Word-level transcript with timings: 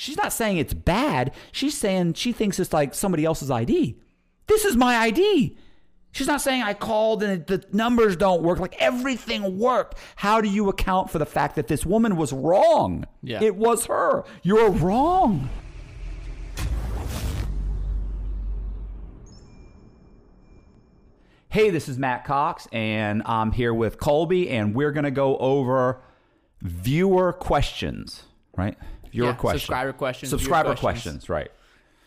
She's 0.00 0.16
not 0.16 0.32
saying 0.32 0.56
it's 0.56 0.72
bad. 0.72 1.30
She's 1.52 1.76
saying 1.76 2.14
she 2.14 2.32
thinks 2.32 2.58
it's 2.58 2.72
like 2.72 2.94
somebody 2.94 3.26
else's 3.26 3.50
ID. 3.50 3.98
This 4.46 4.64
is 4.64 4.74
my 4.74 4.96
ID. 4.96 5.58
She's 6.10 6.26
not 6.26 6.40
saying 6.40 6.62
I 6.62 6.72
called 6.72 7.22
and 7.22 7.46
the 7.46 7.62
numbers 7.70 8.16
don't 8.16 8.42
work. 8.42 8.58
Like 8.58 8.80
everything 8.80 9.58
worked. 9.58 9.98
How 10.16 10.40
do 10.40 10.48
you 10.48 10.70
account 10.70 11.10
for 11.10 11.18
the 11.18 11.26
fact 11.26 11.54
that 11.56 11.68
this 11.68 11.84
woman 11.84 12.16
was 12.16 12.32
wrong? 12.32 13.04
Yeah. 13.22 13.42
It 13.42 13.56
was 13.56 13.84
her. 13.84 14.24
You're 14.42 14.70
wrong. 14.70 15.50
Hey, 21.50 21.68
this 21.68 21.90
is 21.90 21.98
Matt 21.98 22.24
Cox, 22.24 22.66
and 22.72 23.22
I'm 23.26 23.52
here 23.52 23.74
with 23.74 24.00
Colby, 24.00 24.48
and 24.48 24.74
we're 24.74 24.92
going 24.92 25.04
to 25.04 25.10
go 25.10 25.36
over 25.36 26.00
viewer 26.62 27.34
questions, 27.34 28.22
right? 28.56 28.78
Viewer 29.12 29.26
Yeah, 29.28 29.32
questions. 29.34 29.62
subscriber 29.62 29.92
questions, 29.92 30.30
Subscriber 30.30 30.68
questions. 30.74 30.80
questions, 31.24 31.28
right. 31.28 31.50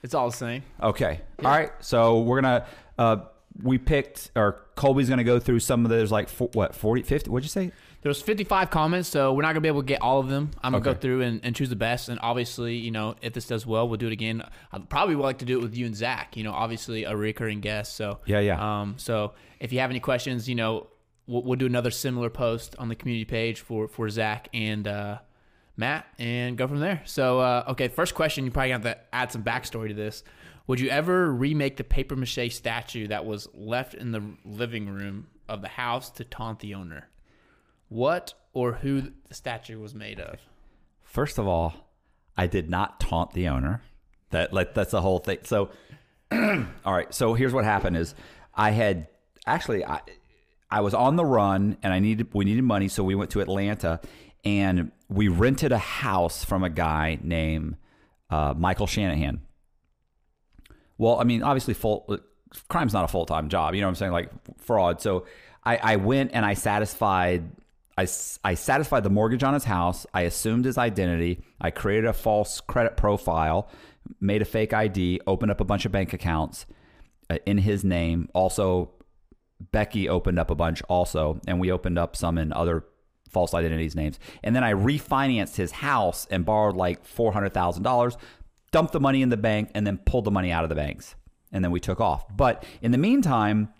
It's 0.03 0.13
all 0.13 0.29
the 0.29 0.35
same. 0.35 0.63
Okay. 0.81 1.21
All 1.43 1.51
right. 1.51 1.71
So 1.79 2.21
we're 2.21 2.41
gonna 2.41 2.65
uh 2.97 3.17
we 3.61 3.77
picked 3.77 4.31
or 4.35 4.65
Colby's 4.75 5.09
gonna 5.09 5.23
go 5.23 5.39
through 5.39 5.59
some 5.59 5.85
of 5.85 5.89
those 5.91 6.11
like 6.11 6.27
fo- 6.29 6.49
what 6.53 6.75
40 6.75 7.03
50 7.03 7.29
what'd 7.29 7.45
you 7.45 7.49
say? 7.49 7.71
There's 8.01 8.21
55 8.21 8.69
comments, 8.69 9.07
so 9.07 9.31
we're 9.33 9.43
not 9.43 9.49
gonna 9.49 9.61
be 9.61 9.69
able 9.69 9.81
to 9.81 9.85
get 9.87 10.01
all 10.01 10.19
of 10.19 10.27
them. 10.27 10.51
I'm 10.61 10.73
gonna 10.73 10.81
Okay. 10.81 10.93
go 10.93 10.99
through 10.99 11.21
and, 11.21 11.39
and 11.41 11.55
choose 11.55 11.69
the 11.69 11.77
best. 11.77 12.09
And 12.09 12.19
obviously, 12.21 12.75
you 12.75 12.91
know, 12.91 13.15
if 13.21 13.31
this 13.31 13.47
does 13.47 13.65
well, 13.65 13.87
we'll 13.87 13.97
do 13.97 14.07
it 14.07 14.11
again. 14.13 14.43
I 14.73 14.79
probably 14.79 15.15
would 15.15 15.23
like 15.23 15.37
to 15.37 15.45
do 15.45 15.57
it 15.57 15.61
with 15.61 15.73
you 15.77 15.85
and 15.85 15.95
Zach. 15.95 16.35
You 16.35 16.43
know, 16.43 16.51
obviously 16.51 17.05
a 17.05 17.15
recurring 17.15 17.61
guest. 17.61 17.95
So 17.95 18.19
Yeah, 18.25 18.39
yeah. 18.41 18.81
Um, 18.81 18.95
so 18.97 19.33
if 19.61 19.71
you 19.71 19.79
have 19.79 19.89
any 19.89 20.01
questions, 20.01 20.49
you 20.49 20.55
know, 20.55 20.87
we'll, 21.27 21.43
we'll 21.43 21.55
do 21.57 21.65
another 21.65 21.91
similar 21.91 22.29
post 22.29 22.75
on 22.77 22.89
the 22.89 22.95
community 22.95 23.23
page 23.23 23.61
for 23.61 23.87
for 23.87 24.09
Zach 24.09 24.49
and 24.53 24.85
uh, 24.85 25.19
Matt, 25.75 26.05
and 26.19 26.57
go 26.57 26.67
from 26.67 26.79
there. 26.79 27.01
So 27.05 27.39
uh, 27.39 27.65
okay, 27.69 27.87
first 27.87 28.13
question. 28.15 28.45
You 28.45 28.51
probably 28.51 28.71
have 28.71 28.83
to 28.83 28.97
add 29.13 29.31
some 29.31 29.43
backstory 29.43 29.89
to 29.89 29.93
this. 29.93 30.23
Would 30.67 30.79
you 30.79 30.89
ever 30.89 31.31
remake 31.31 31.77
the 31.77 31.83
paper 31.83 32.15
mache 32.15 32.51
statue 32.51 33.07
that 33.07 33.25
was 33.25 33.49
left 33.53 33.95
in 33.95 34.11
the 34.11 34.23
living 34.45 34.87
room 34.87 35.27
of 35.49 35.61
the 35.61 35.67
house 35.67 36.09
to 36.11 36.23
taunt 36.23 36.59
the 36.59 36.73
owner? 36.73 37.09
What 37.89 38.33
or 38.53 38.73
who 38.73 39.11
the 39.27 39.33
statue 39.33 39.79
was 39.79 39.93
made 39.93 40.19
of? 40.19 40.39
First 41.01 41.37
of 41.37 41.47
all, 41.47 41.91
I 42.37 42.47
did 42.47 42.69
not 42.69 42.99
taunt 42.99 43.33
the 43.33 43.47
owner. 43.49 43.81
That 44.29 44.53
like 44.53 44.73
that's 44.73 44.91
the 44.91 45.01
whole 45.01 45.19
thing. 45.19 45.39
So 45.43 45.69
all 46.31 46.93
right, 46.93 47.13
so 47.13 47.33
here's 47.33 47.53
what 47.53 47.65
happened 47.65 47.97
is 47.97 48.15
I 48.55 48.71
had 48.71 49.07
actually 49.45 49.85
I 49.85 50.01
I 50.71 50.81
was 50.81 50.93
on 50.93 51.17
the 51.17 51.25
run 51.25 51.77
and 51.83 51.93
I 51.93 51.99
needed 51.99 52.27
we 52.33 52.45
needed 52.45 52.63
money, 52.63 52.87
so 52.87 53.03
we 53.03 53.15
went 53.15 53.31
to 53.31 53.41
Atlanta 53.41 53.99
and 54.45 54.91
we 55.13 55.27
rented 55.27 55.71
a 55.71 55.77
house 55.77 56.43
from 56.43 56.63
a 56.63 56.69
guy 56.69 57.19
named 57.21 57.77
uh, 58.29 58.53
Michael 58.57 58.87
Shanahan. 58.87 59.41
Well, 60.97 61.19
I 61.19 61.23
mean, 61.23 61.43
obviously, 61.43 61.73
full 61.75 62.19
crime's 62.67 62.93
not 62.93 63.05
a 63.05 63.07
full 63.07 63.25
time 63.25 63.49
job. 63.49 63.75
You 63.75 63.81
know 63.81 63.87
what 63.87 63.91
I'm 63.91 63.95
saying? 63.95 64.11
Like 64.11 64.29
fraud. 64.57 65.01
So 65.01 65.25
I, 65.63 65.77
I 65.77 65.95
went 65.97 66.31
and 66.33 66.45
I 66.45 66.55
satisfied. 66.55 67.43
I, 67.95 68.07
I 68.43 68.55
satisfied 68.55 69.03
the 69.03 69.11
mortgage 69.11 69.43
on 69.43 69.53
his 69.53 69.65
house. 69.65 70.07
I 70.13 70.21
assumed 70.21 70.65
his 70.65 70.79
identity. 70.79 71.43
I 71.61 71.69
created 71.69 72.05
a 72.05 72.13
false 72.13 72.59
credit 72.59 72.97
profile, 72.97 73.69
made 74.19 74.41
a 74.41 74.45
fake 74.45 74.73
ID, 74.73 75.21
opened 75.27 75.51
up 75.51 75.61
a 75.61 75.65
bunch 75.65 75.85
of 75.85 75.91
bank 75.91 76.11
accounts 76.11 76.65
uh, 77.29 77.37
in 77.45 77.59
his 77.59 77.83
name. 77.83 78.29
Also, 78.33 78.89
Becky 79.71 80.09
opened 80.09 80.39
up 80.39 80.49
a 80.49 80.55
bunch 80.55 80.81
also, 80.89 81.39
and 81.45 81.59
we 81.59 81.71
opened 81.71 81.99
up 81.99 82.15
some 82.15 82.39
in 82.39 82.51
other 82.51 82.83
false 83.33 83.53
identities 83.53 83.95
names. 83.95 84.19
And 84.43 84.55
then 84.55 84.63
I 84.63 84.73
refinanced 84.73 85.55
his 85.55 85.71
house 85.71 86.27
and 86.31 86.45
borrowed 86.45 86.75
like 86.75 87.03
four 87.03 87.33
hundred 87.33 87.53
thousand 87.53 87.83
dollars, 87.83 88.15
dumped 88.71 88.93
the 88.93 88.99
money 88.99 89.21
in 89.21 89.29
the 89.29 89.37
bank, 89.37 89.71
and 89.73 89.85
then 89.85 89.97
pulled 89.97 90.25
the 90.25 90.31
money 90.31 90.51
out 90.51 90.63
of 90.63 90.69
the 90.69 90.75
banks. 90.75 91.15
And 91.51 91.63
then 91.63 91.71
we 91.71 91.79
took 91.79 91.99
off. 91.99 92.25
But 92.35 92.63
in 92.81 92.91
the 92.91 92.97
meantime, 92.97 93.73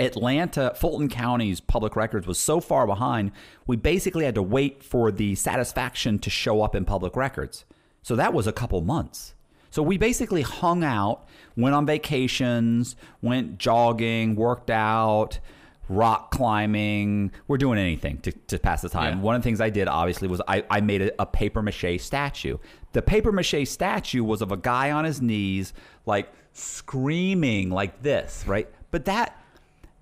Atlanta, 0.00 0.74
Fulton 0.76 1.08
County's 1.08 1.60
public 1.60 1.94
records 1.94 2.26
was 2.26 2.38
so 2.38 2.60
far 2.60 2.86
behind, 2.86 3.30
we 3.66 3.76
basically 3.76 4.24
had 4.24 4.34
to 4.34 4.42
wait 4.42 4.82
for 4.82 5.12
the 5.12 5.34
satisfaction 5.36 6.18
to 6.18 6.30
show 6.30 6.62
up 6.62 6.74
in 6.74 6.84
public 6.84 7.16
records. 7.16 7.64
So 8.02 8.16
that 8.16 8.34
was 8.34 8.46
a 8.46 8.52
couple 8.52 8.80
months. 8.80 9.34
So 9.70 9.82
we 9.82 9.96
basically 9.96 10.42
hung 10.42 10.84
out, 10.84 11.26
went 11.56 11.74
on 11.74 11.86
vacations, 11.86 12.96
went 13.22 13.58
jogging, 13.58 14.36
worked 14.36 14.70
out, 14.70 15.38
rock 15.88 16.30
climbing. 16.30 17.32
We're 17.46 17.58
doing 17.58 17.78
anything 17.78 18.18
to, 18.18 18.32
to 18.32 18.58
pass 18.58 18.82
the 18.82 18.88
time. 18.88 19.18
Yeah. 19.18 19.22
One 19.22 19.34
of 19.34 19.42
the 19.42 19.44
things 19.44 19.60
I 19.60 19.70
did, 19.70 19.88
obviously, 19.88 20.28
was 20.28 20.40
I, 20.48 20.64
I 20.70 20.80
made 20.80 21.02
a, 21.02 21.22
a 21.22 21.26
paper 21.26 21.62
mache 21.62 22.00
statue. 22.00 22.58
The 22.92 23.02
paper 23.02 23.32
mache 23.32 23.66
statue 23.66 24.22
was 24.24 24.42
of 24.42 24.52
a 24.52 24.56
guy 24.56 24.90
on 24.90 25.04
his 25.04 25.20
knees, 25.20 25.72
like 26.06 26.32
screaming 26.52 27.70
like 27.70 28.02
this, 28.02 28.44
right? 28.46 28.68
But 28.90 29.04
that 29.06 29.38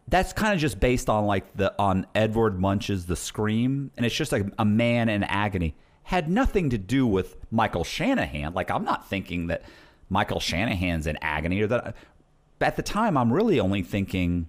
that's 0.08 0.32
kind 0.32 0.52
of 0.52 0.60
just 0.60 0.78
based 0.78 1.08
on 1.08 1.26
like 1.26 1.56
the 1.56 1.74
on 1.78 2.06
Edward 2.14 2.60
Munch's 2.60 3.06
The 3.06 3.16
Scream, 3.16 3.90
and 3.96 4.04
it's 4.04 4.14
just 4.14 4.32
like 4.32 4.46
a 4.58 4.64
man 4.64 5.08
in 5.08 5.22
agony. 5.24 5.74
Had 6.04 6.28
nothing 6.28 6.70
to 6.70 6.78
do 6.78 7.06
with 7.06 7.36
Michael 7.50 7.84
Shanahan. 7.84 8.54
Like 8.54 8.70
I'm 8.70 8.84
not 8.84 9.08
thinking 9.08 9.46
that 9.46 9.62
Michael 10.10 10.40
Shanahan's 10.40 11.06
in 11.06 11.16
agony 11.22 11.60
or 11.62 11.66
that. 11.68 11.96
At 12.60 12.76
the 12.76 12.82
time, 12.82 13.16
I'm 13.16 13.32
really 13.32 13.58
only 13.58 13.82
thinking 13.82 14.48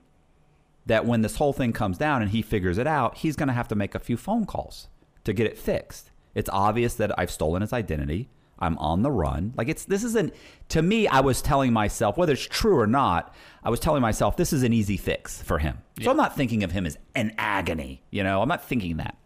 that 0.85 1.05
when 1.05 1.21
this 1.21 1.37
whole 1.37 1.53
thing 1.53 1.73
comes 1.73 1.97
down 1.97 2.21
and 2.21 2.31
he 2.31 2.41
figures 2.41 2.77
it 2.77 2.87
out, 2.87 3.17
he's 3.17 3.35
going 3.35 3.47
to 3.47 3.53
have 3.53 3.67
to 3.69 3.75
make 3.75 3.95
a 3.95 3.99
few 3.99 4.17
phone 4.17 4.45
calls 4.45 4.87
to 5.23 5.33
get 5.33 5.47
it 5.47 5.57
fixed. 5.57 6.11
It's 6.35 6.49
obvious 6.51 6.95
that 6.95 7.17
I've 7.17 7.31
stolen 7.31 7.61
his 7.61 7.73
identity. 7.73 8.29
I'm 8.59 8.77
on 8.77 9.01
the 9.01 9.11
run. 9.11 9.53
Like 9.57 9.67
it's 9.67 9.85
this 9.85 10.03
isn't 10.03 10.33
to 10.69 10.81
me. 10.81 11.07
I 11.07 11.19
was 11.19 11.41
telling 11.41 11.73
myself 11.73 12.17
whether 12.17 12.33
it's 12.33 12.47
true 12.47 12.79
or 12.79 12.87
not. 12.87 13.33
I 13.63 13.69
was 13.69 13.79
telling 13.79 14.01
myself 14.01 14.37
this 14.37 14.53
is 14.53 14.63
an 14.63 14.71
easy 14.71 14.95
fix 14.95 15.41
for 15.41 15.59
him. 15.59 15.79
So 16.01 16.11
I'm 16.11 16.17
not 16.17 16.35
thinking 16.35 16.63
of 16.63 16.71
him 16.71 16.85
as 16.85 16.97
an 17.13 17.33
agony. 17.37 18.03
You 18.09 18.23
know, 18.23 18.41
I'm 18.41 18.47
not 18.47 18.63
thinking 18.63 18.97
that. 18.97 19.17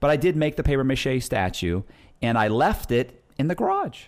But 0.00 0.10
I 0.10 0.16
did 0.16 0.36
make 0.36 0.56
the 0.56 0.62
paper 0.62 0.84
mache 0.84 1.22
statue, 1.22 1.82
and 2.22 2.36
I 2.36 2.48
left 2.48 2.90
it 2.90 3.22
in 3.38 3.48
the 3.48 3.54
garage. 3.54 4.04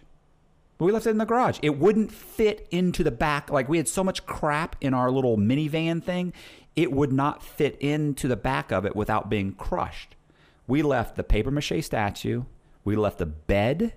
We 0.78 0.92
left 0.92 1.06
it 1.06 1.10
in 1.10 1.18
the 1.18 1.26
garage. 1.26 1.58
It 1.62 1.78
wouldn't 1.78 2.10
fit 2.10 2.66
into 2.70 3.04
the 3.04 3.10
back. 3.10 3.50
Like 3.50 3.68
we 3.68 3.76
had 3.76 3.88
so 3.88 4.02
much 4.02 4.24
crap 4.24 4.76
in 4.80 4.94
our 4.94 5.10
little 5.10 5.36
minivan 5.36 6.02
thing, 6.02 6.32
it 6.76 6.92
would 6.92 7.12
not 7.12 7.42
fit 7.42 7.76
into 7.80 8.28
the 8.28 8.36
back 8.36 8.70
of 8.70 8.84
it 8.84 8.94
without 8.94 9.28
being 9.28 9.52
crushed. 9.52 10.16
We 10.66 10.82
left 10.82 11.16
the 11.16 11.24
paper 11.24 11.50
mache 11.50 11.84
statue, 11.84 12.44
we 12.84 12.96
left 12.96 13.18
the 13.18 13.26
bed, 13.26 13.94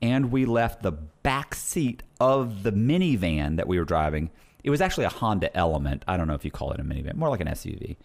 and 0.00 0.32
we 0.32 0.44
left 0.44 0.82
the 0.82 0.92
back 0.92 1.54
seat 1.54 2.02
of 2.20 2.64
the 2.64 2.72
minivan 2.72 3.56
that 3.56 3.68
we 3.68 3.78
were 3.78 3.84
driving. 3.84 4.30
It 4.64 4.70
was 4.70 4.80
actually 4.80 5.04
a 5.04 5.10
Honda 5.10 5.56
Element. 5.56 6.04
I 6.08 6.16
don't 6.16 6.26
know 6.26 6.34
if 6.34 6.44
you 6.44 6.50
call 6.50 6.72
it 6.72 6.80
a 6.80 6.82
minivan, 6.82 7.14
more 7.14 7.28
like 7.28 7.40
an 7.40 7.48
SUV, 7.48 7.96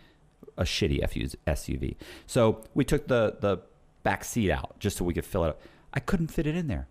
a 0.57 0.63
shitty 0.63 1.01
SUV. 1.47 1.95
So 2.27 2.63
we 2.73 2.85
took 2.85 3.07
the 3.07 3.37
the 3.39 3.59
back 4.03 4.23
seat 4.23 4.51
out 4.51 4.79
just 4.79 4.97
so 4.97 5.05
we 5.05 5.13
could 5.13 5.25
fill 5.25 5.43
it 5.45 5.49
up. 5.49 5.61
I 5.93 5.99
couldn't 5.99 6.27
fit 6.27 6.47
it 6.47 6.55
in 6.55 6.67
there. 6.67 6.87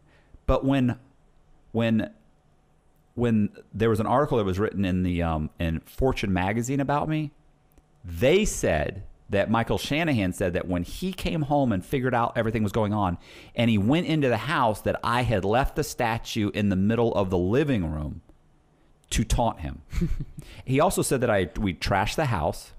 But 0.46 0.64
when 0.64 0.98
when 1.72 2.10
when 3.16 3.48
there 3.74 3.90
was 3.90 3.98
an 3.98 4.06
article 4.06 4.38
that 4.38 4.44
was 4.44 4.58
written 4.58 4.84
in 4.84 5.02
the 5.02 5.22
um, 5.22 5.50
in 5.58 5.80
Fortune 5.80 6.32
magazine 6.32 6.80
about 6.80 7.08
me, 7.08 7.32
they 8.04 8.44
said 8.44 9.02
that 9.30 9.50
Michael 9.50 9.78
Shanahan 9.78 10.32
said 10.32 10.52
that 10.52 10.68
when 10.68 10.84
he 10.84 11.12
came 11.12 11.42
home 11.42 11.72
and 11.72 11.84
figured 11.84 12.14
out 12.14 12.34
everything 12.36 12.62
was 12.62 12.72
going 12.72 12.92
on, 12.92 13.18
and 13.56 13.68
he 13.68 13.78
went 13.78 14.06
into 14.06 14.28
the 14.28 14.36
house, 14.36 14.82
that 14.82 15.00
I 15.02 15.22
had 15.22 15.44
left 15.44 15.76
the 15.76 15.82
statue 15.82 16.50
in 16.50 16.68
the 16.68 16.76
middle 16.76 17.12
of 17.14 17.30
the 17.30 17.38
living 17.38 17.90
room 17.90 18.20
to 19.10 19.24
taunt 19.24 19.60
him. 19.60 19.80
he 20.64 20.78
also 20.78 21.02
said 21.02 21.22
that 21.22 21.30
I 21.30 21.48
we 21.58 21.74
trashed 21.74 22.16
the 22.16 22.26
house. 22.26 22.72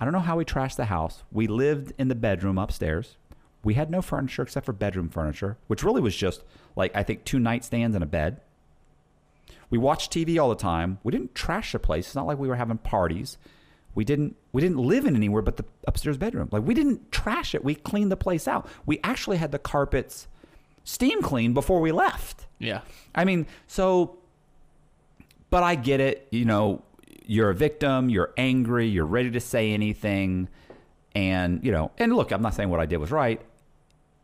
I 0.00 0.04
don't 0.04 0.12
know 0.12 0.20
how 0.20 0.36
we 0.36 0.44
trashed 0.44 0.76
the 0.76 0.86
house. 0.86 1.22
We 1.30 1.46
lived 1.46 1.92
in 1.96 2.08
the 2.08 2.14
bedroom 2.14 2.58
upstairs. 2.58 3.16
We 3.62 3.74
had 3.74 3.90
no 3.90 4.02
furniture 4.02 4.42
except 4.42 4.66
for 4.66 4.72
bedroom 4.72 5.10
furniture, 5.10 5.58
which 5.68 5.84
really 5.84 6.00
was 6.00 6.16
just 6.16 6.42
like 6.74 6.94
I 6.96 7.04
think 7.04 7.24
two 7.24 7.38
nightstands 7.38 7.94
and 7.94 8.02
a 8.02 8.06
bed. 8.06 8.40
We 9.70 9.78
watched 9.78 10.12
TV 10.12 10.40
all 10.40 10.48
the 10.48 10.56
time. 10.56 10.98
We 11.02 11.12
didn't 11.12 11.34
trash 11.34 11.72
the 11.72 11.78
place. 11.78 12.06
It's 12.08 12.14
not 12.14 12.26
like 12.26 12.38
we 12.38 12.48
were 12.48 12.56
having 12.56 12.78
parties. 12.78 13.38
We 13.94 14.04
didn't 14.04 14.36
we 14.52 14.60
didn't 14.60 14.78
live 14.78 15.04
in 15.04 15.16
anywhere 15.16 15.42
but 15.42 15.56
the 15.56 15.64
upstairs 15.86 16.16
bedroom. 16.16 16.48
Like 16.52 16.64
we 16.64 16.74
didn't 16.74 17.10
trash 17.12 17.54
it. 17.54 17.64
We 17.64 17.74
cleaned 17.74 18.10
the 18.10 18.16
place 18.16 18.46
out. 18.46 18.68
We 18.86 19.00
actually 19.02 19.38
had 19.38 19.52
the 19.52 19.58
carpets 19.58 20.28
steam 20.84 21.22
cleaned 21.22 21.54
before 21.54 21.80
we 21.80 21.92
left. 21.92 22.46
Yeah. 22.58 22.80
I 23.14 23.24
mean, 23.24 23.46
so 23.66 24.18
but 25.50 25.62
I 25.62 25.74
get 25.74 26.00
it, 26.00 26.28
you 26.30 26.44
know, 26.44 26.82
you're 27.26 27.50
a 27.50 27.54
victim, 27.54 28.08
you're 28.08 28.32
angry, 28.36 28.86
you're 28.86 29.04
ready 29.04 29.32
to 29.32 29.40
say 29.40 29.72
anything 29.72 30.48
and, 31.14 31.64
you 31.64 31.72
know, 31.72 31.90
and 31.98 32.14
look, 32.14 32.30
I'm 32.30 32.42
not 32.42 32.54
saying 32.54 32.68
what 32.68 32.80
I 32.80 32.86
did 32.86 32.98
was 32.98 33.10
right. 33.10 33.40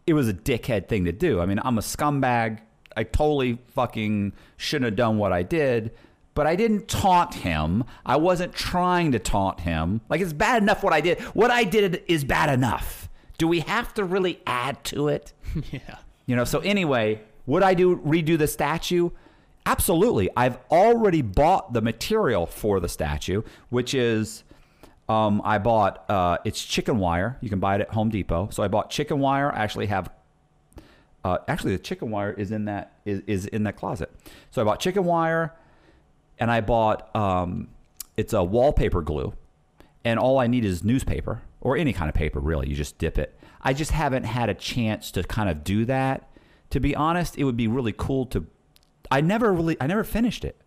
It 0.06 0.14
was 0.14 0.28
a 0.28 0.34
dickhead 0.34 0.88
thing 0.88 1.06
to 1.06 1.12
do. 1.12 1.40
I 1.40 1.46
mean, 1.46 1.58
I'm 1.62 1.78
a 1.78 1.82
scumbag. 1.82 2.60
I 2.96 3.04
totally 3.04 3.58
fucking 3.74 4.32
shouldn't 4.56 4.86
have 4.86 4.96
done 4.96 5.18
what 5.18 5.32
I 5.32 5.42
did, 5.42 5.92
but 6.34 6.46
I 6.46 6.56
didn't 6.56 6.88
taunt 6.88 7.34
him. 7.34 7.84
I 8.04 8.16
wasn't 8.16 8.54
trying 8.54 9.12
to 9.12 9.18
taunt 9.18 9.60
him. 9.60 10.00
Like 10.08 10.20
it's 10.20 10.32
bad 10.32 10.62
enough 10.62 10.82
what 10.82 10.92
I 10.92 11.00
did. 11.00 11.20
What 11.34 11.50
I 11.50 11.64
did 11.64 12.02
is 12.08 12.24
bad 12.24 12.52
enough. 12.52 13.08
Do 13.38 13.46
we 13.48 13.60
have 13.60 13.92
to 13.94 14.04
really 14.04 14.40
add 14.46 14.82
to 14.84 15.08
it? 15.08 15.32
Yeah. 15.70 15.98
You 16.26 16.34
know, 16.34 16.44
so 16.44 16.58
anyway, 16.58 17.20
would 17.46 17.62
I 17.62 17.74
do 17.74 17.96
redo 17.98 18.36
the 18.36 18.48
statue? 18.48 19.10
Absolutely. 19.64 20.28
I've 20.36 20.58
already 20.70 21.22
bought 21.22 21.72
the 21.72 21.80
material 21.80 22.46
for 22.46 22.80
the 22.80 22.88
statue, 22.88 23.42
which 23.70 23.94
is 23.94 24.42
um, 25.08 25.40
I 25.44 25.58
bought 25.58 26.08
uh, 26.10 26.38
it's 26.44 26.64
chicken 26.64 26.98
wire. 26.98 27.38
You 27.40 27.48
can 27.48 27.60
buy 27.60 27.76
it 27.76 27.80
at 27.80 27.90
Home 27.90 28.10
Depot. 28.10 28.48
So 28.50 28.62
I 28.62 28.68
bought 28.68 28.90
chicken 28.90 29.20
wire. 29.20 29.52
I 29.52 29.58
actually 29.62 29.86
have 29.86 30.10
uh, 31.26 31.38
actually 31.48 31.72
the 31.72 31.82
chicken 31.82 32.08
wire 32.10 32.32
is 32.32 32.52
in 32.52 32.66
that 32.66 33.00
is, 33.04 33.20
is 33.26 33.46
in 33.46 33.64
that 33.64 33.76
closet. 33.76 34.12
So 34.52 34.62
I 34.62 34.64
bought 34.64 34.78
chicken 34.78 35.04
wire 35.04 35.52
and 36.38 36.52
I 36.52 36.60
bought 36.60 37.14
um, 37.16 37.68
it's 38.16 38.32
a 38.32 38.44
wallpaper 38.44 39.02
glue, 39.02 39.34
and 40.04 40.20
all 40.20 40.38
I 40.38 40.46
need 40.46 40.64
is 40.64 40.84
newspaper 40.84 41.42
or 41.60 41.76
any 41.76 41.92
kind 41.92 42.08
of 42.08 42.14
paper. 42.14 42.38
Really, 42.38 42.68
you 42.68 42.76
just 42.76 42.98
dip 42.98 43.18
it. 43.18 43.36
I 43.60 43.72
just 43.72 43.90
haven't 43.90 44.22
had 44.22 44.48
a 44.48 44.54
chance 44.54 45.10
to 45.12 45.24
kind 45.24 45.50
of 45.50 45.64
do 45.64 45.84
that. 45.86 46.30
To 46.70 46.78
be 46.78 46.94
honest, 46.94 47.36
it 47.36 47.42
would 47.42 47.56
be 47.56 47.66
really 47.66 47.94
cool 47.96 48.26
to. 48.26 48.46
I 49.10 49.20
never 49.20 49.52
really, 49.52 49.76
I 49.80 49.88
never 49.88 50.04
finished 50.04 50.44
it. 50.44 50.60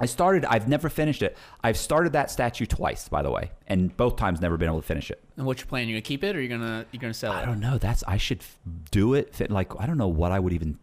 I 0.00 0.06
started. 0.06 0.44
I've 0.44 0.68
never 0.68 0.88
finished 0.88 1.22
it. 1.22 1.36
I've 1.62 1.76
started 1.76 2.12
that 2.12 2.30
statue 2.30 2.66
twice, 2.66 3.08
by 3.08 3.22
the 3.22 3.30
way, 3.30 3.50
and 3.66 3.96
both 3.96 4.16
times 4.16 4.40
never 4.40 4.56
been 4.56 4.68
able 4.68 4.80
to 4.80 4.86
finish 4.86 5.10
it. 5.10 5.22
And 5.36 5.44
what's 5.44 5.60
your 5.60 5.66
plan? 5.66 5.88
You 5.88 5.94
gonna 5.94 6.02
keep 6.02 6.22
it 6.22 6.36
or 6.36 6.40
you 6.40 6.48
gonna 6.48 6.86
you're 6.92 7.00
gonna 7.00 7.12
sell 7.14 7.32
it? 7.32 7.36
I 7.36 7.44
don't 7.44 7.58
know. 7.60 7.78
That's 7.78 8.04
I 8.06 8.16
should 8.16 8.40
f- 8.40 8.58
do 8.90 9.14
it. 9.14 9.34
Fit, 9.34 9.50
like 9.50 9.72
I 9.80 9.86
don't 9.86 9.98
know 9.98 10.08
what 10.08 10.30
I 10.30 10.38
would 10.38 10.52
even. 10.52 10.78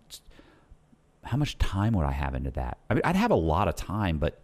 How 1.23 1.37
much 1.37 1.57
time 1.57 1.93
would 1.93 2.05
I 2.05 2.11
have 2.11 2.35
into 2.35 2.51
that? 2.51 2.77
I 2.89 2.93
mean, 2.93 3.01
I'd 3.05 3.15
have 3.15 3.31
a 3.31 3.35
lot 3.35 3.67
of 3.67 3.75
time, 3.75 4.17
but 4.17 4.41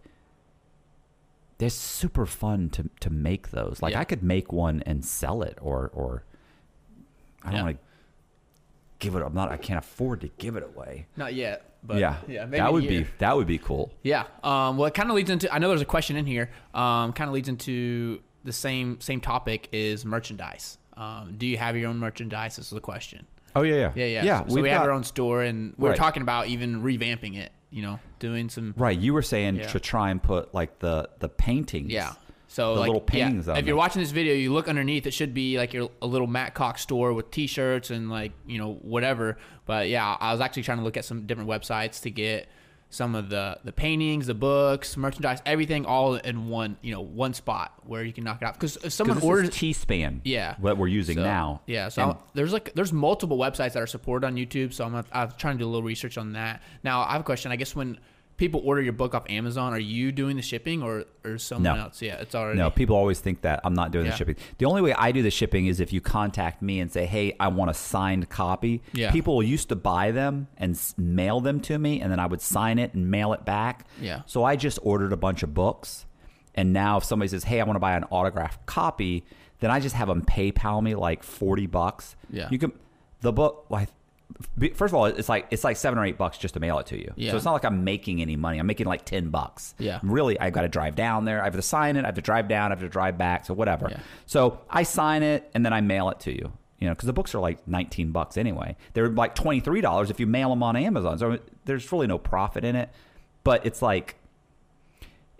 they're 1.58 1.68
super 1.70 2.26
fun 2.26 2.70
to 2.70 2.88
to 3.00 3.10
make 3.10 3.50
those. 3.50 3.80
Like 3.82 3.92
Yeah. 3.92 4.00
I 4.00 4.04
could 4.04 4.22
make 4.22 4.52
one 4.52 4.82
and 4.86 5.04
sell 5.04 5.42
it, 5.42 5.58
or 5.60 5.90
or 5.94 6.24
I 7.42 7.50
don't 7.50 7.56
Yeah. 7.56 7.62
want 7.64 7.76
to 7.76 7.82
give 9.00 9.14
it. 9.16 9.22
I'm 9.22 9.34
not. 9.34 9.50
I 9.52 9.56
can't 9.58 9.78
afford 9.78 10.22
to 10.22 10.28
give 10.38 10.56
it 10.56 10.62
away. 10.64 11.06
Not 11.16 11.34
yet. 11.34 11.68
But 11.84 11.98
yeah, 11.98 12.16
yeah, 12.28 12.44
maybe 12.44 12.58
that 12.58 12.72
would 12.72 12.86
be 12.86 13.06
that 13.18 13.36
would 13.36 13.46
be 13.46 13.58
cool. 13.58 13.92
Yeah. 14.02 14.24
Um, 14.44 14.76
well, 14.76 14.86
it 14.86 14.94
kind 14.94 15.10
of 15.10 15.16
leads 15.16 15.30
into. 15.30 15.52
I 15.52 15.58
know 15.58 15.68
there's 15.68 15.80
a 15.80 15.84
question 15.84 16.16
in 16.16 16.26
here. 16.26 16.50
Um, 16.74 17.12
kind 17.12 17.28
of 17.28 17.34
leads 17.34 17.48
into 17.48 18.20
the 18.44 18.52
same 18.52 19.00
same 19.00 19.20
topic 19.20 19.68
is 19.72 20.04
merchandise. 20.04 20.78
Um, 20.96 21.34
do 21.36 21.46
you 21.46 21.56
have 21.58 21.76
your 21.76 21.88
own 21.90 21.98
merchandise? 21.98 22.56
This 22.56 22.66
is 22.66 22.70
the 22.72 22.80
question. 22.80 23.26
Oh 23.56 23.62
yeah, 23.62 23.74
yeah, 23.74 23.92
Yeah, 23.96 24.04
yeah. 24.06 24.24
yeah. 24.24 24.46
So, 24.46 24.60
we 24.60 24.68
have 24.70 24.80
got- 24.80 24.86
our 24.88 24.92
own 24.92 25.04
store, 25.04 25.42
and 25.42 25.74
we 25.76 25.82
we're 25.84 25.88
Right. 25.90 25.98
talking 25.98 26.22
about 26.22 26.46
even 26.48 26.82
revamping 26.82 27.36
it. 27.36 27.50
You 27.70 27.80
know, 27.82 28.00
doing 28.18 28.48
some. 28.50 28.74
Right, 28.76 28.98
you 28.98 29.14
were 29.14 29.22
saying 29.22 29.56
Yeah. 29.56 29.66
to 29.68 29.80
try 29.80 30.10
and 30.10 30.22
put 30.22 30.52
like 30.54 30.78
the 30.78 31.08
the 31.20 31.28
paintings. 31.28 31.90
Yeah. 31.90 32.12
So 32.52 32.74
The 32.74 32.80
like, 32.80 32.88
little 32.88 33.00
paintings 33.00 33.46
yeah, 33.46 33.56
if 33.56 33.66
you're 33.66 33.76
watching 33.76 34.02
this 34.02 34.10
video, 34.10 34.34
you 34.34 34.52
look 34.52 34.68
underneath. 34.68 35.06
It 35.06 35.14
should 35.14 35.32
be 35.32 35.56
like 35.56 35.72
your 35.72 35.90
a 36.02 36.06
little 36.06 36.26
Matt 36.26 36.52
Cox 36.52 36.82
store 36.82 37.14
with 37.14 37.30
T-shirts 37.30 37.90
and 37.90 38.10
like 38.10 38.32
you 38.46 38.58
know 38.58 38.74
whatever. 38.82 39.38
But 39.64 39.88
yeah, 39.88 40.18
I 40.20 40.32
was 40.32 40.42
actually 40.42 40.64
trying 40.64 40.76
to 40.78 40.84
look 40.84 40.98
at 40.98 41.06
some 41.06 41.26
different 41.26 41.48
websites 41.48 42.02
to 42.02 42.10
get 42.10 42.48
some 42.90 43.14
of 43.14 43.30
the 43.30 43.58
the 43.64 43.72
paintings, 43.72 44.26
the 44.26 44.34
books, 44.34 44.98
merchandise, 44.98 45.40
everything 45.46 45.86
all 45.86 46.16
in 46.16 46.48
one 46.48 46.76
you 46.82 46.92
know 46.92 47.00
one 47.00 47.32
spot 47.32 47.72
where 47.84 48.04
you 48.04 48.12
can 48.12 48.22
knock 48.22 48.42
it 48.42 48.44
out. 48.44 48.52
Because 48.52 48.76
if 48.76 48.92
someone 48.92 49.18
orders, 49.22 49.48
T-span. 49.48 50.20
Yeah. 50.24 50.56
what 50.60 50.76
we're 50.76 50.88
using 50.88 51.16
so, 51.16 51.22
now. 51.22 51.62
Yeah, 51.66 51.88
so 51.88 52.02
And- 52.02 52.18
there's 52.34 52.52
like 52.52 52.74
there's 52.74 52.92
multiple 52.92 53.38
websites 53.38 53.72
that 53.72 53.82
are 53.82 53.86
supported 53.86 54.26
on 54.26 54.36
YouTube. 54.36 54.74
So 54.74 54.84
I'm 54.84 54.94
I'm 55.10 55.32
trying 55.38 55.54
to 55.54 55.58
do 55.60 55.64
a 55.64 55.72
little 55.72 55.82
research 55.82 56.18
on 56.18 56.34
that. 56.34 56.60
Now 56.84 57.00
I 57.00 57.12
have 57.12 57.22
a 57.22 57.24
question. 57.24 57.50
I 57.50 57.56
guess 57.56 57.74
when 57.74 57.98
people 58.42 58.60
order 58.64 58.82
your 58.82 58.92
book 58.92 59.14
off 59.14 59.22
Amazon, 59.30 59.72
are 59.72 59.78
you 59.78 60.10
doing 60.10 60.34
the 60.34 60.42
shipping 60.42 60.82
or 60.82 61.04
or 61.24 61.38
someone 61.38 61.76
No. 61.76 61.82
else? 61.84 62.02
Yeah, 62.02 62.16
it's 62.16 62.34
already 62.34 62.58
No, 62.58 62.70
people 62.70 62.96
always 62.96 63.20
think 63.20 63.42
that 63.42 63.60
I'm 63.62 63.72
not 63.74 63.92
doing 63.92 64.06
Yeah. 64.06 64.10
the 64.10 64.16
shipping. 64.16 64.34
The 64.58 64.64
only 64.64 64.82
way 64.82 64.92
I 64.94 65.12
do 65.12 65.22
the 65.22 65.30
shipping 65.30 65.66
is 65.66 65.78
if 65.78 65.92
you 65.92 66.00
contact 66.00 66.60
me 66.60 66.80
and 66.80 66.90
say, 66.90 67.06
"Hey, 67.06 67.36
I 67.38 67.46
want 67.48 67.70
a 67.70 67.74
signed 67.74 68.28
copy." 68.30 68.82
Yeah. 68.94 69.12
People 69.12 69.40
used 69.44 69.68
to 69.68 69.76
buy 69.76 70.10
them 70.10 70.48
and 70.58 70.76
mail 70.98 71.40
them 71.40 71.60
to 71.60 71.78
me, 71.78 72.00
and 72.00 72.10
then 72.10 72.18
I 72.18 72.26
would 72.26 72.40
sign 72.40 72.80
it 72.80 72.94
and 72.94 73.08
mail 73.08 73.32
it 73.32 73.44
back. 73.44 73.86
Yeah. 74.00 74.22
So 74.26 74.42
I 74.42 74.56
just 74.56 74.80
ordered 74.82 75.12
a 75.12 75.16
bunch 75.16 75.44
of 75.44 75.54
books, 75.54 76.04
and 76.56 76.72
now 76.72 76.96
if 76.96 77.04
somebody 77.04 77.28
says, 77.28 77.44
"Hey, 77.44 77.60
I 77.60 77.64
want 77.64 77.76
to 77.76 77.80
buy 77.80 77.94
an 77.96 78.02
autographed 78.10 78.66
copy," 78.66 79.24
then 79.60 79.70
I 79.70 79.78
just 79.78 79.94
have 79.94 80.08
them 80.08 80.22
PayPal 80.22 80.82
me 80.82 80.96
like 80.96 81.22
forty 81.22 81.68
bucks. 81.68 82.16
Yeah. 82.28 82.48
You 82.50 82.58
can 82.58 82.72
the 83.20 83.32
book. 83.32 83.66
Be- 83.70 83.86
first 84.74 84.92
of 84.92 84.94
all, 84.94 85.06
it's 85.06 85.28
like 85.28 85.46
it's 85.50 85.64
like 85.64 85.76
seven 85.76 85.98
or 85.98 86.04
eight 86.04 86.18
bucks 86.18 86.38
just 86.38 86.54
to 86.54 86.60
mail 86.60 86.78
it 86.78 86.86
to 86.86 86.98
you. 86.98 87.12
Yeah. 87.16 87.30
So 87.30 87.36
it's 87.36 87.44
not 87.44 87.52
like 87.52 87.64
I'm 87.64 87.84
making 87.84 88.20
any 88.20 88.36
money. 88.36 88.58
I'm 88.58 88.66
making 88.66 88.86
like 88.86 89.04
ten 89.04 89.30
bucks. 89.30 89.74
Yeah. 89.78 90.00
Really, 90.02 90.38
I 90.38 90.50
got 90.50 90.62
to 90.62 90.68
drive 90.68 90.94
down 90.94 91.24
there. 91.24 91.40
I 91.40 91.44
have 91.44 91.54
to 91.54 91.62
sign 91.62 91.96
it. 91.96 92.04
I 92.04 92.08
have 92.08 92.14
to 92.16 92.22
drive 92.22 92.48
down. 92.48 92.70
I 92.70 92.74
have 92.74 92.80
to 92.80 92.88
drive 92.88 93.18
back. 93.18 93.46
So 93.46 93.54
whatever. 93.54 93.88
Yeah. 93.90 94.00
So 94.26 94.60
I 94.70 94.82
sign 94.82 95.22
it 95.22 95.50
and 95.54 95.64
then 95.64 95.72
I 95.72 95.80
mail 95.80 96.10
it 96.10 96.20
to 96.20 96.32
you. 96.32 96.52
You 96.78 96.88
know, 96.88 96.94
because 96.94 97.06
the 97.06 97.12
books 97.12 97.32
are 97.34 97.38
like 97.38 97.66
19 97.68 98.10
bucks 98.10 98.36
anyway. 98.36 98.76
They're 98.92 99.08
like 99.08 99.36
$23 99.36 100.10
if 100.10 100.18
you 100.18 100.26
mail 100.26 100.50
them 100.50 100.64
on 100.64 100.74
Amazon. 100.74 101.16
So 101.16 101.38
there's 101.64 101.92
really 101.92 102.08
no 102.08 102.18
profit 102.18 102.64
in 102.64 102.74
it. 102.74 102.90
But 103.44 103.64
it's 103.64 103.82
like, 103.82 104.16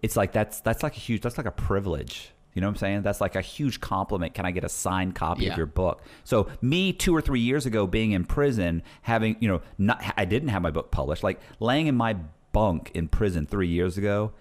it's 0.02 0.16
like 0.16 0.30
that's 0.32 0.60
that's 0.60 0.82
like 0.84 0.96
a 0.96 1.00
huge 1.00 1.22
that's 1.22 1.38
like 1.38 1.46
a 1.46 1.52
privilege. 1.52 2.32
You 2.54 2.60
know 2.60 2.66
what 2.66 2.72
I'm 2.72 2.78
saying? 2.78 3.02
That's 3.02 3.20
like 3.20 3.34
a 3.34 3.40
huge 3.40 3.80
compliment. 3.80 4.34
Can 4.34 4.44
I 4.44 4.50
get 4.50 4.62
a 4.64 4.68
signed 4.68 5.14
copy 5.14 5.44
Yeah. 5.44 5.52
of 5.52 5.56
your 5.56 5.66
book? 5.66 6.02
So 6.24 6.48
me 6.60 6.92
two 6.92 7.14
or 7.16 7.20
three 7.22 7.40
years 7.40 7.64
ago 7.66 7.86
being 7.86 8.12
in 8.12 8.24
prison, 8.24 8.82
having 9.02 9.36
you 9.40 9.48
know, 9.48 9.62
not 9.78 10.02
I 10.16 10.24
didn't 10.26 10.48
have 10.50 10.62
my 10.62 10.70
book 10.70 10.90
published. 10.90 11.22
Like 11.22 11.40
laying 11.60 11.86
in 11.86 11.94
my 11.96 12.16
bunk 12.52 12.90
in 12.94 13.08
prison 13.08 13.46
three 13.46 13.68
years 13.68 13.96
ago, 13.96 14.32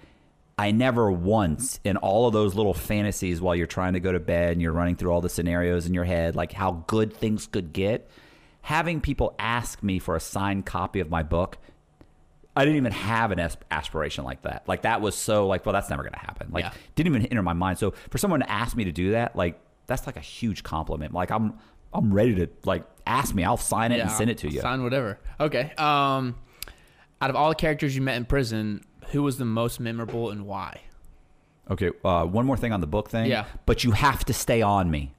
I 0.57 0.71
never 0.71 1.09
once 1.11 1.79
in 1.83 1.95
all 1.97 2.27
of 2.27 2.33
those 2.33 2.53
little 2.53 2.73
fantasies 2.73 3.39
while 3.41 3.55
you're 3.55 3.65
trying 3.65 3.93
to 3.93 3.99
go 3.99 4.11
to 4.11 4.19
bed 4.19 4.51
and 4.51 4.61
you're 4.61 4.73
running 4.73 4.95
through 4.95 5.11
all 5.11 5.21
the 5.21 5.29
scenarios 5.29 5.87
in 5.87 5.93
your 5.93 6.03
head, 6.03 6.35
like 6.35 6.51
how 6.51 6.83
good 6.87 7.13
things 7.13 7.47
could 7.47 7.71
get, 7.73 8.09
having 8.61 9.01
people 9.01 9.33
ask 9.39 9.81
me 9.81 9.97
for 9.97 10.15
a 10.15 10.19
signed 10.19 10.65
copy 10.65 10.99
of 10.99 11.09
my 11.09 11.23
book 11.23 11.57
I 12.55 12.65
didn't 12.65 12.77
even 12.77 12.91
have 12.91 13.31
an 13.31 13.39
aspiration 13.71 14.25
like 14.25 14.41
that. 14.41 14.67
Like 14.67 14.81
that 14.81 14.99
was 15.01 15.15
so 15.15 15.47
like, 15.47 15.65
well, 15.65 15.71
that's 15.73 15.89
never 15.89 16.03
going 16.03 16.13
to 16.13 16.19
happen. 16.19 16.49
Like 16.51 16.65
Yeah. 16.65 16.73
didn't 16.95 17.15
even 17.15 17.25
enter 17.27 17.41
my 17.43 17.53
mind. 17.53 17.77
So 17.77 17.91
for 18.09 18.17
someone 18.17 18.41
to 18.41 18.51
ask 18.51 18.75
me 18.75 18.83
to 18.85 18.91
do 18.91 19.11
that, 19.11 19.35
like 19.35 19.59
that's 19.87 20.05
like 20.05 20.17
a 20.17 20.21
huge 20.21 20.61
compliment. 20.63 21.13
Like 21.13 21.31
I'm, 21.31 21.53
I'm 21.93 22.13
ready 22.13 22.35
to 22.35 22.49
like 22.65 22.83
ask 23.07 23.33
me. 23.33 23.43
I'll 23.45 23.55
sign 23.57 23.91
it 23.93 23.99
and 24.01 24.11
send 24.11 24.29
it 24.29 24.37
to 24.39 24.47
I'll 24.47 24.53
you. 24.53 24.61
Sign 24.61 24.83
whatever. 24.83 25.19
Okay. 25.39 25.71
Um, 25.77 26.35
out 27.21 27.29
of 27.29 27.35
all 27.35 27.49
the 27.49 27.55
characters 27.55 27.95
you 27.95 28.01
met 28.01 28.17
in 28.17 28.25
prison, 28.25 28.83
who 29.11 29.23
was 29.23 29.37
the 29.37 29.45
most 29.45 29.79
memorable 29.79 30.29
and 30.29 30.45
why? 30.45 30.81
Okay. 31.69 31.91
Uh, 32.03 32.25
one 32.25 32.45
more 32.45 32.57
thing 32.57 32.73
on 32.73 32.81
the 32.81 32.87
book 32.87 33.09
thing. 33.09 33.27
Yeah. 33.29 33.45
But 33.65 33.83
you 33.85 33.91
have 33.91 34.25
to 34.25 34.33
stay 34.33 34.61
on 34.61 34.91
me. 34.91 35.13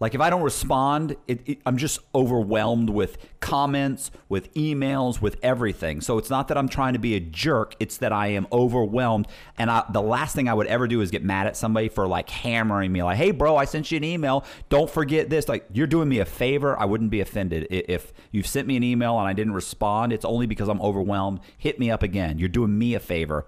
Like 0.00 0.14
if 0.14 0.20
I 0.22 0.30
don't 0.30 0.42
respond, 0.42 1.14
it, 1.28 1.40
it, 1.46 1.58
I'm 1.66 1.76
just 1.76 2.00
overwhelmed 2.14 2.88
with 2.88 3.18
comments, 3.40 4.10
with 4.30 4.52
emails, 4.54 5.20
with 5.20 5.36
everything. 5.42 6.00
So 6.00 6.16
it's 6.16 6.30
not 6.30 6.48
that 6.48 6.56
I'm 6.56 6.70
trying 6.70 6.94
to 6.94 6.98
be 6.98 7.14
a 7.16 7.20
jerk; 7.20 7.76
it's 7.78 7.98
that 7.98 8.10
I 8.10 8.28
am 8.28 8.46
overwhelmed. 8.50 9.28
And 9.58 9.70
I, 9.70 9.84
the 9.92 10.00
last 10.00 10.34
thing 10.34 10.48
I 10.48 10.54
would 10.54 10.68
ever 10.68 10.88
do 10.88 11.02
is 11.02 11.10
get 11.10 11.22
mad 11.22 11.46
at 11.46 11.54
somebody 11.54 11.90
for 11.90 12.08
like 12.08 12.30
hammering 12.30 12.90
me, 12.92 13.02
like, 13.02 13.18
"Hey, 13.18 13.30
bro, 13.30 13.56
I 13.56 13.66
sent 13.66 13.90
you 13.92 13.98
an 13.98 14.04
email. 14.04 14.44
Don't 14.70 14.88
forget 14.88 15.28
this." 15.28 15.48
Like 15.48 15.66
you're 15.72 15.86
doing 15.86 16.08
me 16.08 16.18
a 16.20 16.24
favor. 16.24 16.80
I 16.80 16.86
wouldn't 16.86 17.10
be 17.10 17.20
offended 17.20 17.66
if 17.70 18.14
you've 18.30 18.46
sent 18.46 18.66
me 18.66 18.76
an 18.78 18.82
email 18.82 19.18
and 19.18 19.28
I 19.28 19.34
didn't 19.34 19.52
respond. 19.52 20.14
It's 20.14 20.24
only 20.24 20.46
because 20.46 20.68
I'm 20.70 20.80
overwhelmed. 20.80 21.40
Hit 21.58 21.78
me 21.78 21.90
up 21.90 22.02
again. 22.02 22.38
You're 22.38 22.48
doing 22.48 22.78
me 22.78 22.94
a 22.94 23.00
favor. 23.00 23.46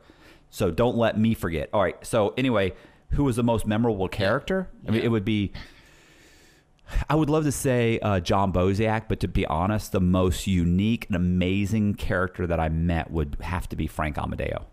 So 0.50 0.70
don't 0.70 0.98
let 0.98 1.18
me 1.18 1.32
forget. 1.32 1.70
All 1.72 1.80
right. 1.80 1.96
So 2.04 2.34
anyway, 2.36 2.74
who 3.12 3.24
was 3.24 3.36
the 3.36 3.42
most 3.42 3.66
memorable 3.66 4.06
character? 4.08 4.68
I 4.86 4.90
mean, 4.90 5.00
Yeah. 5.00 5.06
it 5.06 5.08
would 5.10 5.24
be. 5.24 5.52
I 7.08 7.14
would 7.14 7.30
love 7.30 7.44
to 7.44 7.52
say 7.52 7.98
uh, 8.00 8.20
John 8.20 8.52
Boziak, 8.52 9.04
but 9.08 9.20
to 9.20 9.28
be 9.28 9.46
honest, 9.46 9.92
the 9.92 10.00
most 10.00 10.46
unique 10.46 11.06
and 11.06 11.16
amazing 11.16 11.94
character 11.94 12.46
that 12.46 12.60
I 12.60 12.68
met 12.68 13.10
would 13.10 13.36
have 13.40 13.68
to 13.70 13.76
be 13.76 13.86
Frank 13.86 14.16
Amodeo. 14.16 14.64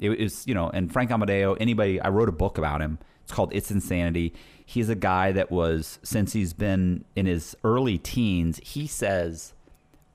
It 0.00 0.18
is, 0.20 0.46
you 0.46 0.54
know, 0.54 0.70
and 0.70 0.92
Frank 0.92 1.10
Amodeo, 1.10 1.56
anybody, 1.60 2.00
I 2.00 2.08
wrote 2.08 2.28
a 2.28 2.32
book 2.32 2.58
about 2.58 2.80
him. 2.80 2.98
It's 3.22 3.32
called 3.32 3.54
It's 3.54 3.70
Insanity. 3.70 4.34
He's 4.66 4.88
a 4.88 4.94
guy 4.94 5.32
that 5.32 5.50
was, 5.50 5.98
since 6.02 6.32
he's 6.32 6.52
been 6.52 7.04
in 7.16 7.26
his 7.26 7.56
early 7.64 7.98
teens, 7.98 8.60
he 8.62 8.86
says 8.86 9.54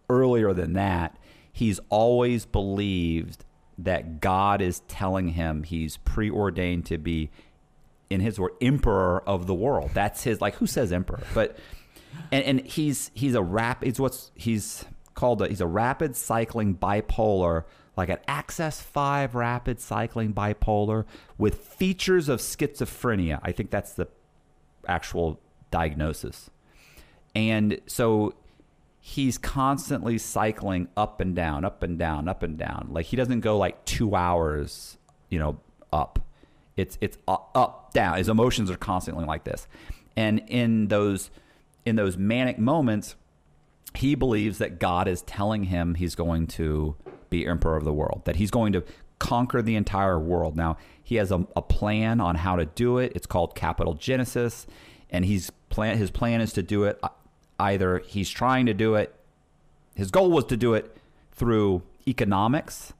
earlier 0.09 0.53
than 0.53 0.73
that, 0.73 1.17
he's 1.51 1.79
always 1.89 2.45
believed 2.45 3.45
that 3.77 4.19
God 4.19 4.61
is 4.61 4.81
telling 4.81 5.29
him 5.29 5.63
he's 5.63 5.97
preordained 5.97 6.85
to 6.87 6.97
be 6.97 7.29
in 8.09 8.21
his 8.21 8.39
word 8.39 8.51
emperor 8.61 9.21
of 9.27 9.47
the 9.47 9.53
world 9.53 9.89
that's 9.93 10.23
his 10.23 10.41
like 10.41 10.55
who 10.55 10.67
says 10.67 10.91
emperor 10.91 11.21
but 11.33 11.57
and, 12.31 12.43
and 12.43 12.61
he's 12.61 13.11
he's 13.13 13.35
a 13.35 13.41
rap 13.41 13.83
it's 13.83 13.99
what's 13.99 14.31
he's 14.35 14.85
called 15.13 15.41
a, 15.41 15.47
he's 15.47 15.61
a 15.61 15.67
rapid 15.67 16.15
cycling 16.15 16.75
bipolar 16.75 17.65
like 17.97 18.09
an 18.09 18.19
Axis 18.29 18.81
5 18.81 19.35
rapid 19.35 19.81
cycling 19.81 20.33
bipolar 20.33 21.05
with 21.37 21.55
features 21.55 22.29
of 22.29 22.39
schizophrenia 22.39 23.39
i 23.43 23.51
think 23.51 23.69
that's 23.69 23.93
the 23.93 24.07
actual 24.87 25.39
diagnosis 25.71 26.49
and 27.35 27.79
so 27.85 28.33
he's 28.99 29.37
constantly 29.37 30.17
cycling 30.17 30.87
up 30.97 31.21
and 31.21 31.35
down, 31.35 31.65
up 31.65 31.83
and 31.83 31.97
down, 31.97 32.27
up 32.27 32.43
and 32.43 32.57
down. 32.57 32.89
Like 32.91 33.05
he 33.07 33.15
doesn't 33.15 33.39
go 33.39 33.57
like 33.57 33.83
two 33.85 34.15
hours, 34.15 34.97
you 35.29 35.39
know, 35.39 35.59
up. 35.91 36.19
It's 36.79 36.97
it's 37.01 37.17
up, 37.27 37.91
down. 37.93 38.17
His 38.17 38.29
emotions 38.29 38.69
are 38.71 38.77
constantly 38.77 39.25
like 39.25 39.43
this, 39.43 39.67
and 40.15 40.39
in 40.47 40.87
those 40.87 41.29
in 41.85 41.95
those 41.95 42.17
manic 42.17 42.59
moments, 42.59 43.15
he 43.95 44.15
believes 44.15 44.57
that 44.59 44.79
God 44.79 45.07
is 45.07 45.21
telling 45.23 45.65
him 45.65 45.95
he's 45.95 46.15
going 46.15 46.47
to 46.47 46.95
be 47.29 47.45
emperor 47.45 47.77
of 47.77 47.83
the 47.83 47.93
world, 47.93 48.21
that 48.25 48.35
he's 48.37 48.51
going 48.51 48.73
to 48.73 48.83
conquer 49.17 49.61
the 49.61 49.75
entire 49.75 50.19
world. 50.19 50.55
Now, 50.55 50.77
he 51.03 51.15
has 51.15 51.31
a, 51.31 51.45
a 51.55 51.61
plan 51.61 52.21
on 52.21 52.35
how 52.35 52.55
to 52.55 52.65
do 52.65 52.97
it. 52.97 53.11
It's 53.15 53.27
called 53.27 53.55
Capital 53.55 53.93
Genesis, 53.93 54.67
and 55.09 55.25
he's 55.25 55.51
plan 55.69 55.97
his 55.97 56.11
plan 56.11 56.41
is 56.41 56.53
to 56.53 56.63
do 56.63 56.83
it 56.85 56.99
either 57.59 57.99
he's 58.07 58.29
trying 58.29 58.65
to 58.65 58.73
do 58.73 58.95
it 58.95 59.13
his 59.99 60.11
goal 60.11 60.31
was 60.31 60.45
to 60.45 60.55
do 60.55 60.75
it 60.75 60.95
through 61.33 61.81
economics, 62.07 62.93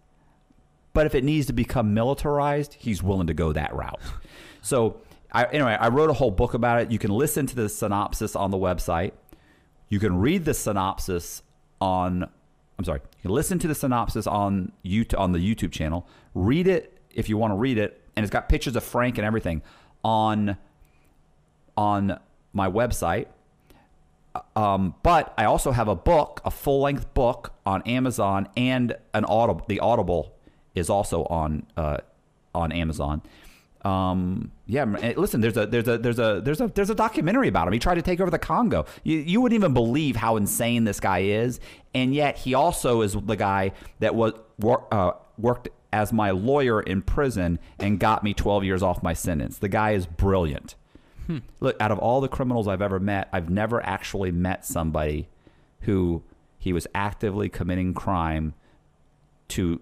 but 0.93 1.05
if 1.05 1.15
it 1.15 1.23
needs 1.23 1.47
to 1.47 1.53
become 1.53 1.93
militarized, 1.93 2.75
he's 2.75 3.03
willing 3.03 3.27
to 3.27 3.33
go 3.33 3.53
that 3.53 3.73
route. 3.73 3.99
So, 4.61 5.01
I, 5.31 5.45
anyway, 5.45 5.77
I 5.79 5.89
wrote 5.89 6.09
a 6.09 6.13
whole 6.13 6.31
book 6.31 6.53
about 6.53 6.81
it. 6.81 6.91
You 6.91 6.99
can 6.99 7.11
listen 7.11 7.45
to 7.47 7.55
the 7.55 7.69
synopsis 7.69 8.35
on 8.35 8.51
the 8.51 8.57
website. 8.57 9.11
You 9.87 9.99
can 9.99 10.17
read 10.17 10.45
the 10.45 10.53
synopsis 10.53 11.43
on. 11.79 12.23
I'm 12.77 12.85
sorry. 12.85 12.99
You 13.17 13.21
can 13.23 13.31
listen 13.31 13.59
to 13.59 13.67
the 13.67 13.75
synopsis 13.75 14.27
on 14.27 14.71
YouTube, 14.85 15.19
on 15.19 15.31
the 15.31 15.39
YouTube 15.39 15.71
channel. 15.71 16.07
Read 16.33 16.67
it 16.67 16.97
if 17.11 17.29
you 17.29 17.37
want 17.37 17.51
to 17.51 17.57
read 17.57 17.77
it, 17.77 18.01
and 18.15 18.23
it's 18.23 18.31
got 18.31 18.49
pictures 18.49 18.75
of 18.75 18.83
Frank 18.83 19.17
and 19.17 19.25
everything 19.25 19.61
on 20.03 20.57
on 21.77 22.19
my 22.53 22.69
website. 22.69 23.27
Um, 24.55 24.95
but 25.03 25.33
I 25.37 25.45
also 25.45 25.71
have 25.71 25.87
a 25.87 25.95
book, 25.95 26.41
a 26.45 26.51
full 26.51 26.81
length 26.81 27.13
book 27.13 27.53
on 27.65 27.81
Amazon, 27.83 28.47
and 28.55 28.95
an 29.13 29.25
audible. 29.25 29.65
The 29.67 29.79
Audible 29.79 30.35
is 30.79 30.89
also 30.89 31.23
on 31.25 31.65
uh, 31.77 31.97
on 32.55 32.71
Amazon. 32.71 33.21
Um, 33.85 34.51
yeah, 34.65 34.83
listen. 35.15 35.39
There's 35.41 35.55
a 35.55 35.65
there's 35.65 35.87
a 35.87 35.97
there's 35.97 36.19
a 36.19 36.41
there's 36.41 36.59
a 36.59 36.67
there's 36.67 36.89
a 36.89 36.95
documentary 36.95 37.47
about 37.47 37.67
him. 37.67 37.73
He 37.73 37.79
tried 37.79 37.95
to 37.95 38.01
take 38.01 38.19
over 38.19 38.31
the 38.31 38.39
Congo. 38.39 38.85
You, 39.03 39.17
you 39.19 39.41
wouldn't 39.41 39.57
even 39.57 39.73
believe 39.73 40.15
how 40.15 40.35
insane 40.35 40.83
this 40.83 40.99
guy 40.99 41.19
is, 41.19 41.59
and 41.93 42.13
yet 42.13 42.37
he 42.37 42.53
also 42.53 43.01
is 43.01 43.13
the 43.13 43.37
guy 43.37 43.71
that 43.99 44.15
was 44.15 44.33
wor- 44.59 44.85
uh, 44.91 45.11
worked 45.37 45.69
as 45.91 46.13
my 46.13 46.31
lawyer 46.31 46.81
in 46.81 47.01
prison 47.01 47.57
and 47.79 47.99
got 47.99 48.23
me 48.23 48.33
12 48.33 48.63
years 48.63 48.83
off 48.83 49.01
my 49.01 49.13
sentence. 49.13 49.57
The 49.57 49.69
guy 49.69 49.91
is 49.91 50.05
brilliant. 50.05 50.75
Look, 51.59 51.75
out 51.79 51.91
of 51.91 51.99
all 51.99 52.21
the 52.21 52.27
criminals 52.27 52.67
I've 52.67 52.81
ever 52.81 52.99
met, 52.99 53.29
I've 53.31 53.49
never 53.49 53.83
actually 53.85 54.31
met 54.31 54.65
somebody 54.65 55.27
who 55.81 56.23
he 56.57 56.73
was 56.73 56.87
actively 56.93 57.49
committing 57.49 57.93
crime 57.93 58.53
to, 59.49 59.79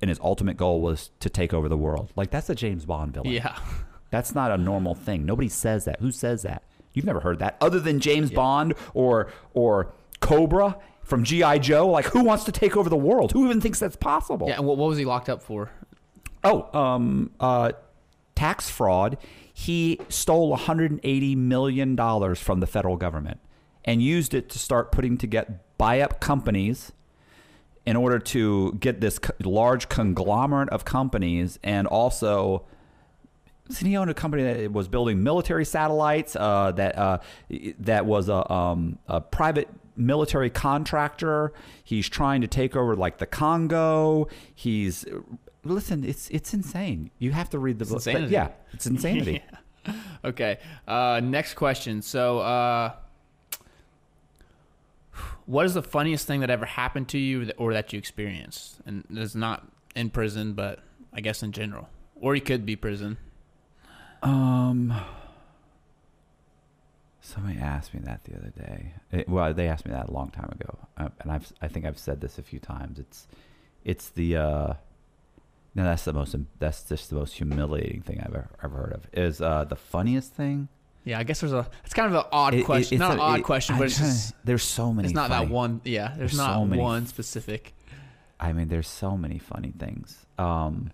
and 0.00 0.08
his 0.08 0.20
ultimate 0.20 0.56
goal 0.56 0.80
was 0.80 1.10
to 1.20 1.30
take 1.30 1.54
over 1.54 1.68
the 1.68 1.76
world. 1.76 2.12
Like 2.16 2.30
that's 2.30 2.50
a 2.50 2.54
James 2.54 2.84
Bond 2.84 3.14
villain. 3.14 3.32
Yeah. 3.32 3.58
That's 4.10 4.34
not 4.34 4.50
a 4.50 4.58
normal 4.58 4.94
thing. 4.94 5.24
Nobody 5.24 5.48
says 5.48 5.86
that. 5.86 6.00
Who 6.00 6.12
says 6.12 6.42
that? 6.42 6.62
You've 6.92 7.06
never 7.06 7.20
heard 7.20 7.38
that, 7.38 7.56
other 7.62 7.80
than 7.80 8.00
James 8.00 8.30
Bond 8.30 8.74
or 8.92 9.32
or 9.54 9.94
Cobra 10.20 10.76
from 11.02 11.24
GI 11.24 11.60
Joe. 11.60 11.88
Like, 11.88 12.04
who 12.06 12.22
wants 12.22 12.44
to 12.44 12.52
take 12.52 12.76
over 12.76 12.90
the 12.90 12.96
world? 12.96 13.32
Who 13.32 13.46
even 13.46 13.62
thinks 13.62 13.78
that's 13.80 13.96
possible? 13.96 14.48
Yeah. 14.48 14.56
And 14.56 14.66
what, 14.66 14.76
what 14.76 14.88
was 14.90 14.98
he 14.98 15.06
locked 15.06 15.30
up 15.30 15.42
for? 15.42 15.70
Oh, 16.44 16.68
um, 16.78 17.30
uh, 17.40 17.72
tax 18.34 18.68
fraud. 18.68 19.16
He 19.54 19.98
stole 20.10 20.50
180 20.50 21.36
million 21.36 21.96
dollars 21.96 22.38
from 22.38 22.60
the 22.60 22.66
federal 22.66 22.96
government 22.96 23.40
and 23.84 24.02
used 24.02 24.34
it 24.34 24.48
to 24.50 24.58
start 24.58 24.92
putting 24.92 25.16
together 25.16 25.60
buy 25.78 26.00
up 26.00 26.20
companies 26.20 26.92
in 27.84 27.96
order 27.96 28.18
to 28.18 28.72
get 28.74 29.00
this 29.00 29.18
co- 29.18 29.34
large 29.42 29.88
conglomerate 29.88 30.68
of 30.70 30.84
companies 30.84 31.58
and 31.62 31.86
also 31.86 32.64
he 33.78 33.96
owned 33.96 34.10
a 34.10 34.14
company 34.14 34.42
that 34.42 34.72
was 34.72 34.88
building 34.88 35.22
military 35.22 35.64
satellites? 35.64 36.36
Uh, 36.36 36.72
that 36.72 36.98
uh, 36.98 37.18
that 37.80 38.06
was 38.06 38.28
a, 38.28 38.52
um, 38.52 38.98
a 39.08 39.20
private 39.20 39.68
military 39.96 40.50
contractor. 40.50 41.52
He's 41.82 42.08
trying 42.08 42.40
to 42.42 42.46
take 42.46 42.76
over 42.76 42.96
like 42.96 43.18
the 43.18 43.26
Congo. 43.26 44.28
He's 44.54 45.04
listen. 45.64 46.04
It's 46.04 46.28
it's 46.30 46.52
insane. 46.52 47.10
You 47.18 47.32
have 47.32 47.50
to 47.50 47.58
read 47.58 47.78
the 47.78 47.86
book. 47.86 48.04
Yeah, 48.30 48.48
it's 48.72 48.86
insanity. 48.86 49.42
Okay. 50.24 50.58
Uh, 50.86 51.20
next 51.22 51.54
question. 51.54 52.02
So, 52.02 52.38
uh, 52.38 52.92
what 55.46 55.66
is 55.66 55.74
the 55.74 55.82
funniest 55.82 56.26
thing 56.26 56.40
that 56.40 56.50
ever 56.50 56.64
happened 56.66 57.08
to 57.08 57.18
you 57.18 57.50
or 57.58 57.72
that 57.72 57.92
you 57.92 57.98
experienced? 57.98 58.80
And 58.86 59.04
it's 59.10 59.34
not 59.34 59.66
in 59.94 60.10
prison, 60.10 60.54
but 60.54 60.80
I 61.12 61.20
guess 61.20 61.42
in 61.42 61.52
general, 61.52 61.88
or 62.16 62.34
you 62.34 62.40
could 62.40 62.64
be 62.64 62.76
prison. 62.76 63.18
Um, 64.22 64.94
somebody 67.20 67.58
asked 67.58 67.92
me 67.94 68.00
that 68.04 68.24
the 68.24 68.36
other 68.36 68.50
day. 68.50 68.94
It- 69.10 69.28
well, 69.28 69.52
they 69.52 69.68
asked 69.68 69.84
me 69.86 69.92
that 69.92 70.08
a 70.08 70.12
long 70.12 70.30
time 70.30 70.50
ago, 70.52 70.78
uh, 70.96 71.08
and 71.20 71.30
I've 71.30 71.52
I 71.60 71.68
think 71.68 71.84
I've 71.86 71.98
said 71.98 72.20
this 72.20 72.38
a 72.38 72.42
few 72.42 72.58
times. 72.58 72.98
It's 72.98 73.26
it's 73.84 74.08
the 74.10 74.36
uh, 74.36 74.74
no, 75.74 75.84
that's 75.84 76.04
the 76.04 76.12
most 76.12 76.36
that's 76.58 76.84
just 76.84 77.10
the 77.10 77.16
most 77.16 77.34
humiliating 77.34 78.02
thing 78.02 78.20
I've 78.20 78.34
ever, 78.34 78.48
ever 78.62 78.76
heard 78.76 78.92
of. 78.92 79.06
Is 79.12 79.40
uh, 79.40 79.64
the 79.64 79.76
funniest 79.76 80.32
thing? 80.34 80.68
Yeah, 81.04 81.18
I 81.18 81.24
guess 81.24 81.40
there's 81.40 81.52
a. 81.52 81.68
It's 81.84 81.94
kind 81.94 82.08
of 82.14 82.20
an 82.20 82.28
odd 82.32 82.54
It- 82.54 82.64
question. 82.64 82.94
it's 82.96 83.00
not 83.00 83.12
an 83.14 83.20
odd 83.20 83.40
it- 83.40 83.42
question, 83.42 83.76
but 83.78 83.88
just. 83.88 84.34
there's 84.44 84.62
so 84.62 84.92
many. 84.92 85.06
It's 85.08 85.14
not 85.14 85.30
funny- 85.30 85.46
that 85.46 85.52
one. 85.52 85.80
Yeah, 85.84 86.08
there's, 86.08 86.18
There's 86.18 86.36
not 86.36 86.54
so 86.54 86.64
many 86.64 86.80
one 86.80 87.06
specific. 87.06 87.74
I 88.38 88.52
mean, 88.52 88.68
there's 88.68 88.88
so 88.88 89.16
many 89.16 89.38
funny 89.38 89.72
things. 89.76 90.26
Um, 90.38 90.90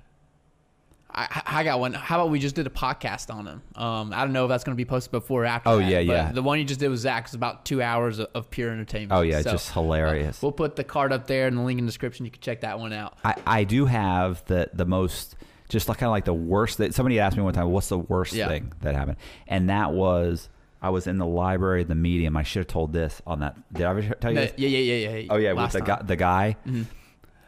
I, 1.11 1.43
I 1.47 1.65
got 1.65 1.81
one. 1.81 1.95
How 1.95 2.17
about 2.21 2.31
we 2.31 2.39
just 2.39 2.55
did 2.55 2.67
a 2.67 2.71
podcast 2.71 3.35
on 3.35 3.47
him? 3.47 3.63
Um, 3.75 4.13
I 4.13 4.23
don't 4.25 4.33
know 4.35 4.45
if 4.45 4.51
that's 4.51 4.63
going 4.63 4.75
to 4.75 4.77
be 4.77 4.85
posted 4.85 5.11
before 5.11 5.43
or 5.43 5.47
after. 5.47 5.71
Oh, 5.71 5.79
that, 5.79 5.91
yeah, 5.91 5.99
yeah. 6.01 6.31
The 6.33 6.43
one 6.43 6.59
you 6.59 6.65
just 6.67 6.79
did 6.81 6.91
with 6.91 7.01
Zach 7.01 7.27
is 7.27 7.35
about 7.35 7.65
two 7.65 7.81
hours 7.83 8.19
of, 8.19 8.29
of 8.35 8.51
pure 8.51 8.71
entertainment. 8.71 9.13
oh 9.19 9.23
yeah, 9.23 9.41
So, 9.41 9.53
just 9.53 9.71
uh, 9.71 9.81
hilarious. 9.81 10.43
we'll 10.43 10.53
put 10.53 10.77
the 10.77 10.85
card 10.85 11.13
up 11.13 11.27
there 11.27 11.47
and 11.49 11.57
the 11.57 11.63
link 11.63 11.79
in 11.79 11.87
the 11.87 11.89
description. 11.91 12.27
You 12.27 12.31
can 12.31 12.43
check 12.43 12.61
that 12.61 12.79
one 12.79 12.93
out. 12.93 13.17
I, 13.25 13.35
I 13.47 13.65
do 13.65 13.87
have 13.87 14.45
the 14.45 14.71
the 14.75 14.85
most 14.85 15.35
just 15.69 15.89
like 15.89 15.99
kind 15.99 16.09
of 16.09 16.13
like 16.13 16.25
the 16.25 16.33
worst 16.35 16.79
that 16.79 16.95
somebody 16.95 17.19
asked 17.21 17.37
me 17.37 17.43
one 17.43 17.53
time 17.55 17.69
what's 17.71 17.89
the 17.89 17.99
worst 17.99 18.33
Yeah. 18.33 18.49
thing 18.49 18.73
that 18.81 18.95
happened 18.95 19.17
and 19.47 19.69
that 19.71 19.93
was 19.93 20.49
I 20.81 20.91
was 20.91 21.07
in 21.07 21.19
the 21.19 21.27
library 21.27 21.83
of 21.83 21.89
the 21.89 21.95
medium 21.95 22.37
I 22.37 22.43
should 22.43 22.61
have 22.61 22.67
told 22.69 22.93
this 22.93 23.21
on 23.27 23.41
that 23.41 23.57
did 23.73 23.85
I 23.87 23.91
ever 23.91 24.03
tell 24.15 24.31
you 24.31 24.37
No, 24.37 24.41
this? 24.43 24.53
yeah, 24.57 24.69
yeah, 24.69 24.95
yeah, 24.95 25.17
yeah. 25.17 25.27
oh 25.31 25.37
yeah 25.37 25.53
with 25.53 25.73
the 25.73 25.79
time. 25.81 25.87
guy 25.87 26.03
the 26.03 26.17
guy 26.17 26.57
Mhm. 26.67 26.87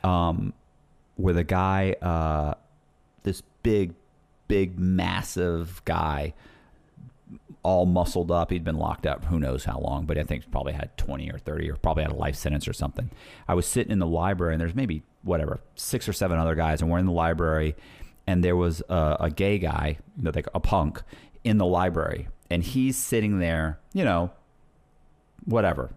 um 0.05 0.53
where 1.17 1.35
the 1.35 1.45
guy 1.45 1.93
uh 2.03 2.55
this 3.23 3.43
big 3.63 3.95
big 4.49 4.79
massive 4.79 5.81
guy 5.85 6.35
all 7.63 7.85
muscled 7.85 8.31
up. 8.31 8.51
He'd 8.51 8.65
been 8.65 8.79
locked 8.79 9.07
up 9.07 9.27
who 9.27 9.39
knows 9.39 9.65
how 9.65 9.79
long, 9.79 10.07
but 10.07 10.17
I 10.17 10.23
think 10.23 10.51
probably 10.51 10.73
had 10.73 10.97
20 10.97 11.31
or 11.31 11.39
30 11.39 11.71
or 11.71 11.77
probably 11.77 12.03
had 12.05 12.11
a 12.13 12.17
life 12.17 12.35
sentence 12.35 12.67
or 12.67 12.73
something. 12.73 13.11
I 13.47 13.53
was 13.55 13.67
sitting 13.67 13.93
in 13.93 13.99
the 13.99 14.07
library 14.07 14.55
and 14.55 14.61
there's 14.61 14.75
maybe 14.75 15.03
whatever, 15.23 15.61
six 15.75 16.09
or 16.09 16.15
seven 16.15 16.39
other 16.39 16.55
guys 16.55 16.81
and 16.81 16.91
we're 16.91 16.99
in 16.99 17.05
the 17.07 17.13
library 17.13 17.77
and 18.31 18.45
there 18.45 18.57
was 18.57 18.83
a, 18.89 19.17
a 19.21 19.31
gay 19.31 19.59
guy, 19.59 19.99
like 20.23 20.47
a 20.55 20.61
punk 20.61 21.03
in 21.43 21.59
the 21.59 21.67
library 21.67 22.29
and 22.51 22.65
he's 22.65 22.97
sitting 22.97 23.39
there, 23.39 23.79
you 23.95 24.05
know, 24.05 24.31
whatever, 25.45 25.91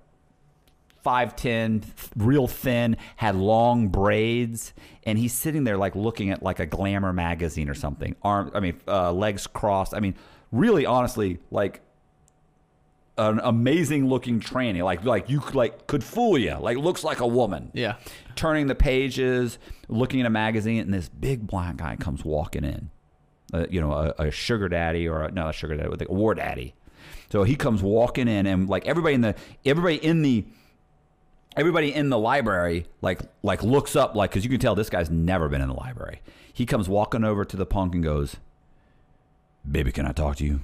5'10, 1.06 1.84
real 2.16 2.48
thin, 2.48 2.96
had 3.18 3.36
long 3.36 3.90
braids, 3.90 4.74
and 5.04 5.18
he's 5.18 5.34
sitting 5.34 5.64
there 5.64 5.78
like 5.78 5.96
looking 5.96 6.30
at 6.30 6.44
like 6.44 6.60
a 6.60 6.66
glamour 6.66 7.12
magazine 7.12 7.68
or 7.68 7.74
something. 7.74 8.16
Arm, 8.22 8.52
I 8.54 8.60
mean, 8.60 8.80
uh, 8.88 9.12
legs 9.12 9.48
crossed. 9.48 9.94
I 9.94 10.00
mean, 10.00 10.16
really, 10.52 10.86
honestly, 10.86 11.40
like 11.52 11.82
an 13.18 13.40
amazing 13.44 14.08
looking 14.08 14.40
tranny. 14.40 14.84
Like, 14.84 15.04
like 15.04 15.30
you 15.30 15.40
could, 15.40 15.56
like 15.56 15.88
could 15.88 16.04
fool 16.04 16.38
you. 16.38 16.56
Like 16.56 16.78
looks 16.78 17.04
like 17.04 17.20
a 17.20 17.28
woman. 17.28 17.72
Yeah. 17.74 17.96
Turning 18.36 18.68
the 18.68 18.76
pages, 18.76 19.60
looking 19.88 20.20
at 20.22 20.26
a 20.26 20.32
magazine, 20.32 20.82
and 20.82 20.94
this 20.94 21.10
big 21.10 21.46
black 21.46 21.78
guy 21.78 21.96
comes 21.96 22.26
walking 22.26 22.64
in. 22.64 22.90
Uh, 23.54 23.68
you 23.70 23.80
know, 23.80 23.92
a, 23.92 24.14
a 24.18 24.32
sugar 24.32 24.68
daddy 24.68 25.08
or 25.08 25.24
a, 25.24 25.32
not 25.32 25.50
a 25.50 25.54
sugar 25.54 25.76
daddy, 25.76 25.90
but 25.90 26.02
a 26.02 26.12
war 26.12 26.34
daddy. 26.34 26.74
So 27.30 27.44
he 27.44 27.56
comes 27.56 27.84
walking 27.84 28.28
in, 28.28 28.48
and 28.48 28.68
like 28.68 28.88
everybody 28.88 29.16
in 29.16 29.22
the 29.22 29.36
everybody 29.66 29.96
in 29.98 30.22
the 30.24 30.46
everybody 31.56 31.94
in 31.94 32.10
the 32.10 32.18
library 32.18 32.88
like 33.02 33.22
like 33.44 33.62
looks 33.62 33.96
up 33.96 34.16
like 34.16 34.32
because 34.32 34.44
you 34.44 34.50
can 34.50 34.60
tell 34.60 34.76
this 34.76 34.90
guy's 34.90 35.10
never 35.10 35.50
been 35.50 35.62
in 35.62 35.68
the 35.68 35.74
library. 35.76 36.22
He 36.52 36.66
comes 36.66 36.88
walking 36.90 37.24
over 37.24 37.46
to 37.46 37.58
the 37.58 37.66
punk 37.66 37.94
and 37.94 38.04
goes, 38.04 38.38
"Baby, 39.70 39.92
can 39.92 40.06
I 40.06 40.12
talk 40.12 40.38
to 40.38 40.46
you?" 40.46 40.62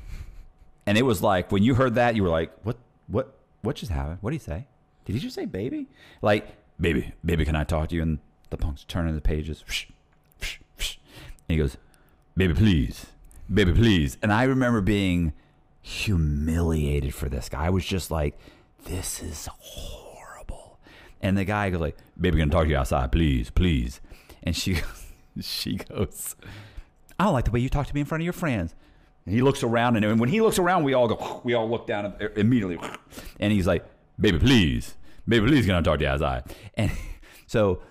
And 0.89 0.97
it 0.97 1.03
was 1.03 1.21
like 1.21 1.51
when 1.51 1.61
you 1.61 1.75
heard 1.75 1.93
that, 1.95 2.15
you 2.15 2.23
were 2.23 2.29
like, 2.29 2.51
"What? 2.63 2.77
What? 3.05 3.37
What 3.61 3.75
just 3.75 3.91
happened? 3.91 4.17
What 4.21 4.31
did 4.31 4.41
he 4.41 4.43
say? 4.43 4.65
Did 5.05 5.13
he 5.13 5.19
just 5.19 5.35
say 5.35 5.45
baby? 5.45 5.85
Like, 6.23 6.47
baby, 6.81 7.13
baby, 7.23 7.45
can 7.45 7.55
I 7.55 7.63
talk 7.63 7.89
to 7.89 7.95
you?" 7.95 8.01
And 8.01 8.17
the 8.49 8.57
punk's 8.57 8.85
turning 8.85 9.13
the 9.13 9.21
pages, 9.21 9.63
and 10.41 11.47
he 11.47 11.57
goes, 11.57 11.77
"Baby, 12.35 12.55
please, 12.55 13.05
baby, 13.53 13.71
please." 13.71 14.17
And 14.23 14.33
I 14.33 14.45
remember 14.45 14.81
being 14.81 15.33
humiliated 15.83 17.13
for 17.13 17.29
this 17.29 17.49
guy. 17.49 17.67
I 17.67 17.69
was 17.69 17.85
just 17.85 18.09
like, 18.09 18.35
"This 18.85 19.21
is 19.21 19.47
horrible." 19.59 20.79
And 21.21 21.37
the 21.37 21.45
guy 21.45 21.69
goes 21.69 21.81
like, 21.81 21.97
"Baby, 22.19 22.39
can 22.39 22.49
I 22.49 22.51
talk 22.51 22.63
to 22.63 22.69
you 22.71 22.77
outside, 22.77 23.11
please, 23.11 23.51
please?" 23.51 24.01
And 24.41 24.55
she, 24.55 24.77
she 25.39 25.75
goes, 25.75 26.35
"I 27.19 27.25
don't 27.25 27.33
like 27.33 27.45
the 27.45 27.51
way 27.51 27.59
you 27.59 27.69
talk 27.69 27.85
to 27.85 27.93
me 27.93 27.99
in 28.01 28.07
front 28.07 28.23
of 28.23 28.25
your 28.25 28.33
friends." 28.33 28.73
And 29.29 29.35
he 29.35 29.43
looks 29.43 29.61
around, 29.61 29.95
and 29.95 30.19
when 30.19 30.29
he 30.29 30.41
looks 30.41 30.57
around, 30.57 30.85
we 30.85 30.95
all 30.95 31.07
go, 31.07 31.41
we 31.43 31.53
all 31.53 31.69
look 31.69 31.85
down 31.85 32.15
immediately, 32.35 32.79
and 33.39 33.53
he's 33.53 33.67
like, 33.67 33.85
"Baby, 34.19 34.39
please, 34.39 34.95
Baby, 35.27 35.45
please 35.45 35.67
gonna 35.67 35.83
talk 35.83 35.99
to 35.99 36.05
you. 36.05 36.55
And 36.73 36.91
so 37.45 37.83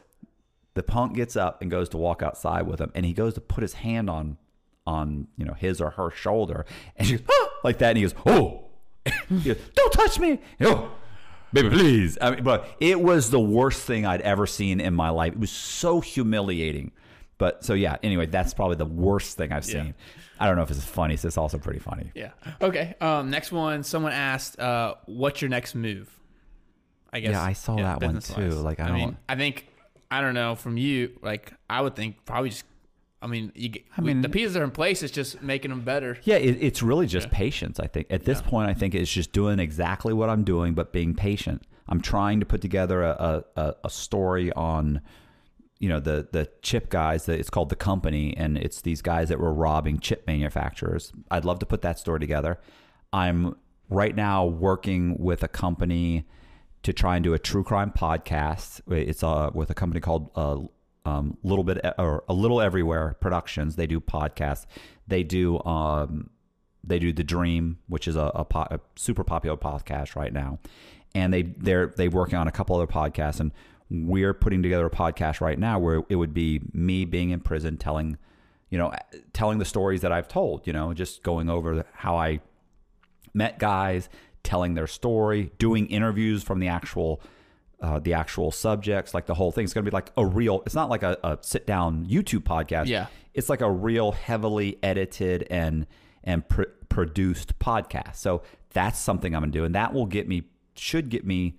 the 0.75 0.83
punk 0.83 1.15
gets 1.15 1.37
up 1.37 1.63
and 1.63 1.71
goes 1.71 1.89
to 1.91 1.97
walk 1.97 2.25
outside 2.25 2.63
with 2.63 2.81
him, 2.81 2.91
and 2.97 3.07
he 3.07 3.13
goes 3.13 3.35
to 3.35 3.41
put 3.41 3.63
his 3.63 3.75
hand 3.75 4.11
on 4.11 4.37
on 4.85 5.29
you 5.37 5.45
know 5.45 5.55
his 5.55 5.81
or 5.81 5.91
her 5.91 6.11
shoulder, 6.11 6.67
and 6.97 7.07
she 7.07 7.19
goes 7.19 7.27
"Ah!" 7.31 7.49
like 7.63 7.79
that, 7.79 7.91
and 7.91 7.99
he 7.99 8.03
goes, 8.03 8.15
"Oh, 8.27 8.65
he 9.29 9.55
goes, 9.55 9.59
don't 9.77 9.93
touch 9.93 10.19
me!" 10.19 10.41
Oh, 10.63 10.91
baby, 11.53 11.71
please. 11.71 12.19
I 12.21 12.33
mean, 12.33 12.43
but 12.43 12.69
it 12.81 13.01
was 13.01 13.31
the 13.31 13.39
worst 13.39 13.83
thing 13.83 14.05
I'd 14.05 14.23
ever 14.23 14.45
seen 14.45 14.81
in 14.81 14.93
my 14.95 15.11
life. 15.11 15.35
It 15.35 15.39
was 15.39 15.53
so 15.53 16.01
humiliating. 16.01 16.91
But 17.39 17.65
so 17.65 17.75
yeah. 17.75 17.97
Anyway, 18.03 18.27
that's 18.27 18.53
probably 18.53 18.77
the 18.77 18.85
worst 18.85 19.37
thing 19.37 19.53
I've 19.53 19.65
Yeah. 19.69 19.83
seen. 19.85 19.95
I 20.41 20.47
don't 20.47 20.57
know 20.57 20.63
if 20.63 20.71
it's 20.71 20.85
funny. 20.85 21.17
So 21.17 21.29
it's 21.29 21.39
also 21.39 21.59
pretty 21.59 21.79
funny. 21.81 22.11
Yeah. 22.15 22.31
Okay. 22.61 22.95
Um, 23.01 23.31
next 23.31 23.51
one. 23.53 23.83
Someone 23.85 24.13
asked, 24.13 24.59
uh, 24.59 24.95
"What's 25.07 25.41
your 25.41 25.49
next 25.49 25.75
move?" 25.75 26.11
I 27.13 27.21
guess. 27.21 27.31
Yeah, 27.31 27.43
I 27.43 27.53
saw 27.55 27.77
that 27.77 28.03
one 28.03 28.21
too. 28.21 28.51
Like, 28.51 28.81
I 28.81 28.91
mean, 28.93 29.01
don't- 29.05 29.17
I 29.29 29.37
think 29.37 29.67
I 30.11 30.21
don't 30.21 30.35
know 30.35 30.55
from 30.55 30.77
you. 30.77 31.19
Like, 31.23 31.53
I 31.71 31.81
would 31.81 31.95
think 31.97 32.25
probably 32.25 32.51
just. 32.51 32.65
I 33.21 33.27
mean, 33.27 33.51
you, 33.57 33.73
I 33.97 34.01
mean- 34.01 34.21
the 34.21 34.29
pieces 34.29 34.57
are 34.57 34.63
in 34.63 34.71
place. 34.71 35.03
It's 35.03 35.13
just 35.13 35.43
making 35.43 35.71
them 35.71 35.81
better. 35.81 36.19
Yeah, 36.23 36.37
it, 36.37 36.59
it's 36.61 36.83
really 36.85 37.07
just 37.07 37.31
patience. 37.31 37.81
I 37.81 37.87
think 37.89 38.07
at 38.11 38.25
this 38.25 38.41
point, 38.41 38.71
I 38.71 38.75
think 38.75 38.95
it's 38.95 39.11
just 39.11 39.33
doing 39.33 39.59
exactly 39.59 40.13
what 40.13 40.29
I'm 40.31 40.45
doing, 40.45 40.75
but 40.75 40.93
being 40.93 41.15
patient. 41.15 41.63
I'm 41.89 42.01
trying 42.01 42.39
to 42.41 42.47
put 42.47 42.61
together 42.61 43.03
a, 43.03 43.43
a- 43.57 43.75
a 43.85 43.91
story 43.91 44.53
on, 44.53 45.01
you 45.79 45.89
know, 45.89 46.01
the 46.01 46.29
the 46.33 46.49
chip 46.63 46.91
guys. 46.91 47.27
That 47.27 47.39
it's 47.39 47.51
called 47.51 47.69
the 47.69 47.77
company, 47.77 48.37
and 48.37 48.59
it's 48.59 48.81
these 48.81 49.03
guys 49.03 49.29
that 49.29 49.39
were 49.39 49.53
robbing 49.53 50.01
chip 50.01 50.27
manufacturers. 50.27 51.13
I'd 51.31 51.45
love 51.45 51.59
to 51.61 51.67
put 51.67 51.83
that 51.83 51.99
story 51.99 52.21
together. 52.21 52.59
I'm 53.13 53.57
right 53.89 54.15
now 54.15 54.45
working 54.45 55.17
with 55.19 55.43
a 55.43 55.49
company 55.49 56.27
to 56.83 56.93
try 56.93 57.17
and 57.17 57.25
do 57.25 57.35
a 57.35 57.39
true 57.39 57.65
crime 57.65 57.93
podcast. 57.97 58.81
It's 58.93 59.23
uh, 59.23 59.51
with 59.55 59.71
a 59.71 59.75
company 59.75 60.01
called 60.01 60.31
uh, 60.35 60.59
um, 61.05 61.39
Little 61.43 61.65
Bit 61.65 61.81
or 61.99 62.25
A 62.29 62.35
Little 62.35 62.61
Everywhere 62.61 63.17
Productions. 63.21 63.77
They 63.77 63.87
do 63.87 64.01
podcasts. 64.01 64.67
They 65.07 65.23
do 65.23 65.63
um, 65.65 66.31
they 66.85 66.99
do 66.99 67.13
The 67.13 67.25
Dream, 67.25 67.79
which 67.89 68.09
is 68.09 68.17
a, 68.17 68.31
a, 68.35 68.45
po- 68.45 68.69
a 68.71 68.81
super 68.97 69.25
popular 69.25 69.57
podcast 69.57 70.17
right 70.17 70.33
now, 70.33 70.59
and 71.15 71.33
they 71.33 71.43
they're 71.43 71.93
they 71.97 72.09
working 72.09 72.39
on 72.39 72.49
a 72.49 72.53
couple 72.53 72.77
other 72.77 72.87
podcasts, 72.87 73.41
and 73.41 73.53
we're 73.91 74.35
putting 74.35 74.63
together 74.63 74.87
a 74.87 74.91
podcast 74.91 75.41
right 75.41 75.59
now 75.59 75.79
where 75.79 76.03
it 76.09 76.17
would 76.17 76.35
be 76.35 76.61
me 76.73 77.05
being 77.05 77.31
in 77.31 77.41
prison 77.41 77.77
telling, 77.77 78.19
you 78.71 78.79
know, 78.79 78.93
telling 79.33 79.59
the 79.59 79.65
stories 79.65 80.03
that 80.03 80.13
I've 80.13 80.29
told, 80.29 80.67
you 80.67 80.73
know, 80.73 80.93
just 80.93 81.23
going 81.23 81.49
over 81.49 81.85
how 81.95 82.17
I 82.17 82.41
met 83.33 83.59
guys, 83.59 84.09
telling 84.43 84.75
their 84.75 84.87
story, 84.87 85.51
doing 85.59 85.87
interviews 85.87 86.43
from 86.43 86.59
the 86.61 86.69
actual 86.69 87.21
uh, 87.81 87.99
the 88.01 88.13
actual 88.13 88.51
subjects, 88.51 89.15
like 89.15 89.27
the 89.27 89.35
whole 89.35 89.53
thing. 89.53 89.63
It's 89.65 89.73
going 89.73 89.85
to 89.85 89.91
be 89.91 89.95
like 89.95 90.11
a 90.17 90.27
real. 90.27 90.63
It's 90.67 90.75
not 90.75 90.91
like 90.91 91.05
a, 91.05 91.17
a 91.23 91.39
sit 91.43 91.67
down 91.67 92.07
YouTube 92.07 92.43
podcast. 92.43 92.87
Yeah. 92.87 93.07
it's 93.35 93.49
like 93.49 93.61
a 93.61 93.71
real 93.71 94.13
heavily 94.13 94.79
edited 94.83 95.47
and 95.49 95.87
and 96.25 96.47
pr- 96.49 96.65
produced 96.89 97.59
podcast. 97.61 98.17
So 98.17 98.43
that's 98.71 98.99
something 98.99 99.35
I'm 99.35 99.43
going 99.43 99.53
to 99.53 99.59
do, 99.59 99.65
and 99.65 99.75
that 99.77 99.95
will 99.95 100.07
get 100.07 100.29
me 100.29 100.49
should 100.75 101.09
get 101.09 101.25
me 101.25 101.57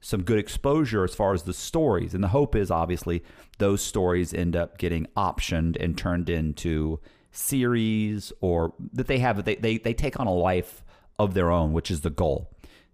some 0.00 0.22
good 0.22 0.38
exposure 0.38 1.04
as 1.04 1.14
far 1.14 1.34
as 1.34 1.42
the 1.42 1.52
stories. 1.52 2.14
And 2.14 2.22
the 2.22 2.28
hope 2.28 2.54
is 2.54 2.70
obviously 2.70 3.22
those 3.58 3.82
stories 3.82 4.32
end 4.32 4.54
up 4.54 4.78
getting 4.78 5.06
optioned 5.16 5.76
and 5.80 5.96
turned 5.98 6.28
into 6.30 7.00
series 7.30 8.32
or 8.40 8.74
that 8.92 9.06
they 9.06 9.18
have 9.18 9.44
they, 9.44 9.56
they, 9.56 9.78
they 9.78 9.94
take 9.94 10.18
on 10.20 10.26
a 10.26 10.32
life 10.32 10.84
of 11.18 11.34
their 11.34 11.50
own, 11.50 11.72
which 11.72 11.90
is 11.90 12.02
the 12.02 12.10
goal. 12.10 12.50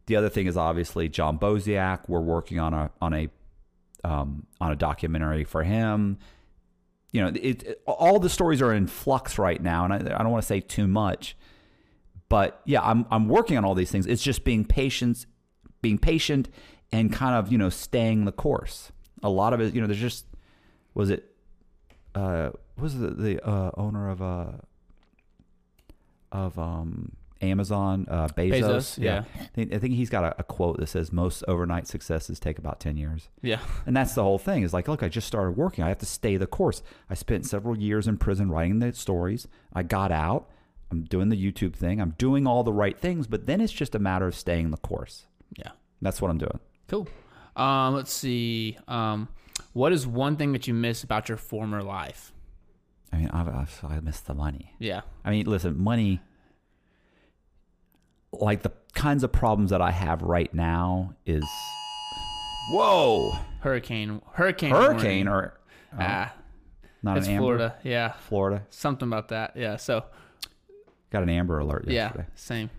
The 0.07 0.17
other 0.17 0.29
thing 0.29 0.47
is 0.47 0.57
obviously 0.57 1.09
John 1.09 1.39
Boziak. 1.39 2.09
We're 2.09 2.21
working 2.21 2.59
on 2.59 2.75
a 2.75 2.91
on 3.01 3.15
a 3.15 3.29
um, 4.03 4.47
on 4.61 4.71
a 4.73 4.77
documentary 4.77 5.45
for 5.45 5.63
him. 5.63 6.19
You 7.13 7.23
know, 7.23 7.29
it, 7.29 7.63
it- 7.63 7.83
all 7.87 8.19
the 8.19 8.29
stories 8.29 8.61
are 8.61 8.73
in 8.73 8.87
flux 8.87 9.39
right 9.39 9.63
now, 9.63 9.85
and 9.85 9.93
I, 9.93 9.97
I 9.97 10.23
don't 10.23 10.31
want 10.31 10.43
to 10.43 10.47
say 10.47 10.61
too 10.61 10.87
much, 10.87 11.37
but 12.29 12.61
yeah, 12.67 12.83
I'm 12.83 13.07
I'm 13.11 13.29
working 13.29 13.57
on 13.57 13.65
all 13.65 13.75
these 13.75 13.91
things. 13.91 14.07
It's 14.07 14.23
just 14.23 14.45
being 14.45 14.65
patient, 14.65 15.25
being 15.81 15.99
patient, 15.99 16.49
and 16.95 17.13
kind 17.13 17.35
of 17.35 17.51
you 17.51 17.59
know 17.59 17.69
staying 17.69 18.25
the 18.25 18.33
course. 18.33 18.93
A 19.23 19.29
lot 19.29 19.53
of 19.53 19.61
it, 19.61 19.75
you 19.75 19.81
know, 19.81 19.87
there's 19.87 20.01
just 20.01 20.27
was 20.95 21.11
it 21.11 21.35
uh 22.15 22.51
was 22.79 22.99
the 22.99 23.11
the 23.11 23.47
uh, 23.47 23.71
owner 23.77 24.09
of 24.09 24.23
uh 24.23 24.53
of 26.31 26.59
um 26.59 27.13
Amazon 27.41 28.07
uh 28.09 28.29
Bezos, 28.29 28.61
Bezos, 28.61 29.03
yeah. 29.03 29.25
I 29.35 29.45
think, 29.47 29.75
I 29.75 29.79
think 29.79 29.95
he's 29.95 30.09
got 30.09 30.25
a, 30.25 30.37
a 30.39 30.45
quote 30.45 30.79
that 30.79 30.87
says 30.87 31.13
most 31.13 31.43
overnight 31.49 31.89
successes 31.89 32.39
take 32.39 32.59
about 32.59 32.79
10 32.81 32.97
years. 32.97 33.29
Yeah. 33.43 33.59
And 33.87 33.97
that's 33.97 34.15
the 34.15 34.23
whole 34.23 34.39
thing. 34.39 34.63
Is 34.63 34.73
like, 34.73 34.87
look, 34.87 35.03
I 35.03 35.09
just 35.09 35.27
started 35.27 35.57
working. 35.57 35.85
I 35.85 35.89
have 35.89 35.99
to 35.99 36.07
stay 36.07 36.37
the 36.37 36.47
course. 36.47 36.83
I 37.11 37.15
spent 37.15 37.45
several 37.45 37.77
years 37.77 38.07
in 38.07 38.19
prison 38.19 38.51
writing 38.51 38.79
the 38.79 38.95
stories. 38.95 39.49
I 39.73 39.83
got 39.83 40.13
out. 40.13 40.49
I'm 40.91 41.03
doing 41.03 41.29
the 41.29 41.53
YouTube 41.53 41.75
thing. 41.75 42.01
I'm 42.01 42.15
doing 42.19 42.47
all 42.47 42.63
the 42.63 42.73
right 42.73 42.99
things, 42.99 43.27
but 43.27 43.47
then 43.47 43.61
it's 43.61 43.73
just 43.73 43.95
a 43.97 43.99
matter 43.99 44.27
of 44.29 44.37
staying 44.37 44.71
the 44.71 44.77
course. 44.77 45.27
Yeah. 45.59 45.73
That's 46.01 46.23
what 46.23 46.31
I'm 46.31 46.39
doing. 46.39 46.61
Cool. 46.89 47.09
Um, 47.57 47.95
let's 47.95 48.13
see. 48.13 48.79
Um, 48.89 49.29
what 49.73 49.93
is 49.93 50.07
one 50.07 50.37
thing 50.37 50.53
that 50.53 50.67
you 50.67 50.75
miss 50.75 51.03
about 51.03 51.29
your 51.29 51.39
former 51.39 51.83
life? 51.83 52.33
I 53.13 53.19
mean, 53.19 53.31
I've, 53.31 53.85
I 53.85 54.01
miss 54.01 54.21
the 54.21 54.35
money. 54.35 54.75
Yeah. 54.79 55.03
I 55.25 55.31
mean, 55.31 55.47
listen, 55.47 55.79
money, 55.79 56.21
like 58.33 58.63
the 58.63 58.73
kinds 58.95 59.23
of 59.23 59.31
problems 59.33 59.71
that 59.71 59.81
I 59.81 59.93
have 59.93 60.23
right 60.23 60.53
now 60.53 61.15
is, 61.25 61.45
whoa, 62.71 63.39
Hurricane. 63.61 64.21
Hurricane. 64.33 64.71
hurricane 64.71 65.27
warning. 65.27 65.29
or 65.29 65.61
ah, 65.99 66.35
not 67.03 67.19
it's 67.19 67.27
an 67.27 67.35
amber. 67.35 67.43
Florida. 67.43 67.77
Yeah. 67.83 68.13
Florida 68.29 68.67
Something 68.71 69.09
about 69.09 69.29
that. 69.29 69.57
Yeah. 69.57 69.77
So 69.77 70.05
got 71.11 71.23
an 71.23 71.31
amber 71.31 71.59
alert 71.59 71.89
yesterday. 71.89 72.25
yeah, 72.29 72.35
same. 72.35 72.71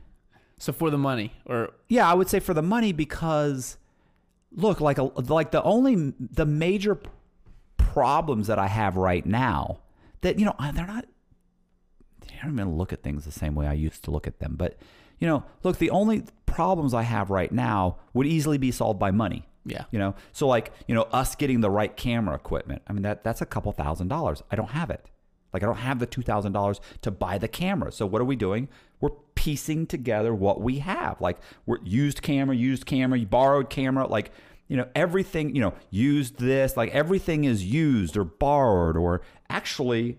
So 0.59 0.73
for 0.73 0.89
the 0.89 0.97
money, 0.97 1.33
or 1.45 1.71
Yeah, 1.87 2.09
I 2.09 2.13
would 2.13 2.29
say 2.29 2.39
for 2.39 2.53
the 2.53 2.61
money 2.61 2.91
because 2.91 3.77
look, 4.55 4.81
like 4.81 4.97
a, 4.97 5.03
like 5.03 5.51
the 5.51 5.61
only 5.63 6.13
the 6.19 6.45
major 6.45 6.99
problems 7.77 8.47
that 8.47 8.59
I 8.59 8.67
have 8.67 8.97
right 8.97 9.25
now 9.25 9.79
that 10.21 10.39
you 10.39 10.45
know 10.45 10.55
they're 10.73 10.87
not 10.87 11.05
I 12.23 12.45
don't 12.45 12.53
even 12.53 12.75
look 12.75 12.93
at 12.93 13.03
things 13.03 13.25
the 13.25 13.31
same 13.31 13.55
way 13.55 13.67
I 13.67 13.73
used 13.73 14.03
to 14.05 14.11
look 14.11 14.27
at 14.27 14.39
them. 14.39 14.55
But 14.57 14.77
you 15.19 15.27
know, 15.27 15.43
look, 15.63 15.77
the 15.77 15.89
only 15.91 16.23
problems 16.45 16.93
I 16.93 17.03
have 17.03 17.29
right 17.29 17.51
now 17.51 17.97
would 18.13 18.27
easily 18.27 18.57
be 18.57 18.71
solved 18.71 18.99
by 18.99 19.11
money. 19.11 19.47
yeah, 19.65 19.85
You 19.91 19.99
know, 19.99 20.15
so 20.31 20.47
like 20.47 20.71
you 20.87 20.95
know, 20.95 21.03
us 21.03 21.35
getting 21.35 21.61
the 21.61 21.69
right 21.69 21.95
camera 21.95 22.35
equipment. 22.35 22.81
I 22.87 22.93
mean, 22.93 23.03
that 23.03 23.23
that's 23.23 23.41
a 23.41 23.45
couple 23.45 23.71
thousand 23.71 24.09
dollars. 24.09 24.43
I 24.51 24.55
don't 24.55 24.71
have 24.71 24.89
it. 24.89 25.09
Like 25.53 25.63
I 25.63 25.67
don't 25.67 25.77
have 25.77 25.99
the 25.99 26.05
two 26.05 26.21
thousand 26.21 26.51
dollars 26.51 26.81
to 27.01 27.11
buy 27.11 27.37
the 27.37 27.47
camera. 27.47 27.91
So 27.91 28.05
what 28.05 28.21
are 28.21 28.25
we 28.25 28.35
doing? 28.35 28.67
We're 29.05 29.17
piecing 29.35 29.87
together 29.87 30.33
what 30.33 30.61
we 30.61 30.79
have. 30.79 31.21
Like 31.21 31.37
we're 31.65 31.83
used 31.83 32.21
camera, 32.21 32.55
used 32.55 32.85
camera, 32.85 33.19
borrowed 33.19 33.69
camera. 33.69 34.07
Like 34.07 34.31
you 34.67 34.77
know, 34.77 34.87
everything. 34.95 35.55
You 35.55 35.61
know, 35.61 35.73
used 35.89 36.37
this. 36.37 36.75
Like 36.75 36.91
everything 36.91 37.43
is 37.43 37.63
used 37.63 38.17
or 38.17 38.23
borrowed 38.23 38.97
or 38.97 39.21
actually 39.49 40.17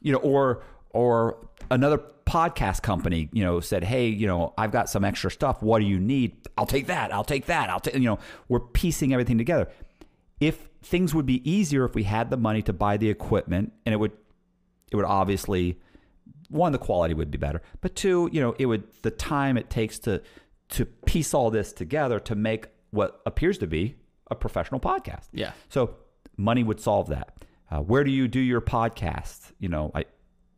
you 0.00 0.12
know, 0.12 0.18
or 0.18 0.62
or 0.90 1.48
another 1.70 2.00
podcast 2.26 2.82
company, 2.82 3.28
you 3.32 3.44
know, 3.44 3.60
said, 3.60 3.84
"Hey, 3.84 4.08
you 4.08 4.26
know, 4.26 4.54
I've 4.56 4.72
got 4.72 4.88
some 4.88 5.04
extra 5.04 5.30
stuff. 5.30 5.62
What 5.62 5.80
do 5.80 5.86
you 5.86 5.98
need? 5.98 6.36
I'll 6.56 6.66
take 6.66 6.86
that. 6.86 7.12
I'll 7.12 7.24
take 7.24 7.46
that. 7.46 7.70
I'll 7.70 7.80
take." 7.80 7.94
You 7.94 8.00
know, 8.00 8.18
we're 8.48 8.60
piecing 8.60 9.12
everything 9.12 9.38
together. 9.38 9.68
If 10.40 10.68
things 10.82 11.14
would 11.14 11.26
be 11.26 11.48
easier 11.50 11.84
if 11.84 11.94
we 11.94 12.04
had 12.04 12.30
the 12.30 12.36
money 12.36 12.62
to 12.62 12.72
buy 12.72 12.96
the 12.96 13.10
equipment, 13.10 13.72
and 13.84 13.92
it 13.92 13.96
would, 13.98 14.12
it 14.90 14.96
would 14.96 15.04
obviously, 15.04 15.78
one, 16.50 16.72
the 16.72 16.78
quality 16.78 17.14
would 17.14 17.30
be 17.30 17.38
better, 17.38 17.62
but 17.80 17.94
two, 17.94 18.28
you 18.32 18.40
know, 18.40 18.54
it 18.58 18.66
would 18.66 18.84
the 19.02 19.10
time 19.10 19.56
it 19.56 19.70
takes 19.70 19.98
to 20.00 20.22
to 20.70 20.84
piece 20.84 21.34
all 21.34 21.50
this 21.50 21.72
together 21.72 22.20
to 22.20 22.34
make 22.34 22.68
what 22.90 23.20
appears 23.26 23.58
to 23.58 23.66
be 23.66 23.96
a 24.30 24.34
professional 24.34 24.80
podcast. 24.80 25.26
yeah, 25.32 25.52
So 25.68 25.96
money 26.36 26.62
would 26.62 26.80
solve 26.80 27.08
that. 27.08 27.44
Uh, 27.70 27.80
where 27.80 28.04
do 28.04 28.10
you 28.10 28.28
do 28.28 28.40
your 28.40 28.60
podcast? 28.60 29.52
You 29.58 29.68
know, 29.68 29.90
I 29.94 30.04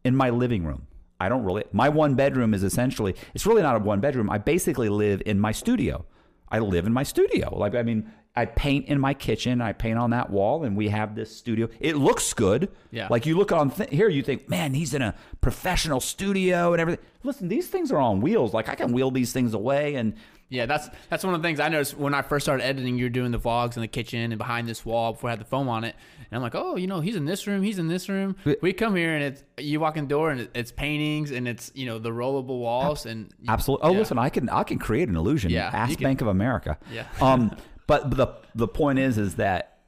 in 0.05 0.17
my 0.17 0.31
living 0.31 0.65
room. 0.65 0.87
I 1.21 1.29
don't 1.29 1.45
really. 1.45 1.65
My 1.73 1.89
one 1.89 2.15
bedroom 2.15 2.53
is 2.53 2.65
essentially. 2.65 3.15
It's 3.35 3.47
really 3.47 3.63
not 3.63 3.77
a 3.77 3.79
one 3.79 4.01
bedroom. 4.01 4.29
I 4.29 4.39
basically 4.39 4.89
live 4.89 5.23
in 5.25 5.39
my 5.39 5.53
studio. 5.53 6.05
I 6.49 6.59
live 6.59 6.85
in 6.85 6.93
my 6.93 7.05
studio. 7.05 7.57
Like 7.57 7.75
I 7.75 7.83
mean, 7.83 8.11
I 8.35 8.47
paint 8.47 8.87
in 8.89 8.99
my 8.99 9.13
kitchen. 9.13 9.61
I 9.61 9.73
paint 9.75 9.99
on 9.99 10.11
that 10.11 10.31
wall, 10.31 10.65
and 10.65 10.75
we 10.77 10.89
have 10.89 11.15
this 11.15 11.35
studio. 11.37 11.69
It 11.81 11.97
looks 11.97 12.33
good. 12.33 12.71
Yeah. 12.91 13.09
Like 13.11 13.27
you 13.27 13.37
look 13.37 13.53
on 13.53 13.71
th- 13.71 13.91
here, 13.91 14.09
you 14.09 14.23
think, 14.23 14.49
man, 14.49 14.73
he's 14.73 14.95
in 14.95 15.03
a 15.03 15.15
professional 15.43 16.01
studio 16.01 16.73
and 16.73 16.81
everything. 16.81 17.05
Listen, 17.25 17.49
these 17.49 17.69
things 17.69 17.93
are 17.93 17.99
on 17.99 18.21
wheels. 18.23 18.55
Like 18.55 18.69
I 18.71 18.75
can 18.75 18.93
wheel 18.93 19.11
these 19.11 19.33
things 19.35 19.53
away, 19.53 19.97
and 19.97 20.15
yeah. 20.49 20.65
That's 20.65 20.89
that's 21.11 21.25
one 21.25 21.35
of 21.35 21.43
the 21.43 21.47
things 21.47 21.61
I 21.61 21.69
noticed 21.69 21.97
when 21.99 22.15
I 22.15 22.23
first 22.23 22.47
started 22.47 22.65
editing. 22.65 22.97
You're 22.97 23.11
doing 23.11 23.33
the 23.33 23.39
vlogs 23.39 23.77
in 23.77 23.83
the 23.83 23.89
kitchen 23.89 24.21
and 24.33 24.39
behind 24.39 24.67
this 24.67 24.85
wall 24.85 25.13
before 25.13 25.29
I 25.29 25.33
had 25.33 25.41
the 25.41 25.45
foam 25.45 25.69
on 25.69 25.85
it, 25.85 25.95
and 26.31 26.35
I'm 26.37 26.43
like, 26.43 26.55
oh, 26.55 26.77
you 26.77 26.87
know, 26.87 27.01
he's 27.01 27.17
in 27.17 27.27
this 27.27 27.47
room, 27.47 27.63
he's 27.63 27.79
in 27.79 27.89
this 27.89 28.09
room. 28.09 28.37
We 28.63 28.73
come 28.73 28.97
here 28.97 29.15
and 29.15 29.23
it's 29.25 29.45
you 29.59 29.79
walk 29.79 29.99
in 29.99 30.05
the 30.05 30.09
door 30.09 30.31
and 30.31 30.49
it's 30.55 30.73
paintings 30.73 31.31
and 31.33 31.47
it's 31.47 31.71
you 31.75 31.85
know 31.85 31.99
the 31.99 32.11
rollable 32.11 32.59
walls 32.61 33.05
and 33.05 33.31
Absolutely. 33.47 33.87
Oh, 33.89 33.93
Yeah. 33.93 33.99
listen, 33.99 34.19
I 34.19 34.31
can 34.31 34.49
I 34.49 34.63
can 34.63 34.79
create 34.79 35.09
an 35.11 35.17
illusion. 35.17 35.51
Yeah, 35.51 35.69
Ask 35.73 35.99
Bank 36.01 36.23
of 36.23 36.29
America. 36.29 36.79
Yeah. 36.91 37.05
um, 37.21 37.55
but 38.01 38.17
the 38.17 38.29
the 38.55 38.69
point 38.69 38.99
is 38.99 39.19
is 39.19 39.35
that 39.37 39.79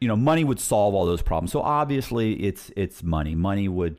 you 0.00 0.08
know 0.08 0.16
money 0.16 0.44
would 0.44 0.60
solve 0.60 0.94
all 0.94 1.06
those 1.06 1.22
problems. 1.22 1.52
So 1.52 1.60
obviously 1.60 2.34
it's 2.34 2.70
it's 2.76 3.02
money. 3.02 3.34
Money 3.34 3.68
would 3.68 3.98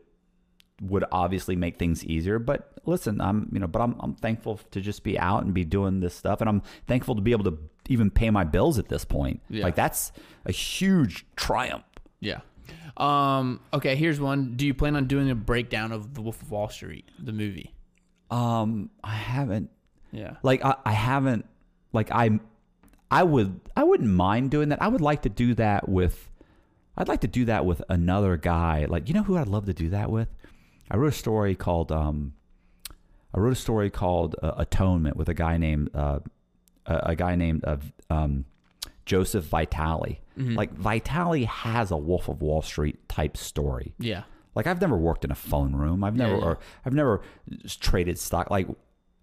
would 0.82 1.04
obviously 1.12 1.56
make 1.56 1.78
things 1.78 2.04
easier. 2.06 2.40
But 2.40 2.72
listen, 2.86 3.22
I'm 3.22 3.50
you 3.54 3.60
know, 3.60 3.68
but 3.68 3.82
I'm 3.82 3.96
I'm 4.00 4.16
thankful 4.16 4.60
to 4.72 4.82
just 4.82 5.04
be 5.04 5.18
out 5.20 5.44
and 5.44 5.54
be 5.54 5.64
doing 5.64 6.00
this 6.00 6.14
stuff, 6.16 6.42
and 6.42 6.50
I'm 6.50 6.62
thankful 6.88 7.16
to 7.16 7.22
be 7.22 7.32
able 7.32 7.46
to 7.46 7.58
even 7.90 8.10
pay 8.10 8.30
my 8.30 8.44
bills 8.44 8.80
at 8.80 8.88
this 8.90 9.06
point. 9.06 9.42
Yeah. 9.50 9.64
Like 9.64 9.76
that's 9.76 10.12
a 10.46 10.52
huge 10.52 11.26
triumph. 11.36 11.84
Yeah. 12.20 12.42
Um, 12.98 13.60
okay, 13.74 13.96
here's 13.96 14.20
one. 14.20 14.54
Do 14.56 14.66
you 14.66 14.74
plan 14.74 14.96
on 14.96 15.06
doing 15.08 15.30
a 15.30 15.36
breakdown 15.36 15.92
of 15.92 16.14
The 16.14 16.22
Wolf 16.22 16.42
of 16.42 16.52
Wall 16.52 16.70
Street, 16.70 17.10
the 17.20 17.32
movie? 17.34 17.74
Um, 18.30 18.90
I 19.04 19.14
haven't 19.16 19.70
Yeah. 20.12 20.36
like 20.44 20.64
I, 20.64 20.76
I 20.86 20.92
haven't 20.94 21.46
like 21.94 22.12
I 22.12 22.40
I 23.12 23.24
would 23.24 23.60
I 23.76 23.84
wouldn't 23.84 24.10
mind 24.10 24.52
doing 24.52 24.70
that. 24.70 24.82
I 24.82 24.88
would 24.88 25.02
like 25.02 25.24
to 25.24 25.30
do 25.30 25.54
that 25.56 25.90
with 25.90 26.30
I'd 26.98 27.10
like 27.10 27.22
to 27.22 27.28
do 27.28 27.46
that 27.46 27.66
with 27.66 27.84
another 27.90 28.38
guy. 28.38 28.86
Like 28.88 29.10
you 29.10 29.14
know 29.14 29.24
who 29.24 29.38
I'd 29.38 29.48
love 29.48 29.66
to 29.66 29.74
do 29.74 29.90
that 29.90 30.10
with? 30.10 30.30
I 30.90 30.98
wrote 30.98 31.14
a 31.14 31.18
story 31.18 31.56
called 31.56 31.92
um 31.92 32.34
I 33.34 33.40
wrote 33.40 33.54
a 33.54 33.56
story 33.56 33.90
called 33.90 34.36
uh, 34.42 34.54
Atonement 34.58 35.18
with 35.18 35.30
a 35.30 35.34
guy 35.34 35.58
named 35.58 35.90
uh 35.94 36.20
a, 36.86 36.96
a 37.08 37.16
guy 37.16 37.36
named 37.36 37.66
uh, 37.66 37.78
um 38.10 38.46
Joseph 39.06 39.44
Vitale. 39.44 40.20
Like 40.56 40.74
Vitale 40.74 41.44
has 41.46 41.92
a 41.92 41.98
Wolf 41.98 42.30
of 42.30 42.42
Wall 42.42 42.62
Street 42.62 43.10
type 43.10 43.36
story. 43.36 43.94
Yeah. 44.00 44.24
Like 44.56 44.68
I've 44.68 44.80
never 44.80 44.98
worked 44.98 45.26
in 45.26 45.32
a 45.32 45.36
phone 45.36 45.76
room. 45.76 46.04
I've 46.04 46.16
never 46.16 46.36
yeah. 46.36 46.44
or 46.44 46.60
I've 46.86 46.94
never 46.94 47.22
traded 47.66 48.18
stock. 48.18 48.50
Like 48.50 48.68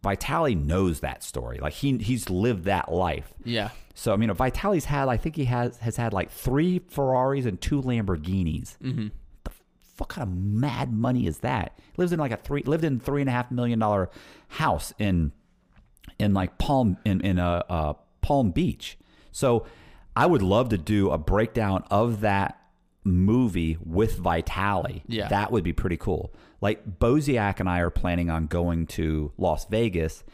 Vitale 0.03 0.55
knows 0.55 1.01
that 1.01 1.23
story. 1.25 1.59
Like 1.59 1.73
he 1.73 1.99
he's 1.99 2.31
lived 2.31 2.65
that 2.65 2.93
life. 2.93 3.33
Yeah. 3.45 3.71
So 3.95 4.13
I 4.13 4.17
mean, 4.17 4.33
Vitale's 4.33 4.85
had 4.85 5.09
I 5.09 5.17
think 5.17 5.37
he 5.37 5.47
has 5.47 5.79
has 5.79 5.97
had 5.97 6.13
like 6.13 6.31
three 6.31 6.81
Ferraris 6.89 7.47
and 7.47 7.61
two 7.61 7.83
Lamborghinis. 7.83 8.77
Mm-hmm. 8.79 9.09
The 9.45 9.51
fuck 9.97 10.11
kind 10.11 10.29
of 10.29 10.35
mad 10.35 10.93
money 10.93 11.27
is 11.27 11.39
that? 11.41 11.77
Lives 11.97 12.13
in 12.13 12.19
like 12.21 12.31
a 12.33 12.37
three 12.37 12.63
lived 12.63 12.85
in 12.85 13.01
three 13.01 13.21
and 13.21 13.29
a 13.29 13.33
half 13.33 13.51
million 13.51 13.81
dollar 13.81 14.11
house 14.49 14.93
in 14.99 15.33
in 16.19 16.33
like 16.33 16.59
Palm 16.59 16.97
in 17.05 17.21
in 17.23 17.39
a 17.39 17.65
uh, 17.69 17.93
Palm 18.21 18.51
Beach. 18.53 18.99
So 19.33 19.67
I 20.15 20.27
would 20.27 20.43
love 20.43 20.69
to 20.71 20.79
do 20.79 21.11
a 21.11 21.19
breakdown 21.19 21.85
of 21.91 22.21
that 22.21 22.61
movie 23.05 23.79
with 23.85 24.19
Vitale. 24.19 25.03
Yeah. 25.07 25.29
that 25.29 25.51
would 25.53 25.65
be 25.65 25.73
pretty 25.73 25.97
cool. 25.97 26.33
Like 26.61 26.99
Boziak 26.99 27.61
and 27.61 27.69
I 27.69 27.81
are 27.81 27.91
planning 27.91 28.31
on 28.31 28.47
going 28.47 28.87
to 28.89 29.33
Las 29.39 29.67
Vegas. 29.67 30.25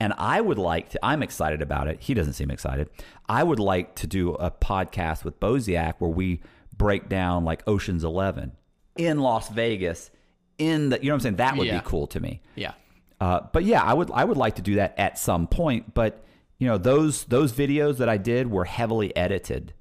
And 0.00 0.12
I 0.18 0.40
would 0.40 0.58
like 0.58 0.90
to, 0.90 0.98
I'm 1.04 1.22
excited 1.22 1.62
about 1.62 1.88
it. 1.88 1.98
He 2.00 2.14
doesn't 2.14 2.32
seem 2.34 2.50
excited. 2.50 2.88
I 3.28 3.42
would 3.44 3.60
like 3.60 3.94
to 3.96 4.06
do 4.06 4.34
a 4.34 4.50
podcast 4.50 5.24
with 5.24 5.38
Boziak 5.40 5.94
where 5.98 6.10
we 6.10 6.40
break 6.76 7.08
down 7.08 7.44
like 7.44 7.62
Ocean's 7.68 8.02
11 8.04 8.52
in 8.96 9.20
Las 9.20 9.48
Vegas 9.50 10.10
in 10.58 10.88
the, 10.90 10.98
you 11.00 11.08
know 11.08 11.12
what 11.12 11.16
I'm 11.16 11.20
saying? 11.20 11.36
That 11.36 11.56
would 11.56 11.66
Yeah. 11.68 11.78
be 11.78 11.84
cool 11.84 12.06
to 12.08 12.20
me. 12.20 12.40
Yeah. 12.56 12.72
Uh, 13.20 13.40
but 13.52 13.64
yeah, 13.64 13.82
I 13.82 13.94
would 13.94 14.10
I 14.10 14.24
would 14.24 14.36
like 14.36 14.56
to 14.56 14.62
do 14.62 14.74
that 14.74 14.94
at 14.98 15.18
some 15.18 15.46
point. 15.46 15.94
But 15.94 16.24
you 16.58 16.66
know 16.66 16.76
those 16.76 17.24
those 17.24 17.52
videos 17.52 17.98
that 17.98 18.08
I 18.08 18.16
did 18.18 18.50
were 18.50 18.64
heavily 18.64 19.16
edited, 19.16 19.72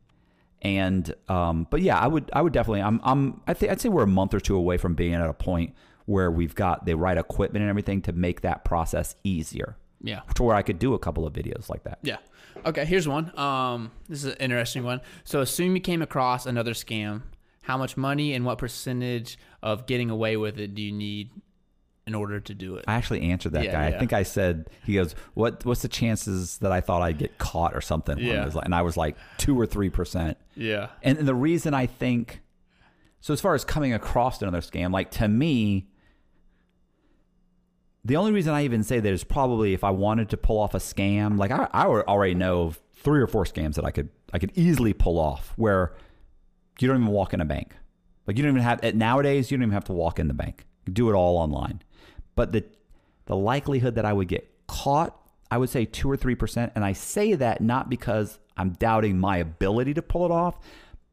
and 0.61 1.13
um, 1.27 1.67
but 1.69 1.81
yeah, 1.81 1.97
I 1.99 2.07
would 2.07 2.29
I 2.33 2.41
would 2.41 2.53
definitely 2.53 2.81
I'm 2.83 3.01
I'm 3.03 3.41
I 3.47 3.53
think 3.53 3.71
I'd 3.71 3.81
say 3.81 3.89
we're 3.89 4.03
a 4.03 4.07
month 4.07 4.33
or 4.33 4.39
two 4.39 4.55
away 4.55 4.77
from 4.77 4.93
being 4.95 5.13
at 5.15 5.27
a 5.27 5.33
point 5.33 5.73
where 6.05 6.29
we've 6.31 6.55
got 6.55 6.85
the 6.85 6.95
right 6.95 7.17
equipment 7.17 7.61
and 7.61 7.69
everything 7.69 8.01
to 8.03 8.11
make 8.11 8.41
that 8.41 8.63
process 8.65 9.15
easier, 9.23 9.77
Yeah. 10.01 10.21
to 10.35 10.43
where 10.43 10.55
I 10.55 10.61
could 10.61 10.79
do 10.79 10.93
a 10.93 10.99
couple 10.99 11.25
of 11.25 11.33
videos 11.33 11.69
like 11.69 11.83
that. 11.83 11.99
Yeah. 12.03 12.17
Okay, 12.65 12.85
here's 12.85 13.07
one. 13.07 13.37
Um, 13.39 13.91
this 14.09 14.23
is 14.23 14.33
an 14.33 14.37
interesting 14.39 14.83
one. 14.83 15.01
So, 15.23 15.41
assume 15.41 15.75
you 15.75 15.81
came 15.81 16.01
across 16.01 16.45
another 16.45 16.73
scam. 16.73 17.23
How 17.63 17.77
much 17.77 17.95
money 17.97 18.33
and 18.33 18.45
what 18.45 18.57
percentage 18.57 19.37
of 19.61 19.85
getting 19.85 20.09
away 20.09 20.35
with 20.37 20.59
it 20.59 20.75
do 20.75 20.81
you 20.81 20.91
need 20.91 21.31
in 22.05 22.13
order 22.13 22.39
to 22.41 22.53
do 22.53 22.75
it? 22.75 22.83
I 22.87 22.95
actually 22.95 23.21
answered 23.21 23.53
that 23.53 23.63
Yeah, 23.63 23.71
guy. 23.71 23.89
yeah. 23.89 23.95
I 23.95 23.99
think 23.99 24.11
I 24.13 24.23
said 24.23 24.69
he 24.85 24.95
goes, 24.95 25.15
"What 25.33 25.65
what's 25.65 25.81
the 25.81 25.87
chances 25.87 26.57
that 26.59 26.71
I 26.73 26.81
thought 26.81 27.01
I'd 27.01 27.17
get 27.17 27.37
caught 27.37 27.73
or 27.73 27.79
something?" 27.81 28.17
Yeah. 28.19 28.49
and 28.63 28.75
I 28.75 28.81
was 28.81 28.97
like 28.97 29.15
two 29.37 29.57
or 29.59 29.65
three 29.65 29.89
percent. 29.89 30.37
Yeah. 30.55 30.89
And 31.01 31.17
the 31.19 31.33
reason 31.35 31.73
I 31.73 31.85
think 31.85 32.41
so, 33.21 33.31
as 33.33 33.39
far 33.39 33.55
as 33.55 33.63
coming 33.63 33.93
across 33.93 34.41
another 34.41 34.59
scam, 34.59 34.91
like 34.91 35.09
to 35.11 35.27
me, 35.29 35.87
the 38.05 38.17
only 38.17 38.31
reason 38.31 38.53
I 38.53 38.65
even 38.65 38.83
say 38.83 38.99
that 38.99 39.13
is 39.13 39.23
probably 39.23 39.73
if 39.73 39.83
I 39.83 39.91
wanted 39.91 40.29
to 40.29 40.37
pull 40.37 40.59
off 40.59 40.73
a 40.73 40.79
scam, 40.79 41.37
like 41.37 41.51
I, 41.51 41.69
I 41.71 41.85
already 41.85 42.35
know 42.35 42.63
of 42.63 42.81
three 42.95 43.21
or 43.21 43.27
four 43.27 43.45
scams 43.45 43.75
that 43.75 43.85
I 43.85 43.91
could 43.91 44.09
I 44.33 44.39
could 44.39 44.51
easily 44.55 44.93
pull 44.93 45.19
off 45.19 45.53
where 45.55 45.93
you 46.79 46.87
don't 46.87 47.01
even 47.01 47.13
walk 47.13 47.33
in 47.33 47.41
a 47.41 47.45
bank. 47.45 47.75
Like 48.27 48.37
you 48.37 48.43
don't 48.43 48.51
even 48.51 48.63
have 48.63 48.95
nowadays 48.95 49.51
you 49.51 49.57
don't 49.57 49.63
even 49.63 49.73
have 49.73 49.85
to 49.85 49.93
walk 49.93 50.19
in 50.19 50.27
the 50.27 50.33
bank. 50.33 50.65
You 50.85 50.93
do 50.93 51.09
it 51.09 51.13
all 51.13 51.37
online. 51.37 51.81
But 52.35 52.51
the 52.51 52.65
the 53.25 53.35
likelihood 53.35 53.95
that 53.95 54.05
I 54.05 54.11
would 54.11 54.27
get 54.27 54.49
caught, 54.67 55.17
I 55.49 55.57
would 55.57 55.69
say 55.69 55.85
two 55.85 56.11
or 56.11 56.17
three 56.17 56.35
percent. 56.35 56.73
And 56.75 56.83
I 56.83 56.91
say 56.91 57.35
that 57.35 57.61
not 57.61 57.89
because 57.89 58.39
I'm 58.57 58.71
doubting 58.71 59.17
my 59.17 59.37
ability 59.37 59.93
to 59.93 60.01
pull 60.01 60.25
it 60.25 60.31
off, 60.31 60.57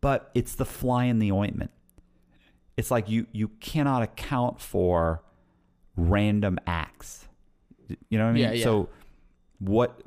but 0.00 0.30
it's 0.34 0.56
the 0.56 0.64
fly 0.64 1.04
in 1.04 1.20
the 1.20 1.30
ointment. 1.30 1.70
It's 2.76 2.90
like 2.90 3.08
you 3.08 3.26
you 3.30 3.48
cannot 3.60 4.02
account 4.02 4.60
for 4.60 5.22
random 6.08 6.58
acts. 6.66 7.28
You 8.08 8.18
know 8.18 8.24
what 8.24 8.30
I 8.30 8.34
mean? 8.34 8.42
Yeah, 8.44 8.52
yeah. 8.52 8.64
So 8.64 8.88
what 9.60 10.02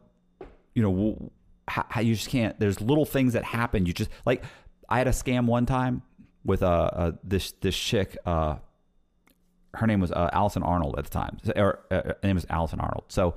you 0.74 0.82
know 0.82 1.32
how, 1.68 1.86
how 1.90 2.02
you 2.02 2.16
just 2.16 2.30
can't 2.30 2.60
there's 2.60 2.82
little 2.82 3.06
things 3.06 3.34
that 3.34 3.44
happen 3.44 3.86
you 3.86 3.94
just 3.94 4.10
like 4.26 4.44
i 4.90 4.98
had 4.98 5.08
a 5.08 5.12
scam 5.12 5.46
one 5.46 5.66
time 5.66 6.02
with 6.44 6.62
uh, 6.62 6.66
uh 6.66 7.12
this 7.24 7.54
this 7.62 7.78
chick 7.78 8.18
uh 8.26 8.56
her 9.76 9.88
name 9.88 10.02
was 10.02 10.12
uh, 10.12 10.30
allison 10.34 10.64
arnold 10.64 10.96
at 10.98 11.06
the 11.06 11.10
time 11.10 11.38
or 11.56 11.80
uh, 11.90 12.02
her 12.02 12.18
name 12.24 12.36
was 12.36 12.46
allison 12.50 12.80
arnold 12.80 13.06
so 13.08 13.36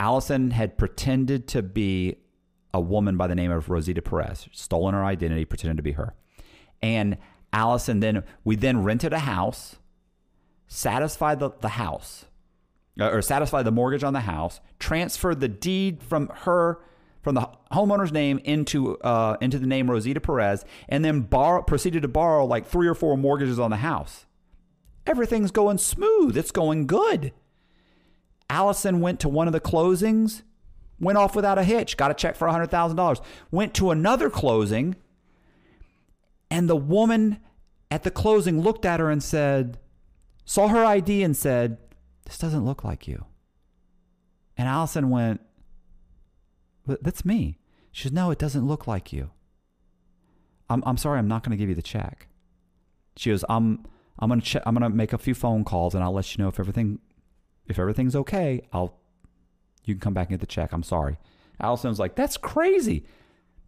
allison 0.00 0.50
had 0.50 0.76
pretended 0.76 1.46
to 1.46 1.62
be 1.62 2.16
a 2.72 2.80
woman 2.80 3.16
by 3.16 3.26
the 3.26 3.34
name 3.34 3.50
of 3.50 3.70
rosita 3.70 4.02
perez 4.02 4.48
stolen 4.52 4.94
her 4.94 5.04
identity 5.04 5.44
pretended 5.44 5.76
to 5.76 5.82
be 5.82 5.92
her 5.92 6.14
and 6.82 7.16
allison 7.52 8.00
then 8.00 8.24
we 8.42 8.56
then 8.56 8.82
rented 8.82 9.12
a 9.12 9.20
house 9.20 9.76
satisfied 10.66 11.40
the, 11.40 11.50
the 11.60 11.70
house 11.70 12.26
uh, 13.00 13.10
or 13.10 13.22
satisfy 13.22 13.62
the 13.62 13.72
mortgage 13.72 14.04
on 14.04 14.12
the 14.12 14.20
house, 14.20 14.60
transferred 14.78 15.40
the 15.40 15.48
deed 15.48 16.02
from 16.02 16.28
her 16.28 16.80
from 17.22 17.34
the 17.34 17.48
homeowner's 17.72 18.12
name 18.12 18.38
into 18.44 18.98
uh, 18.98 19.36
into 19.40 19.58
the 19.58 19.66
name 19.66 19.90
Rosita 19.90 20.20
Perez, 20.20 20.64
and 20.88 21.04
then 21.04 21.22
borrow 21.22 21.62
proceeded 21.62 22.02
to 22.02 22.08
borrow 22.08 22.44
like 22.44 22.66
three 22.66 22.86
or 22.86 22.94
four 22.94 23.16
mortgages 23.16 23.58
on 23.58 23.70
the 23.70 23.78
house. 23.78 24.26
Everything's 25.06 25.50
going 25.50 25.78
smooth. 25.78 26.36
It's 26.36 26.50
going 26.50 26.86
good. 26.86 27.32
Allison 28.48 29.00
went 29.00 29.20
to 29.20 29.28
one 29.28 29.46
of 29.46 29.52
the 29.52 29.60
closings, 29.60 30.42
went 31.00 31.18
off 31.18 31.34
without 31.34 31.58
a 31.58 31.64
hitch, 31.64 31.96
got 31.96 32.10
a 32.10 32.14
check 32.14 32.36
for 32.36 32.46
hundred 32.48 32.70
thousand 32.70 32.96
dollars. 32.96 33.20
Went 33.50 33.74
to 33.74 33.90
another 33.90 34.28
closing, 34.30 34.94
and 36.50 36.68
the 36.68 36.76
woman 36.76 37.40
at 37.90 38.02
the 38.02 38.10
closing 38.10 38.60
looked 38.60 38.84
at 38.84 39.00
her 39.00 39.10
and 39.10 39.22
said, 39.22 39.78
saw 40.44 40.68
her 40.68 40.84
ID 40.84 41.22
and 41.22 41.36
said, 41.36 41.78
This 42.24 42.38
doesn't 42.38 42.64
look 42.64 42.84
like 42.84 43.08
you. 43.08 43.24
And 44.56 44.68
Allison 44.68 45.10
went, 45.10 45.40
"But 46.86 47.02
That's 47.02 47.24
me. 47.24 47.58
She 47.92 48.04
says, 48.04 48.12
No, 48.12 48.30
it 48.30 48.38
doesn't 48.38 48.66
look 48.66 48.86
like 48.86 49.12
you. 49.12 49.30
I'm, 50.68 50.82
I'm 50.86 50.96
sorry, 50.96 51.18
I'm 51.18 51.28
not 51.28 51.42
going 51.42 51.50
to 51.50 51.56
give 51.56 51.68
you 51.68 51.74
the 51.74 51.82
check. 51.82 52.28
She 53.16 53.30
goes, 53.30 53.44
I'm, 53.48 53.84
I'm 54.18 54.28
going 54.28 54.40
to 54.40 54.46
check, 54.46 54.62
I'm 54.66 54.74
going 54.74 54.90
to 54.90 54.96
make 54.96 55.12
a 55.12 55.18
few 55.18 55.34
phone 55.34 55.64
calls 55.64 55.94
and 55.94 56.02
I'll 56.02 56.12
let 56.12 56.36
you 56.36 56.42
know 56.42 56.48
if 56.48 56.58
everything, 56.58 56.98
if 57.66 57.78
everything's 57.78 58.16
okay. 58.16 58.62
I'll, 58.72 58.98
you 59.84 59.94
can 59.94 60.00
come 60.00 60.14
back 60.14 60.28
and 60.28 60.38
get 60.38 60.40
the 60.40 60.46
check. 60.46 60.72
I'm 60.72 60.82
sorry. 60.82 61.18
Allison 61.60 61.90
was 61.90 61.98
like, 61.98 62.14
That's 62.14 62.36
crazy. 62.36 63.04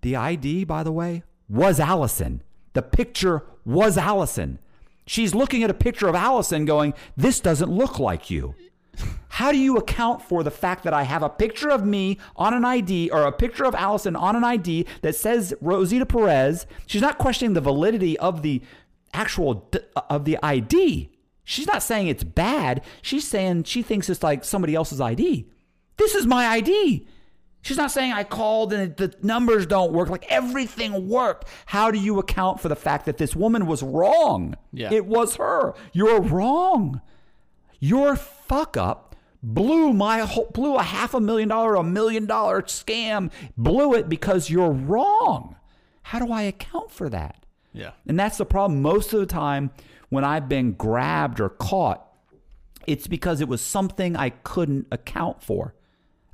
The 0.03 0.17
ID, 0.17 0.65
by 0.65 0.83
the 0.83 0.93
way, 0.93 1.23
was 1.49 1.81
Allison. 1.81 2.43
The 2.73 2.83
picture 2.83 3.43
was 3.65 3.97
Allison. 3.97 4.59
She's 5.07 5.35
looking 5.35 5.63
at 5.63 5.71
a 5.71 5.75
picture 5.75 6.09
of 6.09 6.15
Allison 6.15 6.65
going, 6.65 6.95
This 7.17 7.41
doesn't 7.41 7.71
look 7.71 7.99
like 7.99 8.31
you. 8.31 8.55
How 9.29 9.53
do 9.53 9.59
you 9.59 9.77
account 9.77 10.23
for 10.23 10.43
the 10.43 10.51
fact 10.51 10.83
that 10.85 10.95
I 10.95 11.03
have 11.03 11.23
a 11.23 11.29
picture 11.29 11.71
of 11.71 11.85
me 11.85 12.19
on 12.37 12.55
an 12.55 12.65
ID 12.65 13.11
or 13.11 13.25
a 13.25 13.33
picture 13.33 13.65
of 13.65 13.75
Allison 13.75 14.17
on 14.17 14.35
an 14.35 14.45
ID 14.45 14.87
that 15.03 15.15
says 15.15 15.53
Rosita 15.61 16.07
Perez? 16.07 16.67
She's 16.87 17.03
not 17.03 17.19
questioning 17.19 17.53
the 17.53 17.61
validity 17.61 18.19
of 18.19 18.41
the 18.43 18.63
actual 19.13 19.67
d- 19.71 19.81
uh, 19.95 20.03
of 20.09 20.25
the 20.25 20.39
ID. 20.43 21.11
She's 21.45 21.67
not 21.67 21.83
saying 21.83 22.09
it's 22.09 22.25
bad. 22.25 22.83
She's 23.03 23.29
saying 23.29 23.65
she 23.65 23.83
thinks 23.83 24.09
it's 24.09 24.23
like 24.23 24.43
somebody 24.45 24.75
else's 24.75 25.01
ID. 25.01 25.47
This 25.99 26.15
is 26.15 26.27
my 26.27 26.47
ID. 26.47 27.07
She's 27.67 27.77
not 27.77 27.91
saying 27.91 28.13
I 28.13 28.23
called 28.23 28.73
and 28.73 28.97
the 28.97 29.13
numbers 29.23 29.67
don't 29.67 29.93
work. 29.93 30.09
Like 30.09 30.25
everything 30.29 31.09
worked. 31.09 31.49
How 31.67 31.91
do 31.91 31.99
you 31.99 32.21
account 32.21 32.61
for 32.61 32.69
the 32.69 32.77
fact 32.77 33.07
that 33.07 33.19
this 33.19 33.35
woman 33.35 33.67
was 33.67 33.83
wrong? 33.83 34.55
Yeah. 34.73 34.93
It 34.93 35.05
was 35.05 35.35
her. 35.35 35.75
You're 35.93 36.21
wrong. 36.21 37.01
Your 37.81 38.15
fuck 38.15 38.77
up 38.77 39.17
blew 39.43 39.93
my 39.93 40.21
whole, 40.21 40.49
blew 40.55 40.77
a 40.77 40.83
half 40.85 41.13
a 41.13 41.21
million 41.21 41.49
dollar, 41.49 41.75
a 41.75 41.83
million 41.83 42.27
dollar 42.27 42.63
scam, 42.63 43.33
blew 43.57 43.95
it 43.95 44.09
because 44.09 44.49
you're 44.49 44.71
wrong. 44.71 45.57
How 46.03 46.21
do 46.21 46.31
I 46.31 46.43
account 46.43 46.93
for 46.93 47.09
that? 47.09 47.47
Yeah. 47.73 47.91
And 48.07 48.17
that's 48.17 48.39
the 48.39 48.47
problem. 48.47 48.81
Most 48.81 49.13
of 49.13 49.19
the 49.19 49.27
time, 49.27 49.73
when 50.09 50.23
I've 50.23 50.49
been 50.49 50.75
grabbed 50.75 51.41
or 51.41 51.49
caught, 51.49 52.07
it's 52.87 53.09
because 53.09 53.41
it 53.41 53.49
was 53.49 53.61
something 53.61 54.15
I 54.15 54.31
couldn't 54.31 54.87
account 54.93 55.43
for. 55.43 55.75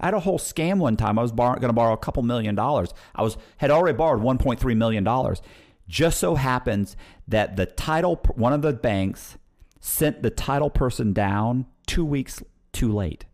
I 0.02 0.06
had 0.06 0.14
a 0.14 0.20
whole 0.20 0.38
scam 0.38 0.78
one 0.78 0.96
time. 0.96 1.18
I 1.18 1.22
was 1.22 1.32
bar- 1.32 1.54
going 1.54 1.68
to 1.68 1.72
borrow 1.72 1.92
a 1.92 1.98
couple 1.98 2.22
million 2.24 2.54
dollars. 2.54 2.92
I 3.14 3.22
was 3.22 3.36
had 3.58 3.70
already 3.70 3.96
borrowed 3.96 4.20
1.3 4.20 4.76
million 4.76 5.04
dollars. 5.04 5.40
Just 5.88 6.18
so 6.18 6.34
happens 6.34 6.96
that 7.28 7.56
the 7.56 7.66
title 7.66 8.16
one 8.34 8.52
of 8.52 8.62
the 8.62 8.72
banks 8.72 9.38
sent 9.80 10.22
the 10.22 10.30
title 10.30 10.70
person 10.70 11.12
down 11.12 11.66
2 11.86 12.04
weeks 12.04 12.42
too 12.72 12.92
late. 12.92 13.24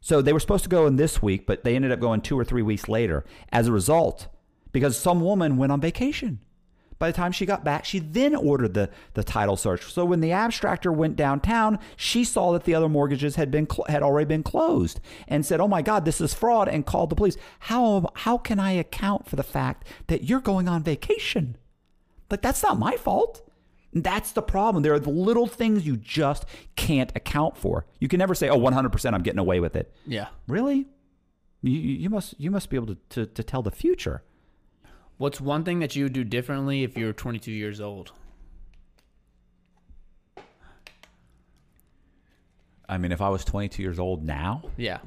So 0.00 0.22
they 0.22 0.32
were 0.32 0.40
supposed 0.40 0.64
to 0.64 0.70
go 0.70 0.86
in 0.86 0.96
this 0.96 1.20
week, 1.22 1.46
but 1.46 1.64
they 1.64 1.76
ended 1.76 1.92
up 1.92 2.00
going 2.00 2.20
2 2.20 2.38
or 2.38 2.44
3 2.44 2.62
weeks 2.62 2.88
later. 2.88 3.24
As 3.52 3.66
a 3.66 3.72
result, 3.72 4.28
because 4.72 4.96
some 4.96 5.20
woman 5.20 5.56
went 5.56 5.72
on 5.72 5.80
vacation. 5.80 6.40
By 6.98 7.10
the 7.10 7.16
time 7.16 7.30
she 7.30 7.46
got 7.46 7.64
back, 7.64 7.84
she 7.84 8.00
then 8.00 8.34
ordered 8.34 8.74
the, 8.74 8.90
the 9.14 9.22
title 9.22 9.56
search. 9.56 9.92
So 9.92 10.04
when 10.04 10.20
the 10.20 10.30
abstractor 10.30 10.92
went 10.92 11.14
downtown, 11.14 11.78
she 11.96 12.24
saw 12.24 12.52
that 12.52 12.64
the 12.64 12.74
other 12.74 12.88
mortgages 12.88 13.36
had 13.36 13.50
been 13.50 13.68
cl- 13.70 13.86
had 13.88 14.02
already 14.02 14.26
been 14.26 14.42
closed 14.42 15.00
and 15.28 15.46
said, 15.46 15.60
"Oh 15.60 15.68
my 15.68 15.80
God, 15.80 16.04
this 16.04 16.20
is 16.20 16.34
fraud!" 16.34 16.68
and 16.68 16.84
called 16.84 17.10
the 17.10 17.16
police. 17.16 17.36
How 17.60 18.10
how 18.14 18.36
can 18.36 18.58
I 18.58 18.72
account 18.72 19.28
for 19.28 19.36
the 19.36 19.44
fact 19.44 19.86
that 20.08 20.24
you're 20.24 20.40
going 20.40 20.68
on 20.68 20.82
vacation? 20.82 21.56
Like 22.30 22.42
that's 22.42 22.62
not 22.62 22.78
my 22.78 22.96
fault. 22.96 23.48
That's 23.92 24.32
the 24.32 24.42
problem. 24.42 24.82
There 24.82 24.92
are 24.92 25.00
the 25.00 25.10
little 25.10 25.46
things 25.46 25.86
you 25.86 25.96
just 25.96 26.44
can't 26.76 27.10
account 27.16 27.56
for. 27.56 27.86
You 28.00 28.08
can 28.08 28.18
never 28.18 28.34
say, 28.34 28.48
"Oh, 28.48 28.58
100%, 28.58 29.14
I'm 29.14 29.22
getting 29.22 29.38
away 29.38 29.60
with 29.60 29.76
it." 29.76 29.94
Yeah. 30.04 30.28
Really? 30.46 30.86
You, 31.62 31.72
you 31.72 32.10
must 32.10 32.34
you 32.38 32.50
must 32.50 32.70
be 32.70 32.76
able 32.76 32.88
to, 32.88 32.96
to, 33.10 33.26
to 33.26 33.42
tell 33.42 33.62
the 33.62 33.70
future. 33.70 34.22
What's 35.18 35.40
one 35.40 35.64
thing 35.64 35.80
that 35.80 35.94
you 35.96 36.04
would 36.04 36.12
do 36.12 36.24
differently 36.24 36.84
if 36.84 36.96
you 36.96 37.06
were 37.06 37.12
22 37.12 37.50
years 37.50 37.80
old? 37.80 38.12
I 42.88 42.96
mean, 42.98 43.12
if 43.12 43.20
I 43.20 43.28
was 43.28 43.44
22 43.44 43.82
years 43.82 43.98
old 43.98 44.24
now, 44.24 44.62
Yeah. 44.76 44.98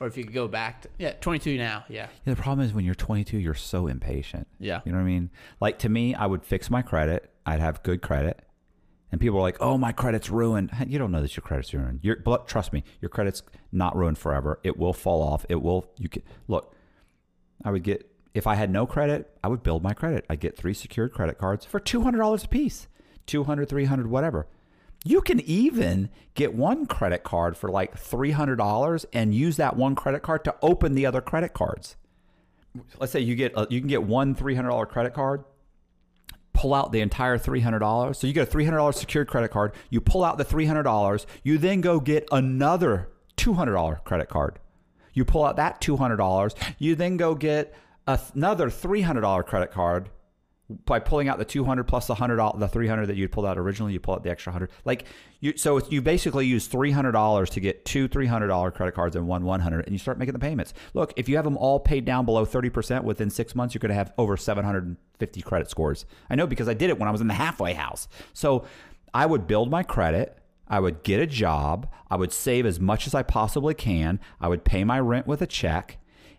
Or 0.00 0.08
if 0.08 0.16
you 0.16 0.24
could 0.24 0.34
go 0.34 0.48
back 0.48 0.82
to 0.82 0.88
yeah, 0.98 1.12
22 1.20 1.56
now. 1.58 1.84
Yeah. 1.88 2.08
Yeah, 2.26 2.34
the 2.34 2.42
problem 2.42 2.66
is 2.66 2.72
when 2.72 2.84
you're 2.84 2.96
22, 2.96 3.38
you're 3.38 3.54
so 3.54 3.86
impatient. 3.86 4.48
Yeah. 4.58 4.80
You 4.84 4.90
know 4.90 4.98
what 4.98 5.04
I 5.04 5.06
mean? 5.06 5.30
Like 5.60 5.78
to 5.80 5.88
me, 5.88 6.12
I 6.16 6.26
would 6.26 6.42
fix 6.44 6.68
my 6.70 6.82
credit. 6.82 7.30
I'd 7.46 7.60
have 7.60 7.84
good 7.84 8.02
credit. 8.02 8.40
And 9.12 9.20
people 9.20 9.38
are 9.38 9.42
like, 9.42 9.58
"Oh, 9.60 9.76
my 9.78 9.92
credit's 9.92 10.28
ruined." 10.30 10.70
You 10.88 10.98
don't 10.98 11.12
know 11.12 11.20
that 11.20 11.36
your 11.36 11.42
credit's 11.42 11.72
ruined. 11.74 12.00
Your, 12.02 12.16
but 12.16 12.48
trust 12.48 12.72
me, 12.72 12.82
your 13.00 13.10
credit's 13.10 13.42
not 13.70 13.94
ruined 13.94 14.16
forever. 14.18 14.58
It 14.64 14.76
will 14.78 14.94
fall 14.94 15.22
off. 15.22 15.44
It 15.50 15.62
will. 15.62 15.86
You 15.98 16.08
can 16.08 16.22
look. 16.48 16.74
I 17.62 17.70
would 17.70 17.82
get 17.84 18.10
if 18.34 18.46
I 18.46 18.54
had 18.54 18.70
no 18.70 18.86
credit, 18.86 19.30
I 19.42 19.48
would 19.48 19.62
build 19.62 19.82
my 19.82 19.92
credit. 19.92 20.24
I'd 20.30 20.40
get 20.40 20.56
three 20.56 20.74
secured 20.74 21.12
credit 21.12 21.38
cards 21.38 21.64
for 21.64 21.80
two 21.80 22.02
hundred 22.02 22.18
dollars 22.18 22.44
a 22.44 22.48
piece, 22.48 22.88
200 23.26 23.68
300 23.68 24.06
whatever. 24.06 24.46
You 25.04 25.20
can 25.20 25.40
even 25.40 26.10
get 26.34 26.54
one 26.54 26.86
credit 26.86 27.24
card 27.24 27.56
for 27.56 27.68
like 27.68 28.00
$300 28.00 29.04
and 29.12 29.34
use 29.34 29.56
that 29.56 29.76
one 29.76 29.96
credit 29.96 30.22
card 30.22 30.44
to 30.44 30.54
open 30.62 30.94
the 30.94 31.06
other 31.06 31.20
credit 31.20 31.54
cards. 31.54 31.96
Let's 33.00 33.12
say 33.12 33.20
you 33.20 33.34
get 33.34 33.52
a, 33.56 33.66
you 33.68 33.80
can 33.80 33.88
get 33.88 34.04
one 34.04 34.34
$300 34.36 34.88
credit 34.88 35.12
card, 35.12 35.44
pull 36.52 36.72
out 36.72 36.92
the 36.92 37.00
entire 37.00 37.36
$300. 37.36 38.14
So 38.14 38.28
you 38.28 38.32
get 38.32 38.48
a 38.48 38.56
$300 38.56 38.94
secured 38.94 39.26
credit 39.26 39.50
card, 39.50 39.74
you 39.90 40.00
pull 40.00 40.22
out 40.22 40.38
the 40.38 40.44
$300, 40.44 41.26
you 41.42 41.58
then 41.58 41.80
go 41.80 41.98
get 41.98 42.28
another 42.30 43.08
$200 43.36 44.04
credit 44.04 44.28
card. 44.28 44.60
You 45.14 45.24
pull 45.24 45.44
out 45.44 45.56
that 45.56 45.80
$200, 45.80 46.54
you 46.78 46.94
then 46.94 47.16
go 47.16 47.34
get 47.34 47.74
another 48.06 48.68
$300 48.68 49.46
credit 49.46 49.70
card 49.70 50.10
by 50.86 50.98
pulling 50.98 51.28
out 51.28 51.38
the 51.38 51.44
200 51.44 51.84
plus 51.84 52.06
the 52.06 52.14
100 52.14 52.58
the 52.58 52.68
300 52.68 53.06
that 53.06 53.16
you'd 53.16 53.30
pulled 53.30 53.44
out 53.44 53.58
originally 53.58 53.92
you 53.92 54.00
pull 54.00 54.14
out 54.14 54.22
the 54.22 54.30
extra 54.30 54.52
100 54.52 54.70
like 54.84 55.04
you 55.40 55.54
so 55.56 55.78
you 55.88 56.00
basically 56.00 56.46
use 56.46 56.66
$300 56.66 57.48
to 57.50 57.60
get 57.60 57.84
two 57.84 58.08
$300 58.08 58.72
credit 58.72 58.94
cards 58.94 59.14
and 59.14 59.26
one 59.26 59.44
100 59.44 59.84
and 59.84 59.92
you 59.92 59.98
start 59.98 60.18
making 60.18 60.32
the 60.32 60.38
payments 60.38 60.72
look 60.94 61.12
if 61.16 61.28
you 61.28 61.36
have 61.36 61.44
them 61.44 61.58
all 61.58 61.78
paid 61.78 62.04
down 62.04 62.24
below 62.24 62.46
30% 62.46 63.04
within 63.04 63.28
6 63.28 63.54
months 63.54 63.74
you're 63.74 63.80
going 63.80 63.90
to 63.90 63.94
have 63.94 64.12
over 64.16 64.36
750 64.36 65.42
credit 65.42 65.68
scores 65.68 66.06
i 66.30 66.34
know 66.34 66.46
because 66.46 66.68
i 66.68 66.74
did 66.74 66.88
it 66.88 66.98
when 66.98 67.08
i 67.08 67.12
was 67.12 67.20
in 67.20 67.28
the 67.28 67.34
halfway 67.34 67.74
house 67.74 68.08
so 68.32 68.64
i 69.12 69.26
would 69.26 69.46
build 69.46 69.70
my 69.70 69.82
credit 69.82 70.38
I 70.68 70.80
would 70.80 71.02
get 71.02 71.20
a 71.20 71.26
job. 71.26 71.86
I 72.10 72.16
would 72.16 72.32
save 72.32 72.64
as 72.64 72.80
much 72.80 73.06
as 73.06 73.14
I 73.14 73.22
possibly 73.22 73.74
can. 73.74 74.18
I 74.40 74.48
would 74.48 74.64
pay 74.64 74.84
my 74.84 74.98
rent 75.00 75.26
with 75.26 75.42
a 75.42 75.46
check. 75.46 75.98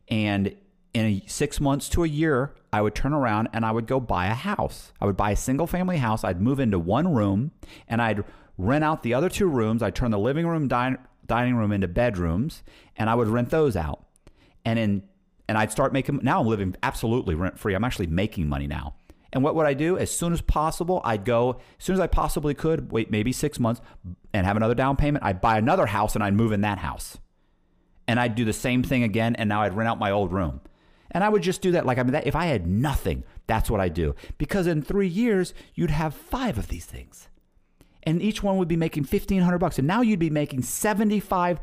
And 0.09 0.55
in 0.93 1.05
a, 1.05 1.23
six 1.27 1.59
months 1.59 1.89
to 1.89 2.03
a 2.03 2.07
year, 2.07 2.53
I 2.71 2.81
would 2.81 2.95
turn 2.95 3.13
around 3.13 3.49
and 3.53 3.65
I 3.65 3.71
would 3.71 3.87
go 3.87 3.99
buy 3.99 4.27
a 4.27 4.33
house. 4.33 4.91
I 5.01 5.05
would 5.05 5.17
buy 5.17 5.31
a 5.31 5.35
single 5.35 5.67
family 5.67 5.97
house. 5.97 6.23
I'd 6.23 6.41
move 6.41 6.59
into 6.59 6.79
one 6.79 7.13
room 7.13 7.51
and 7.87 8.01
I'd 8.01 8.23
rent 8.57 8.83
out 8.83 9.03
the 9.03 9.13
other 9.13 9.29
two 9.29 9.47
rooms. 9.47 9.81
I'd 9.81 9.95
turn 9.95 10.11
the 10.11 10.19
living 10.19 10.47
room, 10.47 10.67
din- 10.67 10.99
dining 11.25 11.55
room 11.55 11.71
into 11.71 11.87
bedrooms, 11.87 12.63
and 12.95 13.09
I 13.09 13.15
would 13.15 13.27
rent 13.27 13.49
those 13.49 13.75
out. 13.75 14.05
And 14.65 14.79
in 14.79 15.03
and 15.47 15.57
I'd 15.57 15.71
start 15.71 15.93
making. 15.93 16.19
Now 16.23 16.39
I'm 16.39 16.47
living 16.47 16.75
absolutely 16.83 17.35
rent 17.35 17.59
free. 17.59 17.73
I'm 17.73 17.83
actually 17.83 18.07
making 18.07 18.47
money 18.47 18.67
now. 18.67 18.95
And 19.33 19.43
what 19.43 19.55
would 19.55 19.65
I 19.65 19.73
do? 19.73 19.97
As 19.97 20.11
soon 20.11 20.31
as 20.31 20.41
possible, 20.41 21.01
I'd 21.03 21.25
go, 21.25 21.59
as 21.79 21.85
soon 21.85 21.95
as 21.95 21.99
I 21.99 22.07
possibly 22.07 22.53
could, 22.53 22.91
wait 22.91 23.09
maybe 23.09 23.31
six 23.31 23.59
months 23.59 23.81
and 24.31 24.45
have 24.45 24.55
another 24.55 24.75
down 24.75 24.95
payment. 24.95 25.25
I'd 25.25 25.41
buy 25.41 25.57
another 25.57 25.87
house 25.87 26.13
and 26.13 26.23
I'd 26.23 26.35
move 26.35 26.51
in 26.51 26.61
that 26.61 26.77
house. 26.77 27.17
And 28.07 28.19
I'd 28.19 28.35
do 28.35 28.45
the 28.45 28.53
same 28.53 28.83
thing 28.83 29.01
again. 29.01 29.35
And 29.35 29.49
now 29.49 29.63
I'd 29.63 29.75
rent 29.75 29.89
out 29.89 29.97
my 29.97 30.11
old 30.11 30.31
room. 30.31 30.61
And 31.11 31.23
I 31.23 31.29
would 31.29 31.43
just 31.43 31.61
do 31.61 31.71
that. 31.71 31.85
Like, 31.85 31.97
I 31.97 32.03
mean, 32.03 32.13
that, 32.13 32.27
if 32.27 32.35
I 32.35 32.45
had 32.45 32.65
nothing, 32.67 33.23
that's 33.47 33.69
what 33.69 33.79
I 33.79 33.89
do. 33.89 34.15
Because 34.37 34.67
in 34.67 34.81
three 34.81 35.07
years, 35.07 35.53
you'd 35.75 35.91
have 35.91 36.13
five 36.13 36.57
of 36.57 36.67
these 36.67 36.85
things. 36.85 37.29
And 38.03 38.21
each 38.21 38.43
one 38.43 38.57
would 38.57 38.67
be 38.67 38.75
making 38.75 39.03
1500 39.03 39.57
bucks. 39.59 39.77
And 39.77 39.87
now 39.87 40.01
you'd 40.01 40.19
be 40.19 40.29
making 40.29 40.63
75, 40.63 41.59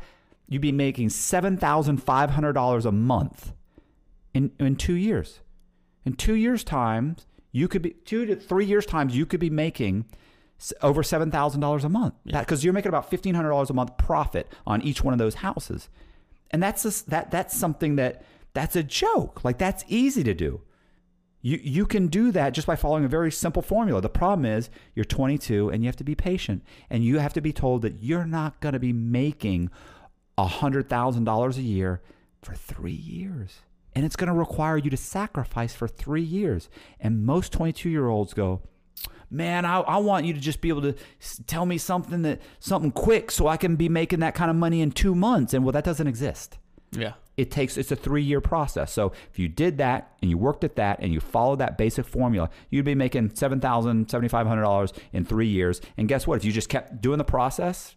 you'd 0.47 0.61
be 0.61 0.71
making 0.71 1.09
$7,500 1.09 2.85
a 2.85 2.91
month 2.91 3.53
in, 4.33 4.51
in 4.59 4.75
two 4.75 4.93
years. 4.95 5.41
In 6.05 6.13
two 6.13 6.35
years' 6.35 6.63
time, 6.63 7.15
you 7.51 7.67
could 7.67 7.81
be 7.81 7.91
two 7.91 8.25
to 8.25 8.35
three 8.35 8.65
years 8.65 8.85
times 8.85 9.15
you 9.15 9.25
could 9.25 9.39
be 9.39 9.49
making 9.49 10.05
over 10.81 11.03
seven 11.03 11.31
thousand 11.31 11.59
dollars 11.59 11.83
a 11.83 11.89
month 11.89 12.13
because 12.23 12.63
you're 12.63 12.73
making 12.73 12.89
about 12.89 13.09
fifteen 13.09 13.35
hundred 13.35 13.49
dollars 13.49 13.69
a 13.69 13.73
month 13.73 13.97
profit 13.97 14.51
on 14.65 14.81
each 14.81 15.03
one 15.03 15.13
of 15.13 15.17
those 15.17 15.35
houses, 15.35 15.89
and 16.51 16.61
that's 16.61 16.83
just, 16.83 17.09
that 17.09 17.31
that's 17.31 17.57
something 17.57 17.95
that 17.97 18.23
that's 18.53 18.75
a 18.75 18.83
joke. 18.83 19.43
Like 19.43 19.57
that's 19.57 19.83
easy 19.87 20.23
to 20.23 20.33
do. 20.33 20.61
You 21.41 21.59
you 21.61 21.85
can 21.85 22.07
do 22.07 22.31
that 22.31 22.53
just 22.53 22.67
by 22.67 22.75
following 22.75 23.05
a 23.05 23.09
very 23.09 23.31
simple 23.31 23.61
formula. 23.61 24.01
The 24.01 24.09
problem 24.09 24.45
is 24.45 24.69
you're 24.93 25.05
22 25.05 25.69
and 25.69 25.83
you 25.83 25.87
have 25.87 25.95
to 25.97 26.03
be 26.03 26.15
patient, 26.15 26.63
and 26.89 27.03
you 27.03 27.19
have 27.19 27.33
to 27.33 27.41
be 27.41 27.51
told 27.53 27.81
that 27.81 28.01
you're 28.01 28.25
not 28.25 28.59
going 28.59 28.73
to 28.73 28.79
be 28.79 28.93
making 28.93 29.69
hundred 30.39 30.89
thousand 30.89 31.23
dollars 31.23 31.55
a 31.55 31.61
year 31.61 32.01
for 32.41 32.55
three 32.55 32.91
years 32.91 33.59
and 33.93 34.05
it's 34.05 34.15
going 34.15 34.27
to 34.27 34.33
require 34.33 34.77
you 34.77 34.89
to 34.89 34.97
sacrifice 34.97 35.73
for 35.73 35.87
three 35.87 36.21
years. 36.21 36.69
And 36.99 37.25
most 37.25 37.51
22 37.51 37.89
year 37.89 38.07
olds 38.07 38.33
go, 38.33 38.61
man, 39.29 39.65
I, 39.65 39.79
I 39.81 39.97
want 39.97 40.25
you 40.25 40.33
to 40.33 40.39
just 40.39 40.61
be 40.61 40.69
able 40.69 40.81
to 40.83 40.95
tell 41.47 41.65
me 41.65 41.77
something 41.77 42.21
that 42.21 42.41
something 42.59 42.91
quick 42.91 43.31
so 43.31 43.47
I 43.47 43.57
can 43.57 43.75
be 43.75 43.89
making 43.89 44.19
that 44.19 44.35
kind 44.35 44.49
of 44.49 44.55
money 44.55 44.81
in 44.81 44.91
two 44.91 45.15
months. 45.15 45.53
And 45.53 45.65
well, 45.65 45.73
that 45.73 45.83
doesn't 45.83 46.07
exist. 46.07 46.57
Yeah. 46.91 47.13
It 47.37 47.49
takes 47.49 47.77
it's 47.77 47.91
a 47.91 47.95
three 47.95 48.21
year 48.21 48.41
process. 48.41 48.91
So 48.91 49.13
if 49.31 49.39
you 49.39 49.47
did 49.47 49.77
that 49.77 50.13
and 50.21 50.29
you 50.29 50.37
worked 50.37 50.63
at 50.63 50.75
that 50.75 50.99
and 50.99 51.13
you 51.13 51.19
followed 51.19 51.59
that 51.59 51.77
basic 51.77 52.05
formula, 52.05 52.49
you'd 52.69 52.85
be 52.85 52.95
making 52.95 53.35
seven 53.35 53.59
thousand, 53.59 54.11
seventy 54.11 54.27
five 54.27 54.45
hundred 54.45 54.63
dollars 54.63 54.93
in 55.13 55.25
three 55.25 55.47
years. 55.47 55.81
And 55.97 56.07
guess 56.07 56.27
what? 56.27 56.35
If 56.35 56.45
you 56.45 56.51
just 56.51 56.69
kept 56.69 57.01
doing 57.01 57.17
the 57.17 57.23
process, 57.23 57.95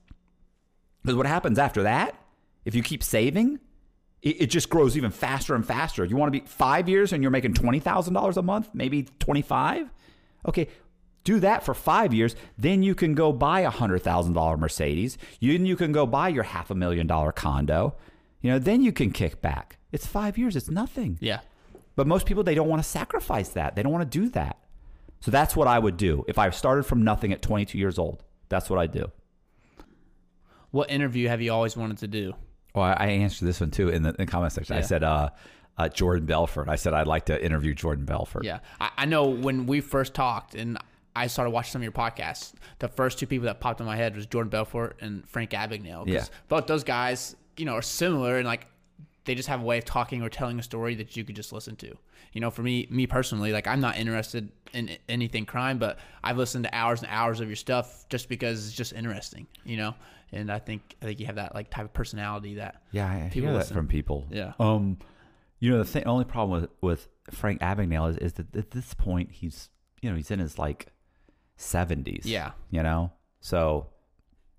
because 1.03 1.17
what 1.17 1.27
happens 1.27 1.59
after 1.59 1.83
that, 1.83 2.15
if 2.65 2.75
you 2.75 2.83
keep 2.83 3.03
saving, 3.03 3.59
it, 4.23 4.47
just 4.47 4.71
grows 4.71 4.97
even 4.97 5.11
faster 5.11 5.55
and 5.55 5.67
faster. 5.67 6.05
You 6.05 6.17
want 6.17 6.33
to 6.33 6.41
be 6.41 6.47
five 6.47 6.89
years 6.89 7.13
and 7.13 7.23
you're 7.23 7.31
making 7.31 7.55
twenty 7.55 7.81
thousand 7.81 8.15
dollars 8.15 8.39
a 8.39 8.43
month, 8.43 8.71
maybe 8.73 9.09
twenty 9.19 9.43
five. 9.43 9.91
Okay, 10.49 10.69
do 11.25 11.41
that 11.41 11.65
for 11.65 11.75
five 11.75 12.15
years. 12.15 12.37
Then 12.57 12.83
you 12.83 12.95
can 12.95 13.15
go 13.15 13.33
buy 13.33 13.61
a 13.61 13.71
hundred 13.71 14.03
thousand 14.03 14.33
dollar 14.35 14.57
Mercedes. 14.57 15.19
You, 15.41 15.53
you 15.53 15.77
can 15.77 15.93
go 15.93 16.07
buy 16.07 16.29
your 16.29 16.45
half 16.45 16.71
a 16.71 16.75
million 16.75 17.07
dollar 17.07 17.33
condo. 17.33 17.97
You 18.45 18.51
know, 18.51 18.59
then 18.59 18.83
you 18.83 18.93
can 18.93 19.11
kick 19.11 19.41
back. 19.41 19.79
It's 19.91 20.07
five 20.07 20.37
years. 20.37 20.55
It's 20.55 20.69
nothing. 20.69 21.17
Yeah. 21.19 21.41
But 21.97 22.07
most 22.07 22.27
people 22.27 22.43
they 22.43 22.55
don't 22.55 22.69
want 22.69 22.83
to 22.83 22.87
sacrifice 22.89 23.49
that. 23.51 23.75
They 23.75 23.83
don't 23.83 23.91
want 23.91 24.11
to 24.13 24.19
do 24.19 24.29
that. 24.31 24.59
So 25.21 25.31
that's 25.31 25.57
what 25.57 25.67
I 25.67 25.79
would 25.79 25.97
do 25.97 26.27
if 26.29 26.39
I 26.39 26.51
started 26.51 26.83
from 26.83 27.03
nothing 27.03 27.33
at 27.33 27.41
22 27.41 27.79
years 27.79 27.99
old. 27.99 28.23
That's 28.51 28.69
what 28.69 28.79
I 28.79 28.87
do. 28.87 29.11
What 30.73 30.91
interview 30.91 31.29
have 31.29 31.41
you 31.41 31.55
always 31.55 31.75
wanted 31.75 31.97
to 31.99 32.07
do? 32.07 32.35
Well, 32.75 32.85
I 32.85 33.07
answered 33.07 33.47
this 33.47 33.63
one 33.63 33.71
too 33.71 33.89
in 33.89 34.03
the, 34.03 34.11
in 34.11 34.17
the 34.19 34.27
comment 34.27 34.53
section. 34.53 34.77
I 34.77 34.83
said, 34.83 35.03
uh, 35.03 35.31
uh, 35.79 35.89
Jordan 35.89 36.27
Belfort. 36.27 36.69
I 36.69 36.77
said 36.77 36.93
I'd 36.93 37.07
like 37.07 37.25
to 37.27 37.43
interview 37.43 37.73
Jordan 37.73 38.05
Belfort. 38.05 38.45
Yeah. 38.45 38.59
I, 38.79 38.91
I 38.99 39.05
know 39.07 39.25
when 39.29 39.65
we 39.65 39.81
first 39.81 40.13
talked, 40.13 40.55
and 40.55 40.77
I 41.17 41.29
started 41.29 41.51
watching 41.51 41.73
some 41.73 41.81
of 41.81 41.85
your 41.85 41.93
podcasts. 41.93 42.53
The 42.79 42.89
first 42.89 43.19
two 43.19 43.27
people 43.27 43.47
that 43.47 43.61
popped 43.61 43.81
in 43.81 43.87
my 43.87 43.97
head 43.97 44.15
was 44.15 44.27
Jordan 44.27 44.51
Belfort 44.51 44.99
and 45.01 45.27
Frank 45.27 45.51
Abagnale. 45.51 46.07
Yeah. 46.07 46.27
both 46.49 46.67
those 46.67 46.85
guys, 46.85 47.37
you 47.57 47.65
know, 47.65 47.75
are 47.75 47.83
similar 47.83 48.37
and 48.39 48.47
like 48.47 48.67
they 49.25 49.35
just 49.35 49.49
have 49.49 49.63
a 49.63 49.65
way 49.65 49.79
of 49.79 49.85
talking 49.85 50.23
or 50.23 50.29
telling 50.29 50.59
a 50.59 50.63
story 50.63 50.95
that 50.97 51.17
you 51.17 51.25
could 51.25 51.35
just 51.37 51.53
listen 51.53 51.77
to. 51.77 51.97
You 52.33 52.41
know, 52.41 52.51
for 52.51 52.63
me, 52.63 52.87
me 52.91 53.07
personally, 53.07 53.53
like 53.53 53.67
I'm 53.67 53.81
not 53.81 53.97
interested 53.97 54.51
in 54.73 54.91
anything 55.09 55.47
crime, 55.47 55.79
but 55.79 55.99
I've 56.23 56.37
listened 56.37 56.65
to 56.65 56.75
hours 56.75 57.01
and 57.01 57.11
hours 57.11 57.41
of 57.41 57.49
your 57.49 57.57
stuff 57.57 58.07
just 58.09 58.29
because 58.29 58.67
it's 58.67 58.77
just 58.77 58.93
interesting. 58.93 59.47
You 59.65 59.77
know, 59.79 59.95
and 60.33 60.51
I 60.51 60.59
think 60.59 60.97
I 61.01 61.07
think 61.07 61.21
you 61.21 61.27
have 61.27 61.37
that 61.37 61.55
like 61.55 61.71
type 61.71 61.85
of 61.87 61.93
personality 61.95 62.57
that 62.57 62.83
Yeah, 62.91 63.07
I 63.07 63.31
People 63.33 63.49
hear 63.49 63.53
that 63.53 63.59
listen. 63.61 63.75
from 63.77 63.89
people. 63.89 64.27
Yeah. 64.31 64.53
Um, 64.59 64.99
you 65.61 65.71
know, 65.71 65.79
the 65.79 65.85
thing, 65.85 66.05
only 66.05 66.25
problem 66.25 66.61
with 66.61 66.71
with 66.83 67.09
Frank 67.31 67.61
Abagnale 67.61 68.11
is, 68.11 68.17
is 68.19 68.33
that 68.35 68.55
at 68.55 68.73
this 68.73 68.93
point 68.95 69.31
he's 69.33 69.71
you 70.03 70.11
know 70.11 70.17
he's 70.17 70.31
in 70.31 70.41
his 70.41 70.59
like 70.59 70.89
seventies. 71.57 72.25
Yeah. 72.27 72.53
You 72.71 72.83
know, 72.83 73.13
so 73.41 73.89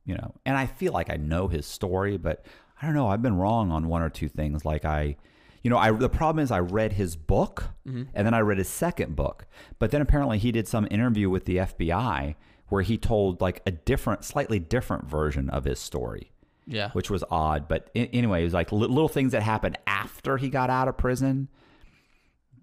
you 0.06 0.16
know, 0.16 0.34
and 0.46 0.56
I 0.58 0.66
feel 0.66 0.94
like 0.94 1.10
I 1.10 1.18
know 1.18 1.48
his 1.48 1.66
story, 1.66 2.18
but 2.18 2.46
I 2.82 2.86
don't 2.86 2.96
know. 2.96 3.08
I've 3.08 3.22
been 3.22 3.38
wrong 3.38 3.72
on 3.72 3.88
one 3.88 4.02
or 4.02 4.10
two 4.10 4.28
things. 4.28 4.66
Like 4.66 4.84
I, 4.86 5.16
you 5.64 5.70
know, 5.70 5.78
I 5.78 5.92
the 5.92 6.10
problem 6.10 6.44
is 6.44 6.52
I 6.52 6.60
read 6.60 6.94
his 6.94 7.16
book 7.16 7.66
and 7.86 8.26
then 8.28 8.34
I 8.34 8.40
read 8.40 8.58
his 8.58 8.70
second 8.70 9.16
book, 9.16 9.46
but 9.80 9.92
then 9.92 10.02
apparently 10.02 10.38
he 10.38 10.52
did 10.52 10.68
some 10.68 10.88
interview 10.92 11.30
with 11.30 11.46
the 11.46 11.58
FBI 11.58 12.36
where 12.70 12.82
he 12.82 12.98
told 12.98 13.42
like 13.42 13.62
a 13.66 13.72
different, 13.72 14.24
slightly 14.26 14.60
different 14.60 15.06
version 15.06 15.50
of 15.52 15.66
his 15.66 15.80
story 15.80 16.32
yeah 16.68 16.90
which 16.92 17.10
was 17.12 17.24
odd. 17.30 17.68
But 17.68 17.90
anyway, 17.96 18.42
it 18.42 18.46
was 18.46 18.54
like 18.54 18.72
li- 18.72 18.88
little 18.88 19.08
things 19.08 19.34
that 19.34 19.44
happened 19.44 19.78
after 19.86 20.38
he 20.38 20.50
got 20.50 20.70
out 20.72 20.88
of 20.88 20.98
prison. 20.98 21.48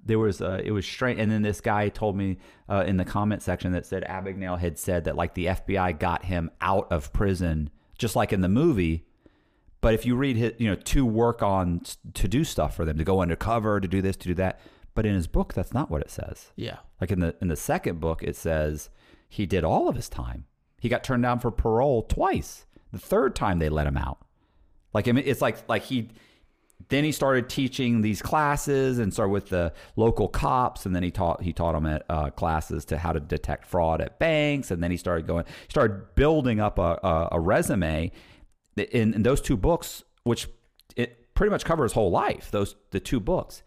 There 0.04 0.18
was 0.18 0.42
uh, 0.42 0.60
it 0.64 0.72
was 0.72 0.84
strange, 0.84 1.20
and 1.20 1.30
then 1.30 1.42
this 1.42 1.60
guy 1.60 1.88
told 1.88 2.16
me 2.16 2.38
uh, 2.68 2.82
in 2.86 2.96
the 2.96 3.04
comment 3.04 3.42
section 3.42 3.70
that 3.72 3.86
said 3.86 4.04
Abagnale 4.08 4.58
had 4.58 4.76
said 4.76 5.04
that 5.04 5.14
like 5.14 5.34
the 5.34 5.46
FBI 5.46 5.98
got 6.00 6.24
him 6.24 6.50
out 6.60 6.90
of 6.90 7.12
prison, 7.12 7.70
just 7.96 8.16
like 8.16 8.32
in 8.32 8.40
the 8.40 8.48
movie. 8.48 9.06
But 9.82 9.94
if 9.94 10.06
you 10.06 10.16
read 10.16 10.36
his, 10.36 10.52
you 10.58 10.70
know, 10.70 10.76
to 10.76 11.04
work 11.04 11.42
on 11.42 11.82
to 12.14 12.28
do 12.28 12.44
stuff 12.44 12.74
for 12.74 12.86
them, 12.86 12.96
to 12.96 13.04
go 13.04 13.20
undercover, 13.20 13.80
to 13.80 13.88
do 13.88 14.00
this, 14.00 14.16
to 14.18 14.28
do 14.28 14.34
that. 14.34 14.60
But 14.94 15.04
in 15.04 15.14
his 15.14 15.26
book, 15.26 15.52
that's 15.52 15.74
not 15.74 15.90
what 15.90 16.02
it 16.02 16.10
says. 16.10 16.52
yeah 16.56 16.78
Like 17.00 17.10
in 17.10 17.20
the 17.20 17.34
in 17.42 17.48
the 17.48 17.56
second 17.56 18.00
book, 18.00 18.22
it 18.22 18.36
says 18.36 18.88
he 19.28 19.44
did 19.44 19.64
all 19.64 19.88
of 19.88 19.96
his 19.96 20.08
time. 20.08 20.46
He 20.80 20.88
got 20.88 21.04
turned 21.04 21.22
down 21.22 21.40
for 21.40 21.50
parole 21.50 22.02
twice. 22.02 22.64
The 22.92 22.98
third 22.98 23.34
time 23.34 23.58
they 23.58 23.68
let 23.68 23.86
him 23.86 23.96
out. 23.96 24.24
Like 24.94 25.08
I 25.08 25.12
mean, 25.12 25.24
it's 25.26 25.42
like 25.42 25.68
like 25.68 25.82
he 25.82 26.10
then 26.88 27.04
he 27.04 27.12
started 27.12 27.48
teaching 27.48 28.02
these 28.02 28.22
classes 28.22 28.98
and 28.98 29.12
started 29.12 29.30
with 29.30 29.48
the 29.48 29.72
local 29.96 30.28
cops, 30.28 30.86
and 30.86 30.94
then 30.94 31.02
he 31.02 31.10
taught 31.10 31.42
he 31.42 31.52
taught 31.52 31.72
them 31.72 31.86
at 31.86 32.04
uh, 32.08 32.30
classes 32.30 32.84
to 32.86 32.98
how 32.98 33.12
to 33.12 33.20
detect 33.20 33.66
fraud 33.66 34.00
at 34.00 34.18
banks, 34.20 34.70
and 34.70 34.82
then 34.82 34.92
he 34.92 34.96
started 34.96 35.26
going 35.26 35.44
started 35.68 36.14
building 36.14 36.60
up 36.60 36.78
a, 36.78 37.00
a, 37.02 37.28
a 37.32 37.40
resume 37.40 38.12
in, 38.76 39.14
in 39.14 39.22
those 39.22 39.40
two 39.40 39.56
books, 39.56 40.02
which 40.24 40.48
it 40.96 41.34
pretty 41.34 41.50
much 41.50 41.64
covers 41.64 41.90
his 41.90 41.94
whole 41.94 42.10
life. 42.10 42.50
Those 42.50 42.76
the 42.90 43.00
two 43.00 43.20
books 43.20 43.62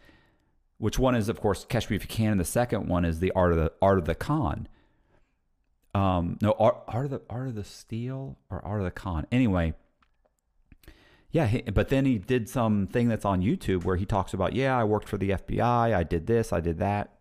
which 0.77 0.99
one 0.99 1.15
is 1.15 1.29
of 1.29 1.39
course 1.39 1.65
Catch 1.65 1.89
Me 1.89 1.95
If 1.95 2.03
You 2.03 2.07
Can, 2.09 2.31
and 2.31 2.39
the 2.39 2.45
second 2.45 2.87
one 2.87 3.05
is 3.05 3.19
the 3.19 3.31
Art 3.31 3.51
of 3.51 3.57
the 3.57 3.71
Art 3.81 3.97
of 3.97 4.05
the 4.05 4.15
Con. 4.15 4.67
Um, 5.93 6.37
no, 6.41 6.51
Art, 6.59 6.83
Art 6.87 7.05
of 7.05 7.11
the 7.11 7.21
Art 7.29 7.47
of 7.47 7.55
the 7.55 7.63
Steal 7.63 8.37
or 8.49 8.63
Art 8.65 8.81
of 8.81 8.85
the 8.85 8.91
Con. 8.91 9.25
Anyway, 9.31 9.73
yeah, 11.31 11.47
he, 11.47 11.61
but 11.61 11.89
then 11.89 12.05
he 12.05 12.17
did 12.17 12.49
some 12.49 12.87
thing 12.87 13.07
that's 13.07 13.25
on 13.25 13.41
YouTube 13.41 13.85
where 13.85 13.95
he 13.95 14.05
talks 14.05 14.33
about, 14.33 14.53
yeah, 14.53 14.77
I 14.77 14.83
worked 14.83 15.07
for 15.07 15.17
the 15.17 15.29
FBI, 15.31 15.95
I 15.95 16.03
did 16.03 16.27
this, 16.27 16.51
I 16.51 16.59
did 16.59 16.79
that. 16.79 17.11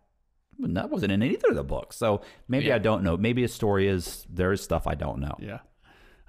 And 0.61 0.75
that 0.77 0.89
wasn't 0.89 1.11
in 1.11 1.21
either 1.23 1.49
of 1.49 1.55
the 1.55 1.63
books, 1.63 1.97
so 1.97 2.21
maybe 2.47 2.65
Yeah. 2.67 2.75
I 2.75 2.79
don't 2.79 3.03
know. 3.03 3.17
Maybe 3.17 3.41
his 3.41 3.53
story 3.53 3.87
is 3.87 4.25
there 4.29 4.53
is 4.53 4.61
stuff 4.61 4.87
I 4.87 4.95
don't 4.95 5.19
know. 5.19 5.35
Yeah. 5.39 5.59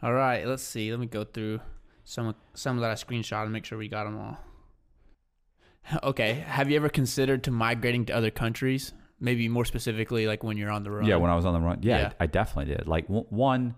All 0.03 0.13
right. 0.13 0.47
Let's 0.47 0.63
see. 0.63 0.91
Let 0.91 1.01
me 1.01 1.07
go 1.07 1.25
through 1.25 1.61
some 2.05 2.35
some 2.55 2.79
that 2.79 2.91
I 2.91 2.95
screenshot 2.95 3.43
and 3.45 3.53
make 3.53 3.65
sure 3.65 3.79
we 3.79 3.89
got 3.89 4.05
them 4.05 4.19
all. 4.19 4.39
Okay. 6.03 6.35
Have 6.47 6.69
you 6.69 6.77
ever 6.77 6.89
considered 6.89 7.45
to 7.45 7.53
migrating 7.53 8.07
to 8.07 8.13
other 8.13 8.31
countries? 8.33 8.93
Maybe 9.21 9.49
more 9.49 9.65
specifically, 9.65 10.27
like 10.27 10.43
when 10.43 10.57
you're 10.57 10.71
on 10.71 10.83
the 10.83 10.91
run. 10.91 11.07
Yeah, 11.07 11.15
when 11.17 11.31
I 11.31 11.37
was 11.37 11.47
on 11.47 11.55
the 11.55 11.61
run, 11.61 11.79
yeah, 11.83 11.99
Yeah. 11.99 12.13
I, 12.21 12.25
I 12.25 12.27
definitely 12.27 12.75
did. 12.75 12.87
Like 12.89 13.07
w- 13.07 13.25
one, 13.31 13.77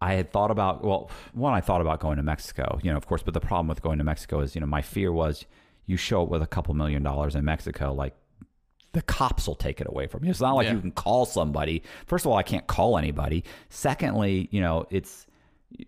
I 0.00 0.14
had 0.14 0.32
thought 0.32 0.50
about. 0.50 0.84
Well, 0.84 1.10
one, 1.32 1.54
I 1.54 1.60
thought 1.60 1.80
about 1.80 2.00
going 2.00 2.16
to 2.16 2.22
Mexico. 2.24 2.78
You 2.82 2.90
know, 2.90 2.96
of 2.96 3.06
course, 3.06 3.22
but 3.22 3.34
the 3.34 3.40
problem 3.40 3.68
with 3.68 3.80
going 3.82 3.98
to 3.98 4.04
Mexico 4.04 4.40
is, 4.40 4.54
you 4.56 4.60
know, 4.60 4.66
my 4.66 4.82
fear 4.82 5.12
was 5.12 5.46
you 5.86 5.96
show 5.96 6.24
up 6.24 6.28
with 6.28 6.42
a 6.42 6.46
couple 6.46 6.74
million 6.74 7.02
dollars 7.04 7.36
in 7.36 7.44
Mexico, 7.44 7.94
like 7.94 8.14
the 8.96 9.02
cops 9.02 9.46
will 9.46 9.54
take 9.54 9.80
it 9.80 9.86
away 9.86 10.06
from 10.06 10.24
you. 10.24 10.30
It's 10.30 10.40
not 10.40 10.54
like 10.56 10.66
Yeah. 10.66 10.74
you 10.74 10.80
can 10.80 10.90
call 10.92 11.26
somebody. 11.26 11.82
First 12.06 12.24
of 12.24 12.32
all, 12.32 12.38
I 12.38 12.42
can't 12.42 12.66
call 12.66 12.96
anybody. 12.98 13.44
Secondly, 13.68 14.48
you 14.50 14.60
know, 14.60 14.86
it's 14.90 15.26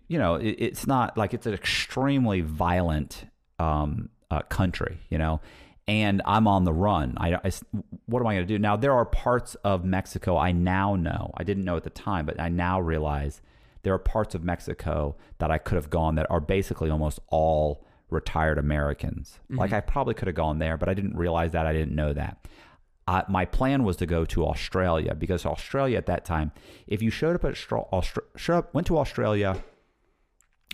you 0.07 0.19
know, 0.19 0.35
it, 0.35 0.55
it's 0.59 0.85
not 0.85 1.17
like 1.17 1.33
it's 1.33 1.45
an 1.45 1.53
extremely 1.53 2.41
violent 2.41 3.25
um, 3.59 4.09
uh, 4.29 4.41
country, 4.43 4.99
you 5.09 5.17
know, 5.17 5.41
and 5.87 6.21
I'm 6.25 6.47
on 6.47 6.65
the 6.65 6.73
run. 6.73 7.15
I, 7.17 7.35
I- 7.35 7.51
what 8.05 8.19
am 8.19 8.27
I 8.27 8.35
going 8.35 8.47
to 8.47 8.53
do 8.53 8.59
now? 8.59 8.75
There 8.75 8.93
are 8.93 9.05
parts 9.05 9.55
of 9.63 9.83
Mexico 9.85 10.37
I 10.37 10.51
now 10.51 10.95
know. 10.95 11.31
I 11.37 11.43
didn't 11.43 11.63
know 11.63 11.77
at 11.77 11.83
the 11.83 11.89
time, 11.89 12.25
but 12.25 12.39
I 12.39 12.49
now 12.49 12.79
realize 12.79 13.41
there 13.83 13.93
are 13.93 13.99
parts 13.99 14.35
of 14.35 14.43
Mexico 14.43 15.15
that 15.39 15.49
I 15.49 15.57
could 15.57 15.75
have 15.77 15.89
gone 15.89 16.15
that 16.15 16.27
are 16.29 16.41
basically 16.41 16.89
almost 16.89 17.19
all 17.29 17.83
retired 18.09 18.57
Americans. 18.57 19.39
Like 19.49 19.71
I 19.71 19.79
probably 19.81 20.13
could 20.15 20.27
have 20.27 20.35
gone 20.35 20.59
there, 20.59 20.77
but 20.77 20.89
I 20.89 20.93
didn't 20.93 21.15
realize 21.15 21.51
that. 21.53 21.65
I 21.65 21.73
didn't 21.73 21.95
know 21.95 22.11
that. 22.13 22.45
My 23.27 23.45
plan 23.45 23.83
was 23.83 23.95
to 23.97 24.05
go 24.05 24.25
to 24.25 24.45
Australia 24.45 25.15
because 25.15 25.45
Australia 25.45 25.97
at 25.97 26.05
that 26.05 26.25
time, 26.25 26.51
if 26.85 27.01
you 27.01 27.09
showed 27.09 27.35
up 27.35 27.45
at 27.45 27.55
Austra- 27.55 28.23
showed 28.35 28.57
up, 28.57 28.73
went 28.73 28.87
to 28.87 28.97
Australia 28.97 29.63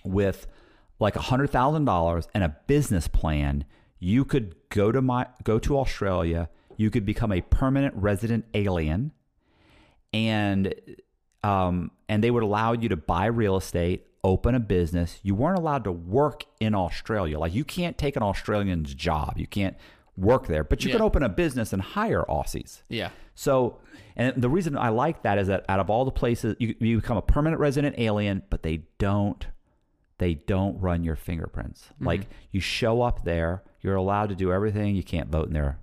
with 0.04 0.48
like 1.00 1.15
hundred 1.15 1.50
thousand 1.50 1.86
dollars 1.86 2.28
and 2.34 2.43
a 2.43 2.56
business 2.67 3.08
plan, 3.08 3.65
you 4.00 4.26
could 4.26 4.56
go 4.69 4.91
to 4.91 5.02
my 5.02 5.28
go 5.43 5.60
to 5.60 5.78
Australia. 5.78 6.50
You 6.78 6.89
could 6.89 7.06
become 7.06 7.32
a 7.32 7.41
permanent 7.41 7.95
resident 7.95 8.45
alien, 8.54 9.13
and 10.12 10.74
um, 11.43 11.91
and 12.10 12.24
they 12.24 12.32
would 12.32 12.43
allow 12.43 12.74
you 12.74 12.89
to 12.89 12.98
buy 12.98 13.28
real 13.28 13.56
estate, 13.56 14.08
open 14.24 14.56
a 14.56 14.60
business. 14.60 15.19
You 15.24 15.36
weren't 15.36 15.58
allowed 15.58 15.84
to 15.86 15.91
work 15.91 16.43
in 16.60 16.76
Australia. 16.76 17.39
Like 17.39 17.54
you 17.54 17.63
can't 17.63 17.98
take 17.98 18.15
an 18.17 18.24
Australian's 18.24 18.93
job. 18.93 19.36
You 19.38 19.48
can't 19.48 19.78
work 20.17 20.47
there, 20.47 20.63
but 20.63 20.84
you 20.84 20.89
Yeah. 20.89 20.95
can 20.95 21.01
open 21.01 21.23
a 21.23 21.30
business 21.30 21.73
and 21.73 21.82
hire 21.82 22.23
Aussies. 22.30 22.84
Yeah. 22.89 23.10
So, 23.36 23.80
and 24.15 24.41
the 24.41 24.49
reason 24.49 24.78
I 24.78 24.89
like 24.89 25.23
that 25.23 25.38
is 25.38 25.47
that 25.47 25.65
out 25.67 25.80
of 25.80 25.89
all 25.89 26.06
the 26.06 26.12
places, 26.12 26.56
you, 26.60 26.73
you 26.80 26.97
become 27.01 27.17
a 27.17 27.21
permanent 27.21 27.60
resident 27.60 27.95
alien, 27.99 28.43
but 28.49 28.63
they 28.63 28.84
don't, 28.97 29.45
they 30.17 30.36
don't 30.36 30.80
run 30.80 31.04
your 31.04 31.17
fingerprints. 31.17 31.89
Mm-hmm. 31.95 32.08
Like 32.08 32.28
you 32.51 32.62
show 32.62 33.01
up 33.01 33.25
there, 33.25 33.63
you're 33.82 33.95
allowed 33.95 34.30
to 34.30 34.36
do 34.36 34.54
everything. 34.54 34.95
You 34.95 35.04
can't 35.04 35.30
vote 35.30 35.47
in 35.47 35.54
there. 35.54 35.80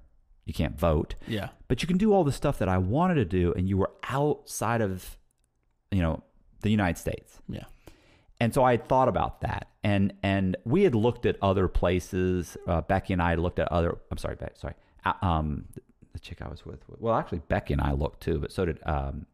You 0.46 0.54
can't 0.54 0.76
vote, 0.78 1.14
Yeah. 1.28 1.50
but 1.68 1.82
you 1.82 1.86
can 1.86 1.98
do 1.98 2.12
all 2.12 2.24
the 2.24 2.32
stuff 2.32 2.58
that 2.58 2.68
I 2.68 2.76
wanted 2.78 3.14
to 3.14 3.24
do, 3.24 3.52
and 3.52 3.68
you 3.68 3.76
were 3.76 3.92
outside 4.08 4.80
of, 4.80 5.16
you 5.92 6.02
know, 6.02 6.24
the 6.62 6.70
United 6.70 6.98
States. 6.98 7.38
Yeah. 7.48 7.64
And 8.40 8.52
so 8.52 8.64
I 8.64 8.72
had 8.72 8.88
thought 8.88 9.06
about 9.08 9.42
that, 9.42 9.68
and 9.84 10.12
and 10.22 10.56
we 10.64 10.82
had 10.84 10.94
looked 10.94 11.26
at 11.26 11.36
other 11.42 11.68
places. 11.68 12.56
Uh, 12.66 12.80
Becky 12.82 13.12
and 13.12 13.22
I 13.22 13.34
looked 13.34 13.58
at 13.58 13.70
other. 13.70 13.98
I'm 14.10 14.18
sorry, 14.18 14.36
Becky. 14.36 14.54
Sorry, 14.56 14.74
uh, 15.04 15.12
um, 15.22 15.66
the 16.12 16.18
chick 16.20 16.40
I 16.42 16.48
was 16.48 16.64
with. 16.64 16.80
Well, 16.98 17.14
actually, 17.14 17.40
Becky 17.48 17.72
and 17.72 17.82
I 17.82 17.92
looked 17.92 18.22
too, 18.22 18.38
but 18.38 18.52
so 18.52 18.64
did 18.64 18.78
um, 18.86 19.26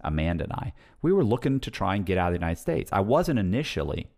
Amanda 0.00 0.44
and 0.44 0.52
I. 0.52 0.72
We 1.02 1.12
were 1.12 1.24
looking 1.24 1.60
to 1.60 1.70
try 1.70 1.94
and 1.94 2.04
get 2.04 2.18
out 2.18 2.28
of 2.28 2.32
the 2.32 2.40
United 2.40 2.60
States. 2.60 2.90
I 2.92 3.00
wasn't 3.00 3.38
initially, 3.38 4.10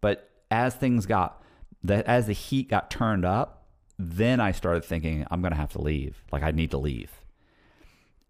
but 0.00 0.30
as 0.50 0.74
things 0.74 1.06
got, 1.06 1.42
the, 1.82 2.08
as 2.08 2.26
the 2.26 2.32
heat 2.32 2.68
got 2.68 2.90
turned 2.90 3.24
up, 3.24 3.66
then 3.98 4.40
I 4.40 4.52
started 4.52 4.84
thinking 4.84 5.26
I'm 5.30 5.40
going 5.40 5.52
to 5.52 5.58
have 5.58 5.72
to 5.72 5.82
leave. 5.82 6.22
Like 6.32 6.42
I 6.42 6.50
need 6.50 6.70
to 6.70 6.78
leave. 6.78 7.12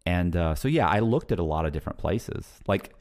And 0.06 0.34
uh, 0.34 0.54
so 0.54 0.68
yeah, 0.68 0.88
I 0.88 1.00
looked 1.00 1.32
at 1.32 1.38
a 1.38 1.44
lot 1.44 1.66
of 1.66 1.72
different 1.72 1.98
places. 1.98 2.46
Like 2.66 2.94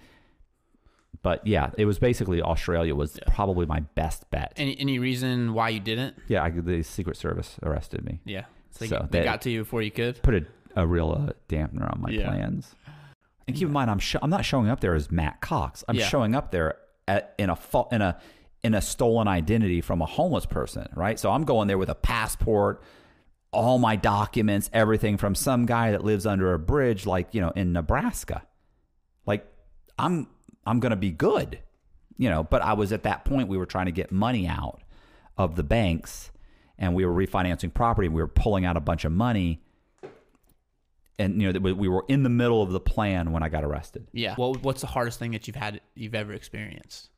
but 1.23 1.45
yeah, 1.47 1.71
it 1.77 1.85
was 1.85 1.99
basically 1.99 2.41
Australia 2.41 2.93
was 2.95 3.19
probably 3.27 3.65
my 3.65 3.81
best 3.95 4.29
bet. 4.29 4.53
Any 4.55 4.79
any 4.79 4.99
reason 4.99 5.53
why 5.53 5.69
you 5.69 5.79
didn't? 5.79 6.15
yeah, 6.27 6.43
I, 6.43 6.49
the 6.51 6.83
Secret 6.83 7.17
Service 7.17 7.57
arrested 7.63 8.05
me. 8.05 8.19
Yeah. 8.25 8.45
So, 8.71 8.85
So 8.85 8.95
you, 9.01 9.07
they 9.09 9.23
got 9.23 9.41
to 9.43 9.49
you 9.49 9.59
before 9.63 9.81
you 9.81 9.91
could. 9.91 10.21
Put 10.21 10.35
a, 10.35 10.45
a 10.75 10.85
real 10.85 11.11
uh, 11.11 11.33
dampener 11.49 11.91
on 11.91 12.01
my 12.01 12.09
Yeah. 12.09 12.27
plans. 12.27 12.75
And 13.47 13.55
keep 13.55 13.67
in 13.67 13.73
mind, 13.73 13.89
I'm 13.89 13.99
sho- 13.99 14.19
I'm 14.21 14.29
not 14.29 14.43
showing 14.45 14.69
up 14.69 14.81
there 14.81 14.93
as 14.93 15.09
Matt 15.09 15.39
Cox. 15.41 15.83
I'm 15.87 15.95
Yeah. 15.95 16.05
showing 16.07 16.35
up 16.35 16.51
there 16.51 16.75
at, 17.07 17.33
in 17.37 17.49
a 17.49 17.55
fa- 17.55 17.85
in 17.91 18.01
a 18.01 18.19
in 18.63 18.73
a 18.75 18.81
stolen 18.81 19.27
identity 19.27 19.79
from 19.81 20.01
a 20.01 20.05
homeless 20.05 20.45
person, 20.45 20.87
right? 20.95 21.17
So 21.17 21.31
I'm 21.31 21.43
going 21.45 21.67
there 21.69 21.77
with 21.77 21.89
a 21.89 21.95
passport, 21.95 22.83
all 23.51 23.77
my 23.79 23.95
documents, 23.95 24.69
everything 24.73 25.15
from 25.17 25.33
some 25.33 25.65
guy 25.65 25.91
that 25.91 26.03
lives 26.03 26.25
under 26.25 26.53
a 26.53 26.59
bridge, 26.59 27.05
like 27.05 27.33
you 27.33 27.39
know, 27.41 27.51
in 27.51 27.71
Nebraska. 27.71 28.43
Like 29.25 29.47
I'm 29.97 30.27
I'm 30.67 30.79
gonna 30.79 30.95
be 30.95 31.11
good, 31.11 31.59
you 32.17 32.29
know. 32.29 32.43
But 32.43 32.61
I 32.61 32.73
was 32.73 32.91
at 32.91 33.03
that 33.03 33.25
point 33.25 33.47
we 33.47 33.57
were 33.57 33.65
trying 33.65 33.85
to 33.87 33.91
get 33.91 34.11
money 34.11 34.47
out 34.47 34.81
of 35.37 35.55
the 35.55 35.63
banks, 35.63 36.31
and 36.77 36.93
we 36.93 37.05
were 37.05 37.13
refinancing 37.13 37.73
property. 37.73 38.07
and 38.07 38.15
We 38.15 38.21
were 38.21 38.27
pulling 38.27 38.65
out 38.65 38.75
a 38.77 38.81
bunch 38.81 39.05
of 39.05 39.11
money, 39.11 39.61
and 41.19 41.41
you 41.41 41.47
know 41.47 41.51
that 41.53 41.61
we- 41.61 41.73
we 41.73 41.87
were 41.87 42.05
in 42.07 42.23
the 42.23 42.29
middle 42.29 42.61
of 42.61 42.71
the 42.71 42.79
plan 42.79 43.31
when 43.31 43.43
I 43.43 43.49
got 43.49 43.63
arrested. 43.63 44.07
Yeah. 44.11 44.35
Well, 44.37 44.53
what's 44.55 44.81
the 44.81 44.87
hardest 44.87 45.19
thing 45.19 45.31
that 45.31 45.47
you've 45.47 45.55
had 45.55 45.81
you've 45.95 46.15
ever 46.15 46.33
experienced? 46.33 47.09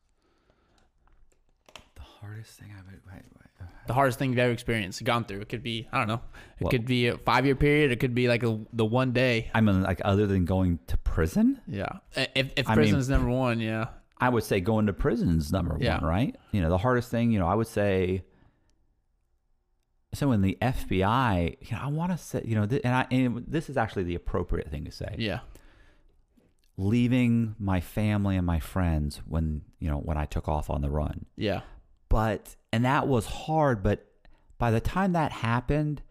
The 1.96 2.02
hardest 2.02 2.60
thing 2.60 2.70
I've 2.78 2.86
wait, 2.88 3.02
wait. 3.12 3.49
The 3.88 3.94
hardest 3.94 4.20
thing 4.20 4.30
you've 4.30 4.40
ever 4.40 4.52
experienced, 4.54 5.04
gone 5.04 5.24
through. 5.26 5.42
It 5.42 5.50
could 5.50 5.64
be 5.64 5.88
I 5.92 5.98
don't 5.98 6.08
know. 6.08 6.22
It 6.60 6.64
Well- 6.66 6.72
could 6.72 6.86
be 6.86 7.08
a 7.08 7.18
five 7.18 7.46
year 7.46 7.56
period. 7.56 7.92
It 7.92 8.00
could 8.00 8.14
be 8.14 8.28
like 8.28 8.44
a, 8.44 8.60
the 8.72 8.86
one 8.86 9.14
day. 9.14 9.50
I 9.54 9.62
mean, 9.62 9.82
like 9.82 10.00
other 10.06 10.28
than 10.28 10.46
going 10.46 10.80
to 10.88 10.98
prison, 10.98 11.60
Yeah. 11.68 11.88
If 12.36 12.54
if 12.56 12.68
I 12.68 12.72
mean- 12.72 12.76
prison's 12.76 13.10
number 13.10 13.30
one, 13.32 13.60
yeah. 13.60 13.88
I 14.22 14.30
would 14.30 14.44
say 14.44 14.60
going 14.60 14.86
to 14.88 14.94
prison 14.94 15.38
is 15.38 15.52
number 15.52 15.78
Yeah. 15.80 16.00
one, 16.02 16.10
right? 16.10 16.36
You 16.52 16.62
know, 16.62 16.70
the 16.70 16.78
hardest 16.78 17.10
thing, 17.10 17.32
you 17.32 17.40
know, 17.40 17.48
I 17.48 17.56
would 17.56 17.68
say. 17.68 18.24
So 20.14 20.32
in 20.34 20.42
the 20.42 20.58
FBI, 20.62 21.58
you 21.62 21.76
know, 21.78 21.84
I 21.84 21.88
want 21.88 22.12
to 22.12 22.18
say, 22.18 22.42
you 22.44 22.56
know, 22.56 22.66
th- 22.66 22.82
and 22.84 22.94
I 22.96 23.08
and 23.12 23.46
this 23.48 23.70
is 23.70 23.78
actually 23.78 24.04
the 24.04 24.16
appropriate 24.16 24.70
thing 24.70 24.86
to 24.86 24.92
say. 24.92 25.16
Yeah. 25.18 25.40
Leaving 26.78 27.56
my 27.60 27.82
family 27.82 28.38
and 28.38 28.46
my 28.46 28.60
friends 28.60 29.22
when 29.28 29.62
you 29.80 29.90
know 29.90 29.98
when 29.98 30.18
I 30.18 30.26
took 30.26 30.48
off 30.48 30.70
on 30.70 30.82
the 30.82 30.90
run, 30.90 31.26
Yeah. 31.36 31.62
but 32.08 32.56
and 32.72 32.86
that 32.86 33.08
was 33.08 33.26
hard. 33.26 33.84
But 33.84 34.06
by 34.58 34.72
the 34.72 34.80
time 34.80 35.14
that 35.14 35.32
happened, 35.32 36.02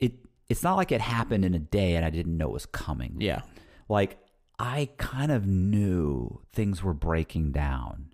it 0.00 0.14
it's 0.48 0.62
not 0.62 0.76
like 0.76 0.92
it 0.92 1.00
happened 1.00 1.44
in 1.44 1.54
a 1.54 1.58
day 1.58 1.94
and 1.96 2.04
I 2.04 2.10
didn't 2.10 2.36
know 2.36 2.48
it 2.48 2.52
was 2.52 2.66
coming. 2.66 3.16
Yeah. 3.20 3.42
like 3.88 4.18
I 4.58 4.88
kind 4.96 5.30
of 5.30 5.46
knew 5.46 6.40
things 6.52 6.82
were 6.82 6.94
breaking 6.94 7.52
down. 7.52 8.08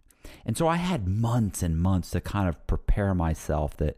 And 0.45 0.57
so 0.57 0.67
I 0.67 0.77
had 0.77 1.07
months 1.07 1.63
and 1.63 1.81
months 1.81 2.11
to 2.11 2.21
kind 2.21 2.49
of 2.49 2.67
prepare 2.67 3.15
myself 3.15 3.77
that 3.77 3.97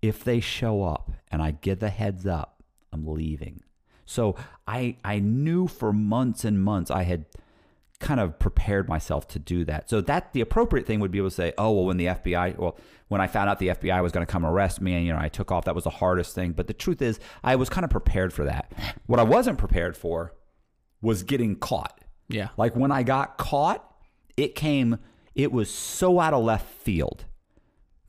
if 0.00 0.24
they 0.24 0.40
show 0.40 0.82
up 0.82 1.12
and 1.30 1.40
I 1.40 1.52
give 1.52 1.78
the 1.78 1.90
heads 1.90 2.26
up, 2.26 2.62
I'm 2.92 3.06
leaving. 3.06 3.62
So 4.04 4.34
I 4.66 4.96
I 5.04 5.20
knew 5.20 5.68
for 5.68 5.92
months 5.92 6.44
and 6.44 6.62
months 6.62 6.90
I 6.90 7.04
had 7.04 7.26
kind 8.02 8.20
of 8.20 8.38
prepared 8.38 8.88
myself 8.88 9.26
to 9.28 9.38
do 9.38 9.64
that. 9.64 9.88
So 9.88 10.00
that 10.02 10.32
the 10.32 10.42
appropriate 10.42 10.86
thing 10.86 11.00
would 11.00 11.10
be 11.10 11.18
able 11.18 11.30
to 11.30 11.34
say, 11.34 11.54
oh 11.56 11.70
well, 11.72 11.86
when 11.86 11.96
the 11.96 12.06
FBI, 12.06 12.58
well, 12.58 12.76
when 13.08 13.20
I 13.20 13.26
found 13.26 13.48
out 13.48 13.58
the 13.58 13.68
FBI 13.68 14.02
was 14.02 14.12
going 14.12 14.26
to 14.26 14.30
come 14.30 14.44
arrest 14.44 14.80
me, 14.80 14.94
and 14.94 15.06
you 15.06 15.12
know 15.12 15.18
I 15.18 15.28
took 15.28 15.50
off, 15.50 15.64
that 15.64 15.74
was 15.74 15.84
the 15.84 15.90
hardest 15.90 16.34
thing. 16.34 16.52
But 16.52 16.66
the 16.66 16.74
truth 16.74 17.00
is, 17.00 17.18
I 17.42 17.56
was 17.56 17.68
kind 17.68 17.84
of 17.84 17.90
prepared 17.90 18.32
for 18.32 18.44
that. 18.44 18.72
What 19.06 19.20
I 19.20 19.22
wasn't 19.22 19.58
prepared 19.58 19.96
for 19.96 20.34
was 21.00 21.22
getting 21.22 21.56
caught. 21.56 22.00
Yeah. 22.28 22.48
Like 22.56 22.76
when 22.76 22.92
I 22.92 23.02
got 23.02 23.38
caught, 23.38 23.84
it 24.36 24.54
came, 24.54 24.98
it 25.34 25.52
was 25.52 25.70
so 25.70 26.20
out 26.20 26.32
of 26.32 26.44
left 26.44 26.66
field 26.66 27.24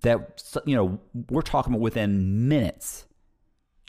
that, 0.02 0.42
you 0.66 0.76
know, 0.76 1.00
we're 1.30 1.42
talking 1.42 1.74
about 1.74 1.82
within 1.82 2.48
minutes, 2.48 3.06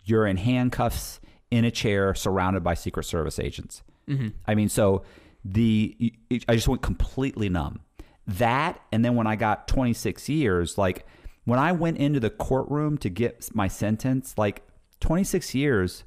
you're 0.04 0.26
in 0.26 0.36
handcuffs 0.36 1.20
in 1.50 1.64
a 1.64 1.70
chair 1.70 2.14
surrounded 2.14 2.64
by 2.64 2.74
Secret 2.74 3.04
Service 3.04 3.38
agents. 3.38 3.82
Mm-hmm. 4.08 4.28
I 4.46 4.54
mean, 4.54 4.68
so 4.68 5.02
the, 5.44 6.14
I 6.48 6.54
just 6.54 6.68
went 6.68 6.82
completely 6.82 7.48
numb. 7.48 7.80
That, 8.26 8.80
and 8.90 9.04
then 9.04 9.16
when 9.16 9.26
I 9.26 9.36
got 9.36 9.68
26 9.68 10.28
years, 10.28 10.78
like 10.78 11.06
when 11.44 11.58
I 11.58 11.72
went 11.72 11.98
into 11.98 12.20
the 12.20 12.30
courtroom 12.30 12.96
to 12.98 13.10
get 13.10 13.54
my 13.54 13.68
sentence, 13.68 14.34
like 14.38 14.62
26 15.00 15.54
years, 15.54 16.04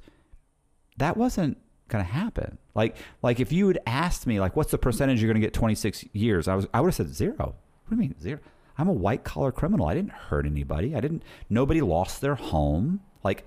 that 0.96 1.16
wasn't 1.16 1.58
gonna 1.88 2.04
happen. 2.04 2.58
Like 2.74 2.96
like 3.22 3.40
if 3.40 3.52
you 3.52 3.68
had 3.68 3.78
asked 3.86 4.26
me 4.26 4.40
like 4.40 4.56
what's 4.56 4.70
the 4.70 4.78
percentage 4.78 5.22
you're 5.22 5.32
gonna 5.32 5.44
get 5.44 5.54
26 5.54 6.04
years, 6.12 6.48
I 6.48 6.54
was 6.54 6.66
I 6.74 6.80
would 6.80 6.88
have 6.88 6.94
said 6.94 7.14
zero. 7.14 7.54
What 7.86 7.90
do 7.90 7.94
you 7.96 8.00
mean 8.00 8.14
zero? 8.20 8.40
I'm 8.76 8.88
a 8.88 8.92
white 8.92 9.24
collar 9.24 9.50
criminal. 9.50 9.86
I 9.86 9.94
didn't 9.94 10.12
hurt 10.12 10.46
anybody. 10.46 10.94
I 10.94 11.00
didn't. 11.00 11.24
Nobody 11.50 11.80
lost 11.80 12.20
their 12.20 12.36
home. 12.36 13.00
Like 13.24 13.44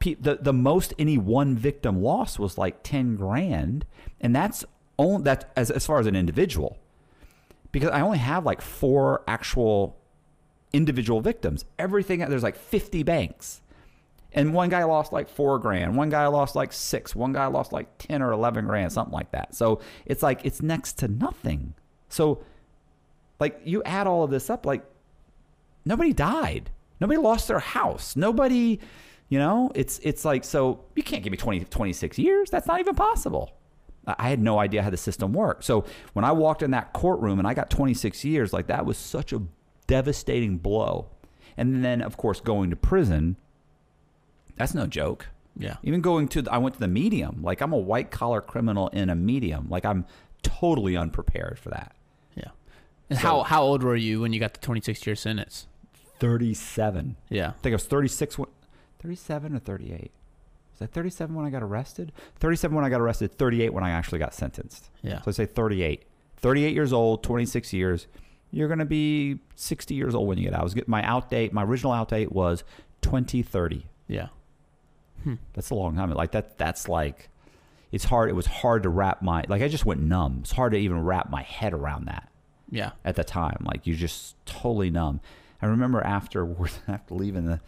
the 0.00 0.38
the 0.40 0.52
most 0.52 0.94
any 0.98 1.18
one 1.18 1.56
victim 1.56 2.02
lost 2.02 2.38
was 2.38 2.56
like 2.56 2.82
10 2.82 3.16
grand, 3.16 3.84
and 4.20 4.34
that's 4.34 4.64
only 4.98 5.22
that 5.24 5.52
as 5.56 5.70
as 5.70 5.86
far 5.86 5.98
as 5.98 6.06
an 6.06 6.16
individual. 6.16 6.78
Because 7.70 7.90
I 7.90 8.00
only 8.00 8.18
have 8.18 8.44
like 8.46 8.60
four 8.62 9.22
actual 9.28 9.98
individual 10.72 11.20
victims. 11.20 11.64
Everything 11.78 12.20
there's 12.20 12.42
like 12.42 12.56
50 12.56 13.02
banks. 13.02 13.60
And 14.32 14.52
one 14.52 14.68
guy 14.68 14.84
lost 14.84 15.12
like 15.12 15.28
four 15.28 15.58
grand. 15.58 15.96
One 15.96 16.10
guy 16.10 16.26
lost 16.26 16.54
like 16.54 16.72
six. 16.72 17.16
One 17.16 17.32
guy 17.32 17.46
lost 17.46 17.72
like 17.72 17.86
10 17.98 18.22
or 18.22 18.32
11 18.32 18.66
grand, 18.66 18.92
something 18.92 19.12
like 19.12 19.30
that. 19.32 19.54
So 19.54 19.80
it's 20.04 20.22
like, 20.22 20.40
it's 20.44 20.60
next 20.60 20.94
to 20.98 21.08
nothing. 21.08 21.74
So, 22.10 22.42
like, 23.40 23.60
you 23.64 23.82
add 23.84 24.06
all 24.06 24.24
of 24.24 24.30
this 24.30 24.50
up, 24.50 24.66
like, 24.66 24.84
nobody 25.84 26.12
died. 26.12 26.70
Nobody 27.00 27.18
lost 27.18 27.48
their 27.48 27.58
house. 27.58 28.16
Nobody, 28.16 28.80
you 29.28 29.38
know, 29.38 29.72
it's, 29.74 29.98
it's 30.02 30.24
like, 30.24 30.44
so 30.44 30.84
you 30.94 31.02
can't 31.02 31.22
give 31.22 31.30
me 31.30 31.36
20, 31.38 31.64
26 31.64 32.18
years. 32.18 32.50
That's 32.50 32.66
not 32.66 32.80
even 32.80 32.94
possible. 32.94 33.52
I 34.18 34.28
had 34.30 34.40
no 34.40 34.58
idea 34.58 34.82
how 34.82 34.90
the 34.90 34.96
system 34.96 35.32
worked. 35.32 35.64
So 35.64 35.84
when 36.12 36.24
I 36.24 36.32
walked 36.32 36.62
in 36.62 36.70
that 36.70 36.92
courtroom 36.92 37.38
and 37.38 37.46
I 37.48 37.54
got 37.54 37.68
26 37.70 38.24
years, 38.24 38.52
like, 38.52 38.66
that 38.68 38.86
was 38.86 38.96
such 38.96 39.32
a 39.32 39.42
devastating 39.86 40.58
blow. 40.58 41.08
And 41.56 41.84
then, 41.84 42.00
of 42.02 42.16
course, 42.16 42.40
going 42.40 42.70
to 42.70 42.76
prison, 42.76 43.36
that's 44.56 44.74
no 44.74 44.86
joke. 44.86 45.26
Yeah. 45.56 45.76
Even 45.82 46.00
going 46.00 46.28
to, 46.28 46.42
the, 46.42 46.52
I 46.52 46.58
went 46.58 46.74
to 46.74 46.80
the 46.80 46.88
medium. 46.88 47.42
Like 47.42 47.60
I'm 47.60 47.72
a 47.72 47.78
white 47.78 48.10
collar 48.12 48.40
criminal 48.40 48.88
in 48.88 49.10
a 49.10 49.16
medium. 49.16 49.66
Like 49.68 49.84
I'm 49.84 50.06
totally 50.42 50.96
unprepared 50.96 51.58
for 51.58 51.70
that. 51.70 51.96
Yeah. 52.36 52.50
And 53.10 53.18
So- 53.18 53.26
how 53.26 53.42
how 53.42 53.62
old 53.64 53.82
were 53.82 53.96
you 53.96 54.20
when 54.20 54.32
you 54.32 54.38
got 54.38 54.54
the 54.54 54.60
26 54.60 55.04
year 55.06 55.16
sentence? 55.16 55.66
37. 56.20 57.16
Yeah. 57.28 57.48
I 57.48 57.52
think 57.62 57.72
I 57.72 57.76
was 57.76 57.84
36, 57.86 58.38
37 59.00 59.54
or 59.54 59.58
38. 59.58 60.10
Was 60.78 60.88
that 60.88 60.92
37 60.94 61.34
when 61.34 61.44
I 61.44 61.50
got 61.50 61.62
arrested? 61.62 62.12
37 62.36 62.74
when 62.74 62.84
I 62.84 62.88
got 62.88 63.00
arrested, 63.00 63.32
38 63.36 63.72
when 63.72 63.82
I 63.82 63.90
actually 63.90 64.20
got 64.20 64.32
sentenced. 64.32 64.90
Yeah. 65.02 65.20
So 65.22 65.28
I 65.28 65.32
say 65.32 65.46
38. 65.46 66.04
38 66.36 66.72
years 66.72 66.92
old, 66.92 67.24
26 67.24 67.72
years. 67.72 68.06
You're 68.52 68.68
going 68.68 68.78
to 68.78 68.84
be 68.84 69.40
60 69.56 69.94
years 69.94 70.14
old 70.14 70.28
when 70.28 70.38
you 70.38 70.44
get 70.44 70.54
out. 70.54 70.60
I 70.60 70.62
was 70.64 70.74
getting 70.74 70.90
my 70.90 71.02
out 71.02 71.30
date, 71.30 71.52
my 71.52 71.64
original 71.64 71.92
out 71.92 72.10
date 72.10 72.30
was 72.30 72.62
2030. 73.02 73.86
Yeah. 74.06 74.28
Hmm. 75.24 75.34
That's 75.54 75.70
a 75.70 75.74
long 75.74 75.96
time. 75.96 76.12
Like 76.12 76.30
that. 76.32 76.56
That's 76.58 76.88
like, 76.88 77.28
it's 77.90 78.04
hard. 78.04 78.30
It 78.30 78.34
was 78.34 78.46
hard 78.46 78.84
to 78.84 78.88
wrap 78.88 79.20
my 79.20 79.44
like. 79.48 79.62
I 79.62 79.68
just 79.68 79.84
went 79.84 80.00
numb. 80.00 80.38
It's 80.42 80.52
hard 80.52 80.72
to 80.72 80.78
even 80.78 81.02
wrap 81.02 81.28
my 81.28 81.42
head 81.42 81.72
around 81.74 82.06
that 82.06 82.30
Yeah. 82.70 82.92
at 83.04 83.16
the 83.16 83.24
time. 83.24 83.64
Like 83.64 83.86
you're 83.86 83.96
just 83.96 84.36
totally 84.46 84.90
numb. 84.90 85.20
I 85.60 85.66
remember 85.66 86.00
after 86.02 86.46
after 86.88 87.14
leaving 87.14 87.46
the 87.46 87.60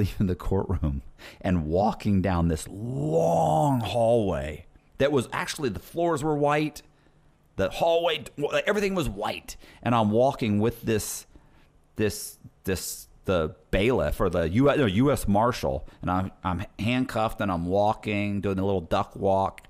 leaving 0.00 0.26
the 0.26 0.34
courtroom 0.34 1.02
and 1.40 1.66
walking 1.66 2.22
down 2.22 2.48
this 2.48 2.66
long 2.68 3.80
hallway 3.80 4.66
that 4.98 5.12
was 5.12 5.28
actually 5.32 5.68
the 5.68 5.78
floors 5.80 6.22
were 6.22 6.36
white, 6.36 6.82
the 7.56 7.70
hallway 7.70 8.24
everything 8.66 8.94
was 8.94 9.08
white, 9.08 9.56
and 9.82 9.94
I'm 9.94 10.10
walking 10.10 10.60
with 10.60 10.82
this 10.82 11.26
this 11.96 12.38
this 12.64 13.08
the 13.24 13.54
bailiff 13.70 14.20
or 14.20 14.28
the 14.30 14.48
U.S. 14.48 14.78
No, 14.78 14.86
U.S. 14.86 15.28
Marshal, 15.28 15.86
and 16.02 16.10
I'm 16.10 16.30
I'm 16.42 16.64
handcuffed 16.78 17.40
and 17.40 17.50
I'm 17.50 17.66
walking, 17.66 18.40
doing 18.40 18.56
the 18.56 18.64
little 18.64 18.80
duck 18.80 19.14
walk, 19.14 19.66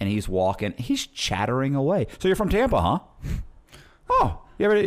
and 0.00 0.08
he's 0.08 0.28
walking. 0.28 0.74
He's 0.76 1.06
chattering 1.06 1.74
away. 1.74 2.06
So 2.18 2.28
you're 2.28 2.36
from 2.36 2.48
Tampa, 2.48 2.80
huh? 2.80 2.98
Oh, 4.10 4.42
you 4.58 4.68
have 4.68 4.76
a, 4.78 4.84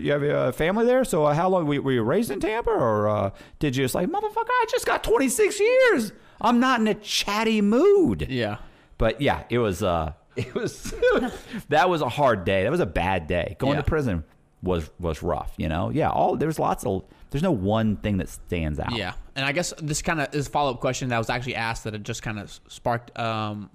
you 0.00 0.12
have 0.12 0.22
a 0.22 0.52
family 0.52 0.86
there? 0.86 1.04
So 1.04 1.24
uh, 1.24 1.34
how 1.34 1.48
long 1.48 1.66
were 1.66 1.74
you, 1.74 1.82
were 1.82 1.92
you 1.92 2.02
raised 2.02 2.30
in 2.30 2.40
Tampa, 2.40 2.70
or 2.70 3.08
uh, 3.08 3.30
did 3.58 3.76
you 3.76 3.84
just 3.84 3.94
like 3.94 4.08
motherfucker? 4.08 4.48
I 4.48 4.66
just 4.70 4.86
got 4.86 5.04
26 5.04 5.60
years. 5.60 6.12
I'm 6.40 6.60
not 6.60 6.80
in 6.80 6.88
a 6.88 6.94
chatty 6.94 7.60
mood. 7.60 8.26
Yeah. 8.28 8.56
But 8.98 9.20
yeah, 9.20 9.44
it 9.50 9.58
was 9.58 9.82
uh, 9.82 10.12
it 10.36 10.54
was 10.54 10.94
that 11.68 11.88
was 11.88 12.00
a 12.02 12.08
hard 12.08 12.44
day. 12.44 12.62
That 12.64 12.70
was 12.70 12.80
a 12.80 12.86
bad 12.86 13.26
day. 13.26 13.56
Going 13.58 13.74
Yeah. 13.74 13.82
to 13.82 13.86
prison 13.86 14.24
was 14.62 14.90
was 14.98 15.22
rough. 15.22 15.52
You 15.56 15.68
know, 15.68 15.90
yeah. 15.90 16.10
All 16.10 16.36
there's 16.36 16.58
lots 16.58 16.84
of 16.84 17.04
there's 17.30 17.42
no 17.42 17.52
one 17.52 17.96
thing 17.96 18.18
that 18.18 18.28
stands 18.28 18.78
out. 18.78 18.94
Yeah, 18.94 19.14
and 19.34 19.44
I 19.44 19.52
guess 19.52 19.74
this 19.82 20.02
kind 20.02 20.20
of 20.20 20.32
is 20.34 20.46
a 20.46 20.50
follow 20.50 20.70
up 20.72 20.80
question 20.80 21.08
that 21.08 21.18
was 21.18 21.28
actually 21.30 21.56
asked 21.56 21.84
that 21.84 21.94
it 21.94 22.02
just 22.04 22.22
kind 22.22 22.38
of 22.38 22.50
sparked. 22.68 23.16
Um, 23.18 23.70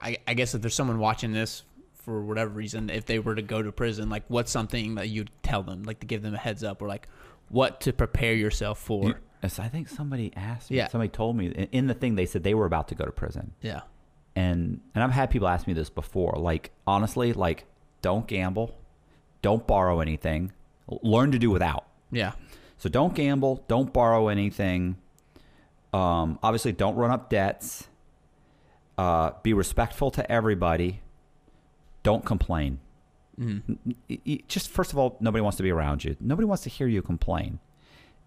I, 0.00 0.18
I 0.28 0.34
guess 0.34 0.54
if 0.54 0.60
there's 0.62 0.74
someone 0.74 0.98
watching 0.98 1.32
this 1.32 1.62
for 2.08 2.22
whatever 2.24 2.50
reason, 2.50 2.88
if 2.88 3.04
they 3.04 3.18
were 3.18 3.34
to 3.34 3.42
go 3.42 3.60
to 3.62 3.70
prison, 3.70 4.08
like 4.08 4.24
what's 4.28 4.50
something 4.50 4.94
that 4.94 5.10
you'd 5.10 5.30
tell 5.42 5.62
them, 5.62 5.82
like 5.82 6.00
to 6.00 6.06
give 6.06 6.22
them 6.22 6.34
a 6.34 6.38
heads 6.38 6.64
up, 6.64 6.80
or 6.80 6.88
like 6.88 7.06
what 7.50 7.82
to 7.82 7.92
prepare 7.92 8.32
yourself 8.32 8.78
for? 8.78 9.04
You- 9.08 9.14
yes, 9.42 9.58
I 9.58 9.68
think 9.68 9.88
somebody 9.90 10.32
asked 10.34 10.70
me. 10.70 10.78
Yeah. 10.78 10.88
Somebody 10.88 11.10
told 11.10 11.36
me 11.36 11.48
in- 11.48 11.68
in 11.70 11.86
the 11.86 11.92
thing 11.92 12.14
they 12.14 12.24
said 12.24 12.42
they 12.44 12.54
were 12.54 12.64
about 12.64 12.88
to 12.88 12.94
go 12.94 13.04
to 13.04 13.12
prison. 13.12 13.52
yeah, 13.60 13.82
and 14.34 14.80
and 14.94 15.04
I've 15.04 15.10
had 15.10 15.28
people 15.30 15.48
ask 15.48 15.66
me 15.66 15.74
this 15.74 15.90
before. 15.90 16.34
Like 16.38 16.70
honestly, 16.86 17.34
like 17.34 17.66
don't 18.00 18.26
gamble, 18.26 18.74
don't 19.42 19.66
borrow 19.66 20.00
anything, 20.00 20.52
learn 21.02 21.30
to 21.32 21.38
do 21.38 21.50
without. 21.50 21.84
yeah, 22.10 22.32
So 22.78 22.88
don't 22.88 23.14
gamble, 23.14 23.62
don't 23.68 23.92
borrow 23.92 24.28
anything. 24.28 24.96
Um, 25.92 26.38
obviously, 26.42 26.72
don't 26.72 26.96
run 26.96 27.10
up 27.10 27.28
debts. 27.28 27.86
Uh, 28.96 29.32
be 29.42 29.52
respectful 29.52 30.10
to 30.12 30.32
everybody. 30.32 31.00
Don't 32.02 32.24
complain. 32.24 32.78
Y- 33.38 34.40
Just 34.48 34.68
first 34.68 34.92
of 34.92 34.98
all, 34.98 35.16
nobody 35.20 35.42
wants 35.42 35.56
to 35.58 35.62
be 35.62 35.70
around 35.70 36.04
you. 36.04 36.16
Nobody 36.20 36.46
wants 36.46 36.62
to 36.64 36.70
hear 36.70 36.86
you 36.86 37.02
complain. 37.02 37.58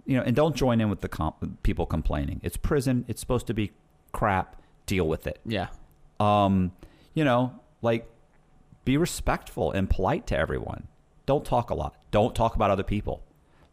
You 0.05 0.17
know, 0.17 0.23
and 0.23 0.35
don't 0.35 0.55
join 0.55 0.81
in 0.81 0.89
with 0.89 1.01
the 1.01 1.09
comp- 1.09 1.61
people 1.63 1.85
complaining. 1.85 2.39
It's 2.43 2.57
prison. 2.57 3.05
It's 3.07 3.19
supposed 3.19 3.47
to 3.47 3.53
be 3.53 3.71
crap. 4.11 4.55
deal 4.87 5.07
with 5.07 5.27
it. 5.27 5.39
Yeah. 5.45 5.67
Um, 6.19 6.71
you 7.13 7.23
know, 7.23 7.53
like 7.81 8.09
be 8.83 8.97
respectful 8.97 9.71
and 9.71 9.89
polite 9.89 10.27
to 10.27 10.37
everyone. 10.37 10.87
Don't 11.25 11.45
talk 11.45 11.69
a 11.69 11.73
lot. 11.75 11.95
Don't 12.11 12.35
talk 12.35 12.55
about 12.55 12.71
other 12.71 12.83
people. 12.83 13.21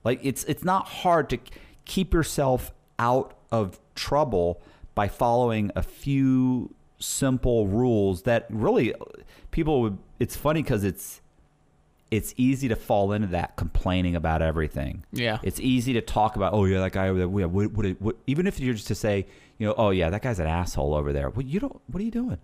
Like 0.05 0.21
it's 0.23 0.45
it's 0.45 0.63
not 0.65 0.87
hard 0.89 1.29
to 1.31 1.39
keep 1.87 2.13
yourself 2.15 2.73
out 2.99 3.35
of 3.51 3.81
trouble 3.95 4.61
by 4.95 5.09
following 5.09 5.71
a 5.75 5.83
few 5.83 6.75
simple 6.99 7.67
rules 7.67 8.23
that 8.23 8.47
really 8.51 8.95
people 9.51 9.83
would 9.83 9.99
it's 10.19 10.37
funny 10.37 10.63
cuz 10.63 10.83
it's 10.85 11.21
it's 12.11 12.33
easy 12.37 12.69
to 12.69 12.77
fall 12.77 13.13
into 13.13 13.29
that 13.29 13.57
complaining 13.57 14.17
about 14.17 14.41
everything. 14.43 15.05
Yeah. 15.13 15.39
It's 15.43 15.61
easy 15.61 15.93
to 15.95 16.01
talk 16.01 16.37
about, 16.37 16.55
oh 16.55 16.65
yeah, 16.65 16.81
that 16.81 16.93
guy 16.93 17.09
over 17.09 17.19
there. 17.19 17.29
What, 17.29 17.51
what, 17.51 17.73
what, 17.73 17.87
what, 18.01 18.17
even 18.27 18.47
if 18.47 18.59
you're 18.59 18.75
just 18.75 18.87
to 18.89 18.95
say, 18.95 19.27
you 19.59 19.67
know, 19.67 19.75
oh 19.77 19.91
yeah, 19.91 20.09
that 20.11 20.23
guy's 20.23 20.39
an 20.39 20.47
asshole 20.47 20.95
over 20.95 21.13
there. 21.13 21.29
Well, 21.29 21.45
you 21.45 21.61
don't. 21.61 21.79
What 21.89 22.01
are 22.01 22.05
you 22.05 22.11
doing? 22.11 22.39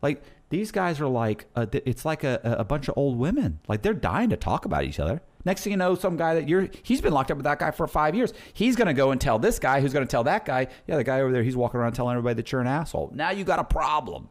Like 0.00 0.22
these 0.50 0.70
guys 0.70 1.00
are 1.00 1.08
like, 1.08 1.46
uh, 1.56 1.66
a, 1.72 1.88
it's 1.88 2.04
like 2.04 2.22
a, 2.22 2.40
a 2.44 2.64
bunch 2.64 2.88
of 2.88 2.96
old 2.96 3.18
women. 3.18 3.58
Like 3.66 3.82
they're 3.82 3.94
dying 3.94 4.30
to 4.30 4.36
talk 4.36 4.64
about 4.64 4.84
each 4.84 5.00
other. 5.00 5.22
Next 5.44 5.62
thing 5.62 5.72
you 5.72 5.76
know, 5.76 5.94
some 5.94 6.16
guy 6.16 6.34
that 6.34 6.48
you're, 6.48 6.68
he's 6.82 7.00
been 7.00 7.12
locked 7.12 7.30
up 7.30 7.36
with 7.36 7.44
that 7.44 7.58
guy 7.58 7.70
for 7.70 7.86
five 7.86 8.14
years. 8.14 8.32
He's 8.52 8.76
going 8.76 8.88
to 8.88 8.94
go 8.94 9.12
and 9.12 9.20
tell 9.20 9.38
this 9.38 9.58
guy, 9.58 9.80
who's 9.80 9.92
going 9.92 10.06
to 10.06 10.10
tell 10.10 10.24
that 10.24 10.44
guy, 10.44 10.66
yeah, 10.86 10.96
the 10.96 11.04
guy 11.04 11.20
over 11.20 11.32
there, 11.32 11.42
he's 11.42 11.56
walking 11.56 11.80
around 11.80 11.92
telling 11.92 12.16
everybody 12.16 12.34
that 12.34 12.50
you're 12.50 12.60
an 12.60 12.66
asshole. 12.66 13.12
Now 13.14 13.30
you 13.30 13.44
got 13.44 13.58
a 13.58 13.64
problem. 13.64 14.28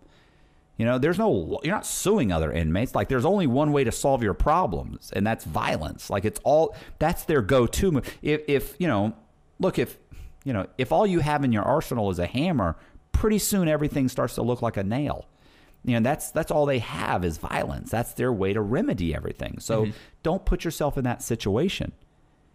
You 0.78 0.86
know, 0.86 1.00
there's 1.00 1.18
no, 1.18 1.60
you're 1.64 1.74
not 1.74 1.88
suing 1.88 2.32
other 2.32 2.52
inmates. 2.52 2.94
Like, 2.94 3.08
there's 3.08 3.26
only 3.26 3.48
one 3.48 3.72
way 3.72 3.84
to 3.84 3.92
solve 3.92 4.22
your 4.22 4.36
problems, 4.36 5.12
and 5.12 5.26
that's 5.26 5.44
violence. 5.44 6.12
Like, 6.12 6.24
it's 6.24 6.40
all, 6.44 6.76
that's 7.00 7.24
their 7.24 7.42
go 7.42 7.66
to 7.66 7.92
move. 7.92 8.18
If, 8.22 8.42
if, 8.48 8.76
you 8.78 8.88
know, 8.88 9.16
look, 9.60 9.80
if, 9.80 9.98
you 10.44 10.54
know, 10.54 10.68
if 10.78 10.92
all 10.92 11.08
you 11.08 11.22
have 11.22 11.44
in 11.44 11.52
your 11.52 11.64
arsenal 11.64 12.12
is 12.12 12.20
a 12.20 12.28
hammer, 12.28 12.76
pretty 13.12 13.40
soon 13.40 13.68
everything 13.68 14.08
starts 14.08 14.36
to 14.36 14.44
look 14.44 14.62
like 14.62 14.78
a 14.78 14.84
nail. 14.84 15.26
You 15.84 15.94
know, 15.94 16.02
that's 16.02 16.32
that's 16.32 16.52
all 16.52 16.66
they 16.66 16.80
have 16.80 17.24
is 17.24 17.38
violence. 17.38 17.90
That's 17.90 18.14
their 18.14 18.34
way 18.34 18.54
to 18.54 18.62
remedy 18.62 19.16
everything. 19.16 19.60
So 19.60 19.84
mm-hmm. 19.84 19.92
don't 20.24 20.46
put 20.46 20.66
yourself 20.66 20.98
in 20.98 21.04
that 21.06 21.22
situation. 21.22 21.94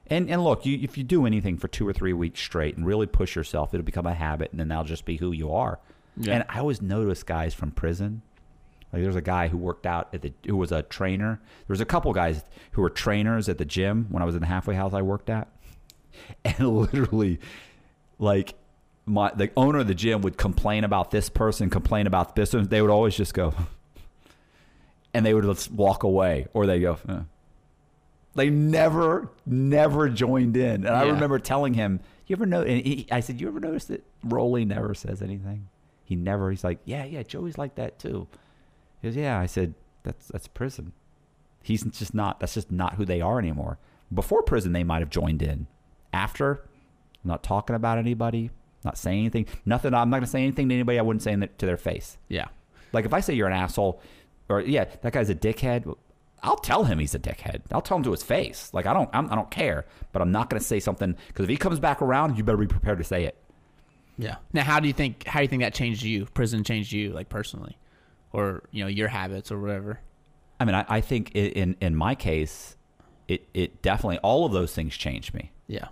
And 0.08 0.28
and 0.30 0.44
look, 0.44 0.66
you, 0.66 0.78
if 0.82 0.98
you 0.98 1.04
do 1.04 1.24
anything 1.26 1.56
for 1.56 1.68
two 1.68 1.88
or 1.88 1.92
three 1.92 2.12
weeks 2.12 2.40
straight 2.40 2.76
and 2.76 2.86
really 2.86 3.06
push 3.06 3.34
yourself, 3.34 3.72
it'll 3.72 3.84
become 3.84 4.06
a 4.06 4.14
habit, 4.14 4.50
and 4.50 4.60
then 4.60 4.68
that'll 4.68 4.84
just 4.84 5.04
be 5.04 5.16
who 5.16 5.32
you 5.32 5.52
are. 5.52 5.78
Yeah. 6.16 6.34
And 6.34 6.44
I 6.48 6.58
always 6.58 6.82
notice 6.82 7.22
guys 7.22 7.54
from 7.54 7.70
prison. 7.70 8.22
Like 8.92 9.02
there's 9.02 9.16
a 9.16 9.22
guy 9.22 9.48
who 9.48 9.56
worked 9.56 9.86
out 9.86 10.14
at 10.14 10.20
the 10.20 10.32
who 10.46 10.56
was 10.56 10.70
a 10.70 10.82
trainer. 10.82 11.40
There 11.66 11.72
was 11.72 11.80
a 11.80 11.86
couple 11.86 12.12
guys 12.12 12.44
who 12.72 12.82
were 12.82 12.90
trainers 12.90 13.48
at 13.48 13.56
the 13.56 13.64
gym 13.64 14.06
when 14.10 14.22
I 14.22 14.26
was 14.26 14.34
in 14.34 14.42
the 14.42 14.46
halfway 14.46 14.74
house 14.74 14.92
I 14.92 15.02
worked 15.02 15.30
at. 15.30 15.48
And 16.44 16.68
literally 16.68 17.40
like 18.18 18.54
my 19.06 19.32
the 19.34 19.50
owner 19.56 19.80
of 19.80 19.86
the 19.86 19.94
gym 19.94 20.22
would 20.22 20.36
complain 20.36 20.84
about 20.84 21.10
this 21.10 21.28
person, 21.28 21.70
complain 21.70 22.06
about 22.06 22.36
this 22.36 22.50
person. 22.50 22.68
They 22.68 22.82
would 22.82 22.90
always 22.90 23.16
just 23.16 23.34
go 23.34 23.54
and 25.14 25.24
they 25.26 25.34
would 25.34 25.44
just 25.44 25.70
walk 25.70 26.02
away 26.02 26.46
or 26.52 26.66
they 26.66 26.80
go 26.80 26.98
eh. 27.08 27.20
They 28.34 28.48
never, 28.48 29.28
never 29.44 30.08
joined 30.08 30.56
in. 30.56 30.74
And 30.74 30.84
yeah. 30.84 31.02
I 31.02 31.04
remember 31.04 31.38
telling 31.38 31.74
him, 31.74 32.00
"You 32.26 32.36
ever 32.36 32.46
know?" 32.46 32.62
And 32.62 32.80
he, 32.84 33.06
I 33.10 33.20
said, 33.20 33.40
"You 33.40 33.48
ever 33.48 33.60
notice 33.60 33.84
that 33.86 34.04
Rolly 34.24 34.64
never 34.64 34.94
says 34.94 35.20
anything?" 35.20 35.68
He 36.12 36.16
never. 36.16 36.50
He's 36.50 36.62
like, 36.62 36.78
yeah, 36.84 37.04
yeah, 37.04 37.22
Joey's 37.22 37.56
like 37.56 37.76
that 37.76 37.98
too. 37.98 38.26
He 39.00 39.08
goes, 39.08 39.16
yeah. 39.16 39.40
I 39.40 39.46
said, 39.46 39.72
that's 40.02 40.28
that's 40.28 40.46
prison. 40.46 40.92
He's 41.62 41.84
just 41.84 42.12
not. 42.12 42.38
That's 42.38 42.52
just 42.52 42.70
not 42.70 42.96
who 42.96 43.06
they 43.06 43.22
are 43.22 43.38
anymore. 43.38 43.78
Before 44.12 44.42
prison, 44.42 44.72
they 44.72 44.84
might 44.84 45.00
have 45.00 45.08
joined 45.08 45.40
in. 45.40 45.68
After, 46.12 46.64
I'm 47.24 47.28
not 47.28 47.42
talking 47.42 47.74
about 47.74 47.96
anybody. 47.96 48.50
Not 48.84 48.98
saying 48.98 49.20
anything. 49.20 49.46
Nothing. 49.64 49.94
I'm 49.94 50.10
not 50.10 50.16
gonna 50.16 50.26
say 50.26 50.42
anything 50.42 50.68
to 50.68 50.74
anybody. 50.74 50.98
I 50.98 51.02
wouldn't 51.02 51.22
say 51.22 51.34
to 51.36 51.66
their 51.66 51.76
face. 51.76 52.18
Yeah. 52.28 52.48
Like 52.92 53.04
if 53.04 53.14
I 53.14 53.20
say 53.20 53.34
you're 53.34 53.46
an 53.46 53.52
asshole, 53.52 54.00
or 54.48 54.60
yeah, 54.60 54.84
that 55.02 55.12
guy's 55.12 55.30
a 55.30 55.34
dickhead. 55.34 55.94
I'll 56.44 56.56
tell 56.56 56.84
him 56.84 56.98
he's 56.98 57.14
a 57.14 57.20
dickhead. 57.20 57.62
I'll 57.70 57.80
tell 57.80 57.96
him 57.96 58.02
to 58.02 58.10
his 58.10 58.22
face. 58.24 58.70
Like 58.72 58.86
I 58.86 58.92
don't, 58.92 59.08
I'm, 59.12 59.26
I 59.26 59.30
do 59.30 59.36
not 59.36 59.50
care. 59.52 59.86
But 60.10 60.22
I'm 60.22 60.32
not 60.32 60.50
going 60.50 60.60
to 60.60 60.66
say 60.66 60.80
something 60.80 61.16
because 61.28 61.44
if 61.44 61.50
he 61.50 61.56
comes 61.56 61.78
back 61.78 62.02
around, 62.02 62.36
you 62.36 62.42
better 62.42 62.58
be 62.58 62.66
prepared 62.66 62.98
to 62.98 63.04
say 63.04 63.24
it. 63.24 63.36
Yeah. 64.18 64.36
Now, 64.52 64.64
how 64.64 64.80
do 64.80 64.88
you 64.88 64.92
think 64.92 65.24
how 65.24 65.38
do 65.38 65.44
you 65.44 65.48
think 65.48 65.62
that 65.62 65.74
changed 65.74 66.02
you? 66.02 66.26
Prison 66.26 66.64
changed 66.64 66.92
you, 66.92 67.12
like 67.12 67.28
personally, 67.28 67.78
or 68.32 68.64
you 68.70 68.82
know 68.82 68.88
your 68.88 69.08
habits 69.08 69.50
or 69.50 69.60
whatever. 69.60 70.00
I 70.60 70.64
mean, 70.64 70.74
I, 70.74 70.84
I 70.88 71.00
think 71.00 71.32
in 71.34 71.76
in 71.80 71.94
my 71.94 72.14
case, 72.14 72.76
it 73.28 73.48
it 73.54 73.82
definitely 73.82 74.18
all 74.18 74.44
of 74.44 74.52
those 74.52 74.74
things 74.74 74.96
changed 74.96 75.34
me. 75.34 75.52
Yeah. 75.66 75.88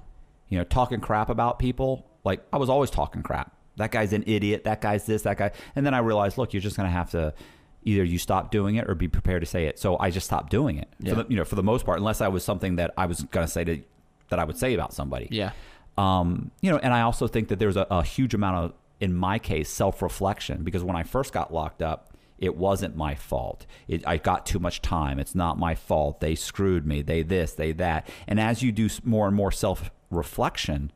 You 0.48 0.58
know, 0.58 0.64
talking 0.64 1.00
crap 1.00 1.30
about 1.30 1.58
people. 1.58 2.06
Like 2.24 2.42
I 2.52 2.58
was 2.58 2.68
always 2.68 2.90
talking 2.90 3.22
crap. 3.22 3.54
That 3.76 3.90
guy's 3.90 4.12
an 4.12 4.24
idiot. 4.26 4.64
That 4.64 4.80
guy's 4.80 5.06
this. 5.06 5.22
That 5.22 5.38
guy. 5.38 5.52
And 5.74 5.86
then 5.86 5.94
I 5.94 5.98
realized, 5.98 6.38
look, 6.38 6.52
you're 6.52 6.60
just 6.60 6.76
gonna 6.76 6.90
have 6.90 7.10
to 7.12 7.34
either 7.82 8.04
you 8.04 8.18
stop 8.18 8.50
doing 8.50 8.76
it 8.76 8.88
or 8.88 8.94
be 8.94 9.08
prepared 9.08 9.40
to 9.40 9.46
say 9.46 9.66
it. 9.66 9.78
So 9.78 9.98
I 9.98 10.10
just 10.10 10.26
stopped 10.26 10.50
doing 10.50 10.76
it. 10.76 10.88
Yeah. 10.98 11.14
The, 11.14 11.26
you 11.28 11.36
know, 11.36 11.44
for 11.44 11.54
the 11.54 11.62
most 11.62 11.86
part, 11.86 11.98
unless 11.98 12.20
I 12.20 12.28
was 12.28 12.44
something 12.44 12.76
that 12.76 12.92
I 12.96 13.06
was 13.06 13.22
gonna 13.22 13.48
say 13.48 13.64
to 13.64 13.82
that 14.28 14.38
I 14.38 14.44
would 14.44 14.58
say 14.58 14.74
about 14.74 14.92
somebody. 14.92 15.28
Yeah. 15.30 15.52
Um, 15.98 16.50
you 16.60 16.70
know, 16.70 16.78
and 16.78 16.94
I 16.94 17.02
also 17.02 17.26
think 17.26 17.48
that 17.48 17.58
there's 17.58 17.76
a, 17.76 17.86
a 17.90 18.02
huge 18.02 18.32
amount 18.32 18.56
of, 18.56 18.72
in 19.00 19.14
my 19.14 19.38
case, 19.38 19.68
self 19.68 20.02
reflection 20.02 20.62
because 20.62 20.82
when 20.84 20.96
I 20.96 21.02
first 21.02 21.32
got 21.32 21.52
locked 21.52 21.82
up, 21.82 22.14
it 22.38 22.56
wasn't 22.56 22.96
my 22.96 23.14
fault. 23.14 23.66
It, 23.86 24.06
I 24.06 24.16
got 24.16 24.46
too 24.46 24.58
much 24.58 24.80
time. 24.80 25.18
It's 25.18 25.34
not 25.34 25.58
my 25.58 25.74
fault. 25.74 26.20
They 26.20 26.34
screwed 26.34 26.86
me. 26.86 27.02
They 27.02 27.22
this, 27.22 27.52
they 27.52 27.72
that. 27.72 28.08
And 28.26 28.40
as 28.40 28.62
you 28.62 28.72
do 28.72 28.88
more 29.04 29.26
and 29.26 29.36
more 29.36 29.52
self 29.52 29.90
reflection, 30.10 30.90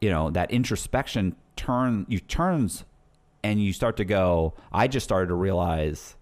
you 0.00 0.10
know 0.10 0.30
that 0.30 0.50
introspection 0.50 1.36
turn 1.56 2.06
you 2.08 2.20
turns 2.20 2.84
and 3.42 3.62
you 3.62 3.72
start 3.72 3.96
to 3.98 4.04
go. 4.04 4.54
I 4.72 4.88
just 4.88 5.04
started 5.04 5.28
to 5.28 5.34
realize 5.34 6.16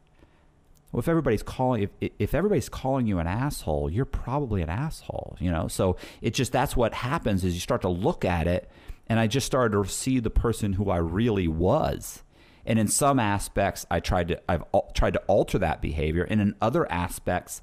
well, 0.95 1.01
if 1.01 1.09
everybody's 1.09 1.43
calling 1.43 1.91
if 2.01 2.11
if 2.21 2.35
everybody's 2.35 2.69
calling 2.69 3.09
you 3.09 3.19
an 3.19 3.27
asshole, 3.27 3.91
you're 3.91 4.05
probably 4.05 4.63
an 4.63 4.71
asshole, 4.71 5.37
you 5.41 5.51
know. 5.51 5.67
So 5.67 5.97
it 6.23 6.35
just 6.35 6.53
that's 6.53 6.77
what 6.77 6.95
happens 6.95 7.45
is 7.45 7.55
you 7.55 7.61
start 7.61 7.83
to 7.83 7.89
look 7.89 8.25
at 8.25 8.47
it, 8.47 8.71
and 9.09 9.19
I 9.19 9.27
just 9.27 9.45
started 9.45 9.77
to 9.77 9.91
see 9.91 10.21
the 10.21 10.31
person 10.31 10.75
who 10.75 10.91
I 10.91 10.99
really 10.99 11.49
was. 11.49 12.23
And 12.65 12.79
in 12.79 12.87
some 12.87 13.19
aspects, 13.19 13.85
I 13.91 13.99
tried 13.99 14.29
to 14.29 14.41
I've 14.49 14.63
tried 14.95 15.15
to 15.15 15.23
alter 15.27 15.59
that 15.59 15.83
behavior, 15.83 16.23
and 16.31 16.41
in 16.41 16.55
other 16.63 16.91
aspects, 16.93 17.61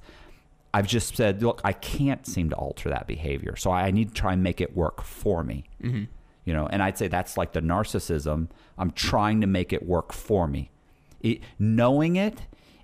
I've 0.74 0.88
just 0.88 1.16
said, 1.16 1.44
look, 1.44 1.62
I 1.64 1.74
can't 1.74 2.26
seem 2.26 2.50
to 2.50 2.56
alter 2.56 2.90
that 2.90 3.08
behavior, 3.08 3.56
so 3.56 3.72
I 3.72 3.92
need 3.92 4.10
to 4.10 4.14
try 4.14 4.34
and 4.34 4.42
make 4.42 4.62
it 4.62 4.76
work 4.76 5.04
for 5.04 5.44
me. 5.44 5.66
Mm-hmm. 5.84 6.04
You 6.46 6.54
know, 6.54 6.68
and 6.68 6.82
I'd 6.82 6.98
say 6.98 7.08
that's 7.08 7.38
like 7.38 7.52
the 7.52 7.62
narcissism. 7.62 8.48
I'm 8.78 8.92
trying 8.92 9.42
to 9.42 9.48
make 9.48 9.74
it 9.74 9.86
work 9.86 10.12
for 10.14 10.48
me. 10.48 10.72
It, 11.20 11.42
knowing 11.60 12.16
it 12.16 12.42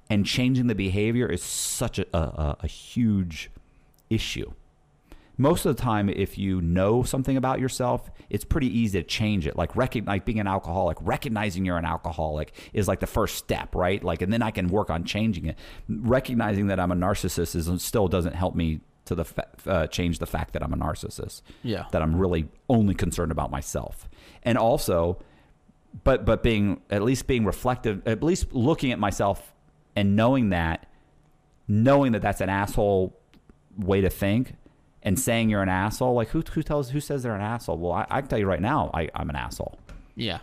and 0.09 0.25
changing 0.25 0.67
the 0.67 0.75
behavior 0.75 1.27
is 1.27 1.41
such 1.41 1.97
a, 1.97 2.05
a, 2.15 2.57
a 2.61 2.67
huge 2.67 3.49
issue. 4.09 4.51
Most 5.37 5.65
of 5.65 5.75
the 5.75 5.81
time, 5.81 6.09
if 6.09 6.37
you 6.37 6.61
know 6.61 7.03
something 7.03 7.37
about 7.37 7.59
yourself, 7.59 8.09
it's 8.29 8.43
pretty 8.43 8.75
easy 8.75 9.01
to 9.01 9.07
change 9.07 9.45
it. 9.45 9.55
Like, 9.55 9.75
recognize, 9.75 10.15
like 10.15 10.25
being 10.25 10.39
an 10.39 10.47
alcoholic, 10.47 10.97
recognizing 11.01 11.63
you're 11.63 11.77
an 11.77 11.85
alcoholic 11.85 12.53
is 12.73 12.87
like 12.87 12.99
the 12.99 13.07
first 13.07 13.35
step, 13.35 13.75
right? 13.75 14.03
Like, 14.03 14.21
and 14.23 14.33
then 14.33 14.41
I 14.41 14.51
can 14.51 14.67
work 14.67 14.89
on 14.89 15.03
changing 15.03 15.45
it. 15.45 15.57
Recognizing 15.87 16.67
that 16.67 16.79
I'm 16.79 16.91
a 16.91 16.95
narcissist 16.95 17.55
is, 17.55 17.83
still 17.83 18.07
doesn't 18.07 18.33
help 18.33 18.55
me 18.55 18.81
to 19.05 19.15
the 19.15 19.25
fa- 19.25 19.47
uh, 19.65 19.87
change 19.87 20.19
the 20.19 20.25
fact 20.25 20.53
that 20.53 20.63
I'm 20.63 20.73
a 20.73 20.77
narcissist. 20.77 21.41
Yeah, 21.63 21.85
that 21.91 22.01
I'm 22.01 22.15
really 22.15 22.47
only 22.69 22.93
concerned 22.93 23.31
about 23.31 23.51
myself, 23.51 24.09
and 24.43 24.57
also, 24.57 25.19
but 26.03 26.25
but 26.25 26.43
being 26.43 26.81
at 26.89 27.01
least 27.03 27.27
being 27.27 27.45
reflective, 27.45 28.05
at 28.07 28.21
least 28.21 28.53
looking 28.53 28.91
at 28.91 28.99
myself 28.99 29.53
and 29.95 30.15
knowing 30.15 30.49
that, 30.49 30.87
knowing 31.67 32.11
that 32.11 32.21
that's 32.21 32.41
an 32.41 32.49
asshole 32.49 33.17
way 33.77 34.01
to 34.01 34.09
think, 34.09 34.55
and 35.07 35.17
saying 35.17 35.49
you're 35.49 35.63
an 35.63 35.69
asshole, 35.69 36.15
like 36.15 36.27
who 36.27 36.43
who 36.51 36.61
tells 36.61 36.89
who 36.89 36.99
says 36.99 37.23
they're 37.23 37.33
an 37.33 37.41
asshole? 37.41 37.77
Well, 37.77 37.93
I, 37.93 38.05
I 38.09 38.19
can 38.19 38.29
tell 38.29 38.39
you 38.39 38.45
right 38.45 38.61
now, 38.61 38.91
I, 38.93 39.09
I'm 39.15 39.29
an 39.29 39.37
asshole. 39.37 39.79
Yeah, 40.15 40.39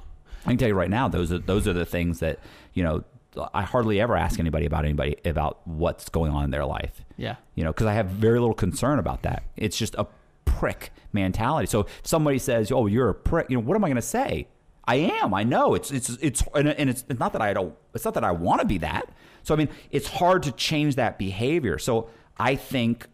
I 0.47 0.49
can 0.49 0.57
tell 0.57 0.69
you 0.69 0.75
right 0.75 0.89
now, 0.89 1.07
those 1.07 1.31
are 1.31 1.39
those 1.39 1.69
are 1.69 1.75
the 1.75 1.85
things 1.85 2.21
that 2.21 2.39
you 2.73 2.83
know. 2.83 3.05
I 3.53 3.63
hardly 3.63 4.01
ever 4.01 4.17
ask 4.17 4.39
anybody 4.39 4.65
about 4.65 4.85
anybody 4.85 5.17
about 5.25 5.59
what's 5.67 6.09
going 6.09 6.31
on 6.31 6.45
in 6.45 6.51
their 6.51 6.65
life. 6.65 7.05
Yeah, 7.19 7.35
you 7.57 7.65
know, 7.65 7.73
because 7.73 7.89
I 7.89 7.93
have 7.93 8.07
very 8.07 8.39
little 8.39 8.55
concern 8.55 9.01
about 9.01 9.23
that. 9.23 9.43
It's 9.57 9.77
just 9.77 9.97
a 9.97 10.07
prick 10.45 10.93
mentality. 11.13 11.67
So 11.67 11.81
if 11.81 12.01
somebody 12.05 12.39
says, 12.39 12.73
"Oh, 12.73 12.87
you're 12.87 13.11
a 13.11 13.15
prick," 13.15 13.51
you 13.51 13.57
know, 13.57 13.63
what 13.63 13.75
am 13.75 13.85
I 13.85 13.89
going 13.89 13.97
to 13.97 14.03
say? 14.03 14.47
I 14.87 14.97
am. 14.97 15.35
I 15.35 15.43
know. 15.43 15.75
It's 15.75 15.91
it's 15.91 16.11
it's 16.23 16.43
and 16.55 16.69
it's, 16.69 17.05
it's 17.09 17.21
not 17.21 17.35
that 17.35 17.43
I 17.43 17.53
don't. 17.53 17.75
It's 17.93 18.05
not 18.05 18.15
that 18.15 18.25
I 18.25 18.31
want 18.31 18.63
to 18.63 18.67
be 18.67 18.79
that. 18.79 19.11
So 19.43 19.53
I 19.53 19.59
mean, 19.59 19.69
it's 19.91 20.09
hard 20.09 20.45
to 20.45 20.53
change 20.53 20.95
that 20.95 21.19
behavior. 21.19 21.79
So 21.79 22.09
I 22.39 22.55
think 22.55 23.09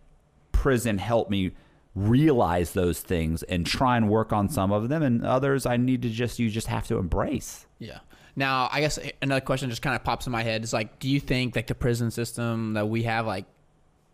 prison 0.62 0.98
helped 0.98 1.30
me 1.30 1.52
realize 1.94 2.72
those 2.72 3.00
things 3.00 3.42
and 3.44 3.66
try 3.66 3.96
and 3.96 4.08
work 4.08 4.32
on 4.32 4.48
some 4.48 4.72
of 4.72 4.88
them, 4.88 5.02
and 5.02 5.24
others 5.24 5.66
I 5.66 5.76
need 5.76 6.02
to 6.02 6.10
just 6.10 6.38
you 6.38 6.50
just 6.50 6.66
have 6.68 6.86
to 6.88 6.98
embrace. 6.98 7.66
Yeah. 7.78 7.98
Now, 8.36 8.68
I 8.70 8.80
guess 8.80 8.98
another 9.22 9.40
question 9.40 9.70
just 9.70 9.82
kind 9.82 9.96
of 9.96 10.04
pops 10.04 10.26
in 10.26 10.32
my 10.32 10.42
head 10.42 10.62
is 10.62 10.72
like, 10.72 10.98
do 10.98 11.08
you 11.08 11.18
think 11.18 11.56
like 11.56 11.66
the 11.66 11.74
prison 11.74 12.10
system 12.10 12.74
that 12.74 12.88
we 12.88 13.02
have, 13.04 13.26
like 13.26 13.44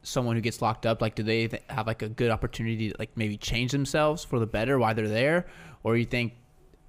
someone 0.03 0.37
who 0.37 0.41
gets 0.43 0.63
locked 0.63 0.87
up, 0.87 1.03
like 1.03 1.15
do 1.17 1.23
they 1.23 1.49
have 1.69 1.87
like 1.87 2.03
a 2.03 2.09
good 2.09 2.31
opportunity 2.31 2.91
to 2.91 2.97
like 2.99 3.11
maybe 3.17 3.37
change 3.37 3.73
themselves 3.73 4.25
for 4.25 4.39
the 4.39 4.47
better 4.47 4.79
while 4.79 4.95
they're 4.95 5.09
there, 5.09 5.47
or 5.83 5.97
you 5.97 6.05
think, 6.07 6.33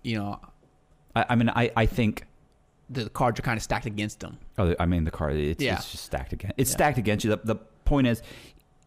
you 0.03 0.17
know, 0.17 0.39
I, 1.15 1.25
I 1.29 1.35
mean, 1.35 1.49
I, 1.49 1.71
I 1.75 1.85
think. 1.85 2.23
the 2.89 3.09
cards 3.09 3.37
are 3.39 3.43
kind 3.43 3.57
of 3.57 3.63
stacked 3.63 3.85
against 3.85 4.21
them. 4.21 4.37
Oh, 4.57 4.73
I 4.79 4.85
mean, 4.85 5.03
the 5.03 5.11
card. 5.11 5.35
It's, 5.35 5.61
Yeah. 5.61 5.75
it's 5.75 5.91
just 5.91 6.05
stacked 6.05 6.31
against. 6.31 6.53
It's 6.57 6.69
Yeah. 6.71 6.77
stacked 6.77 6.97
against 6.97 7.25
you. 7.25 7.31
The, 7.31 7.39
the 7.43 7.55
point 7.83 8.07
is, 8.07 8.21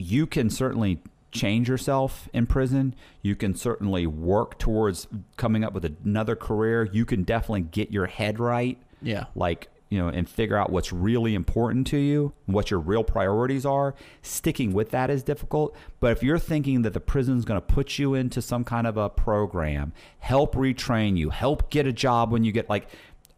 you 0.01 0.27
can 0.27 0.49
certainly 0.49 0.99
change 1.31 1.69
yourself 1.69 2.29
in 2.33 2.47
prison. 2.47 2.95
You 3.23 3.37
can 3.37 3.55
certainly 3.55 4.07
work 4.07 4.59
towards 4.59 5.07
coming 5.37 5.63
up 5.63 5.75
with 5.75 5.85
another 5.85 6.35
career. 6.35 6.89
You 6.91 7.05
can 7.05 7.23
definitely 7.23 7.63
get 7.63 7.93
your 7.93 8.07
head 8.07 8.41
right. 8.41 8.79
Yeah. 9.03 9.25
like 9.35 9.69
you 9.89 9.99
know 9.99 10.09
and 10.09 10.29
figure 10.29 10.57
out 10.57 10.71
what's 10.71 10.93
really 10.93 11.35
important 11.35 11.87
to 11.87 11.97
you 11.97 12.35
what 12.45 12.71
your 12.71 12.79
real 12.79 13.03
priorities 13.03 13.65
are 13.65 13.95
sticking 14.21 14.75
with 14.75 14.91
that 14.91 15.09
is 15.09 15.23
difficult 15.23 15.75
but 16.01 16.13
if 16.13 16.23
you're 16.23 16.39
thinking 16.39 16.83
that 16.83 16.93
the 16.93 17.01
prison's 17.01 17.47
going 17.47 17.59
to 17.59 17.67
put 17.67 17.99
you 17.99 18.13
into 18.15 18.43
some 18.43 18.63
kind 18.63 18.87
of 18.87 18.99
a 18.99 19.09
program 19.09 19.93
help 20.19 20.55
retrain 20.55 21.17
you 21.17 21.31
help 21.31 21.71
get 21.71 21.87
a 21.87 21.93
job 21.95 22.31
when 22.31 22.45
you 22.45 22.53
get 22.53 22.69
like 22.69 22.89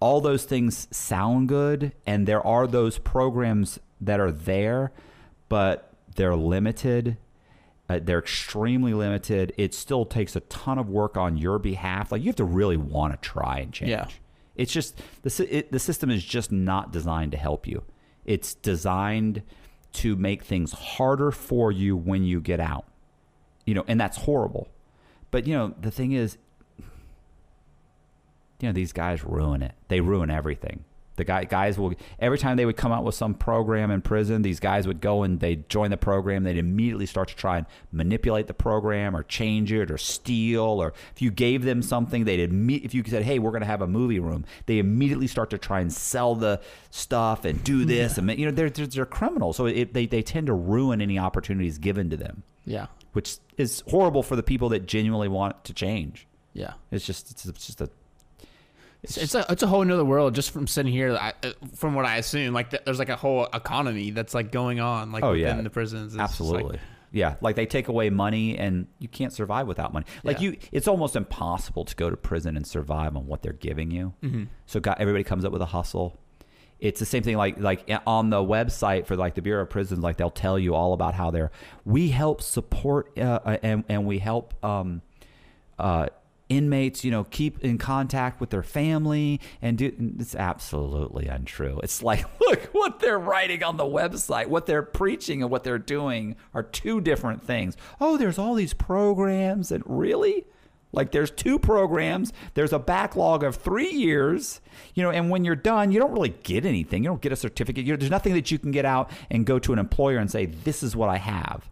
all 0.01 0.21
those 0.21 0.45
things 0.45 0.89
sound 0.91 1.49
good 1.49 1.93
and 2.07 2.27
there 2.27 2.45
are 2.45 2.67
those 2.67 2.99
programs 2.99 3.79
that 4.01 4.19
are 4.19 4.33
there 4.33 4.93
but 5.49 5.92
they're 6.17 6.37
limited 6.37 7.17
uh, 7.93 8.01
they're 8.03 8.21
extremely 8.21 8.95
limited. 8.95 9.53
It 9.59 9.75
still 9.75 10.07
takes 10.07 10.35
a 10.37 10.41
ton 10.41 10.79
of 10.79 10.89
work 10.89 11.17
on 11.17 11.37
your 11.37 11.59
behalf. 11.59 12.11
Like 12.11 12.23
you 12.23 12.29
have 12.29 12.37
to 12.37 12.45
really 12.45 12.77
want 12.77 13.13
to 13.13 13.29
try 13.29 13.59
and 13.59 13.73
change. 13.73 13.91
Yeah. 13.91 14.07
It's 14.55 14.73
just 14.73 15.01
the 15.23 15.49
it, 15.59 15.73
the 15.73 15.79
system 15.79 16.11
is 16.11 16.25
just 16.25 16.53
not 16.53 16.93
designed 16.93 17.33
to 17.33 17.39
help 17.39 17.67
you. 17.67 17.83
It's 18.25 18.55
designed 18.55 19.43
to 19.95 20.17
make 20.17 20.43
things 20.45 20.73
harder 20.73 21.31
for 21.31 21.73
you 21.73 21.97
when 21.97 22.25
you 22.25 22.41
get 22.41 22.61
out. 22.61 22.87
You 23.67 23.75
know, 23.75 23.85
and 23.87 24.01
that's 24.01 24.17
horrible. 24.19 24.69
But 25.31 25.47
you 25.47 25.55
know, 25.55 25.75
the 25.81 25.91
thing 25.91 26.13
is 26.13 26.39
you 28.61 28.69
know, 28.69 28.73
these 28.73 28.93
guys 28.93 29.25
ruin 29.25 29.63
it. 29.63 29.73
They 29.89 30.01
ruin 30.01 30.31
everything. 30.31 30.85
The 31.23 31.27
guy, 31.27 31.45
guys 31.45 31.79
will 31.79 31.95
every 32.19 32.37
time 32.37 32.57
they 32.57 32.67
would 32.67 32.77
come 32.77 32.91
out 32.91 33.05
with 33.05 33.15
some 33.15 33.35
program 33.35 33.93
in 33.93 34.03
prison, 34.03 34.43
these 34.43 34.59
guys 34.59 34.89
would 34.89 35.01
go 35.01 35.23
and 35.23 35.39
they'd 35.39 35.69
join 35.69 35.91
the 35.91 35.97
program. 35.97 36.43
They'd 36.43 36.59
immediately 36.59 37.07
start 37.07 37.29
to 37.29 37.37
try 37.37 37.59
and 37.59 37.67
manipulate 37.93 38.49
the 38.49 38.55
program 38.55 39.15
or 39.15 39.23
change 39.23 39.73
it 39.73 39.89
or 39.89 39.99
steal. 39.99 40.63
Or 40.65 40.95
if 41.15 41.23
you 41.23 41.31
gave 41.31 41.63
them 41.63 41.81
something, 41.81 42.25
they'd 42.25 42.51
imme- 42.51 42.85
if 42.85 42.93
you 42.93 43.05
said, 43.07 43.23
"Hey, 43.23 43.39
we're 43.39 43.53
going 43.53 43.61
to 43.63 43.67
have 43.69 43.83
a 43.83 43.87
movie 43.87 44.19
room," 44.19 44.45
they 44.67 44.81
immediately 44.81 45.29
start 45.29 45.51
to 45.51 45.59
try 45.59 45.79
and 45.81 45.93
sell 45.93 46.35
the 46.35 46.61
stuff 46.91 47.45
and 47.45 47.63
do 47.63 47.85
this. 47.85 48.19
And 48.19 48.29
you 48.37 48.47
know, 48.47 48.51
they're 48.51 48.69
they're, 48.71 48.89
they're 48.89 49.07
criminals, 49.07 49.57
so 49.57 49.67
it, 49.67 49.95
they 49.95 50.07
they 50.07 50.23
tend 50.23 50.49
to 50.49 50.55
ruin 50.55 51.01
any 51.01 51.21
opportunities 51.21 51.79
given 51.79 52.11
to 52.11 52.17
them, 52.17 52.43
Yeah. 52.65 52.87
which 53.13 53.37
is 53.57 53.85
horrible 53.89 54.25
for 54.25 54.35
the 54.35 54.43
people 54.43 54.71
that 54.71 54.87
genuinely 54.87 55.29
want 55.29 55.63
to 55.67 55.73
change. 55.73 56.27
Yeah. 56.53 56.73
It's 56.91 57.07
just 57.07 57.31
it's, 57.31 57.47
it's 57.47 57.67
just 57.67 57.81
a 57.81 57.91
It's, 59.03 59.17
it's 59.17 59.35
a 59.35 59.45
it's 59.49 59.63
a 59.63 59.67
whole 59.67 59.85
nother 59.85 60.05
world 60.05 60.35
just 60.35 60.51
from 60.53 60.67
sitting 60.67 60.93
here. 60.93 61.17
I, 61.17 61.33
uh, 61.43 61.53
from 61.75 61.95
what 61.95 62.05
I 62.05 62.17
assume, 62.19 62.55
like 62.55 62.71
there's 62.85 62.99
like 63.01 63.09
a 63.09 63.17
whole 63.17 63.47
economy 63.53 64.11
that's 64.13 64.33
like 64.35 64.53
going 64.53 64.79
on 64.81 65.11
like 65.11 65.25
Oh, 65.25 65.33
within 65.33 65.57
yeah. 65.57 65.63
the 65.63 65.71
prisons. 65.71 66.15
It's 66.15 66.21
Absolutely. 66.21 66.73
like- 66.73 66.81
yeah, 67.15 67.35
like 67.43 67.57
they 67.57 67.67
take 67.67 67.89
away 67.89 68.09
money 68.09 68.57
and 68.57 68.87
you 68.99 69.07
can't 69.09 69.35
survive 69.35 69.67
without 69.67 69.93
money. 69.93 70.07
Like 70.25 70.41
Yeah. 70.41 70.51
you 70.53 70.57
it's 70.71 70.89
almost 70.89 71.15
impossible 71.17 71.85
to 71.85 71.95
go 71.97 72.09
to 72.09 72.17
prison 72.17 72.57
and 72.57 72.67
survive 72.67 73.17
on 73.17 73.27
what 73.27 73.43
they're 73.43 73.53
giving 73.53 73.91
you. 73.91 74.15
Mm-hmm. 74.23 74.45
So 74.67 74.81
got 74.81 74.99
everybody 75.01 75.23
comes 75.25 75.45
up 75.45 75.53
with 75.53 75.61
a 75.63 75.67
hustle. 75.67 76.17
It's 76.79 76.99
the 77.01 77.05
same 77.07 77.23
thing 77.23 77.37
like 77.37 77.59
like 77.61 77.91
on 78.07 78.31
the 78.31 78.39
website 78.43 79.07
for 79.07 79.17
like 79.17 79.35
the 79.35 79.43
Bureau 79.43 79.63
of 79.63 79.69
Prisons 79.71 80.01
like 80.03 80.17
they'll 80.17 80.31
tell 80.31 80.59
you 80.59 80.75
all 80.75 80.95
about 80.95 81.13
how 81.15 81.31
they're 81.31 81.51
we 81.85 82.09
help 82.09 82.41
support 82.41 83.13
uh, 83.19 83.41
uh, 83.45 83.57
and 83.63 83.85
and 83.89 84.07
we 84.07 84.19
help 84.19 84.55
um 84.65 85.03
uh 85.79 86.07
inmates 86.49 87.05
you 87.05 87.11
know 87.11 87.25
keep 87.25 87.59
in 87.61 87.79
contact 87.79 88.41
with 88.41 88.51
their 88.51 88.63
family 88.63 89.41
and 89.61 89.79
do 89.79 89.93
it's 90.19 90.35
absolutely 90.35 91.27
untrue. 91.27 91.81
It's 91.83 92.03
like 92.03 92.25
look 92.41 92.65
what 92.73 93.01
they're 93.01 93.19
writing 93.19 93.63
on 93.63 93.77
the 93.77 93.85
website. 93.85 94.49
What 94.49 94.67
they're 94.67 94.83
preaching 94.83 95.43
and 95.43 95.51
what 95.51 95.65
they're 95.65 95.79
doing 95.79 96.37
are 96.55 96.63
two 96.63 97.01
different 97.01 97.43
things. 97.43 97.77
Oh 98.01 98.17
there's 98.17 98.39
all 98.39 98.55
these 98.55 98.75
programs 98.75 99.73
and 99.73 99.83
really 99.87 100.47
like 100.95 101.11
there's 101.11 101.31
two 101.31 101.59
programs. 101.59 102.35
There's 102.53 102.73
a 102.73 102.79
backlog 102.79 103.43
of 103.45 103.57
three 103.57 103.91
years 103.91 104.61
you 104.95 105.03
know 105.03 105.11
and 105.11 105.31
when 105.31 105.45
you're 105.45 105.57
done 105.57 105.93
you 105.93 105.99
don't 105.99 106.13
really 106.13 106.35
get 106.43 106.67
anything. 106.67 107.03
You 107.03 107.11
don't 107.11 107.23
get 107.23 107.33
a 107.33 107.37
certificate. 107.37 107.85
You 107.87 107.97
there's 107.97 108.11
nothing 108.11 108.35
that 108.35 108.51
you 108.51 108.59
can 108.59 108.73
get 108.73 108.85
out 108.85 109.11
and 109.31 109.47
go 109.47 109.59
to 109.59 109.73
an 109.73 109.79
employer 109.79 110.19
and 110.19 110.31
say 110.31 110.47
this 110.47 110.83
is 110.83 110.95
what 110.95 111.09
i 111.09 111.17
have 111.19 111.69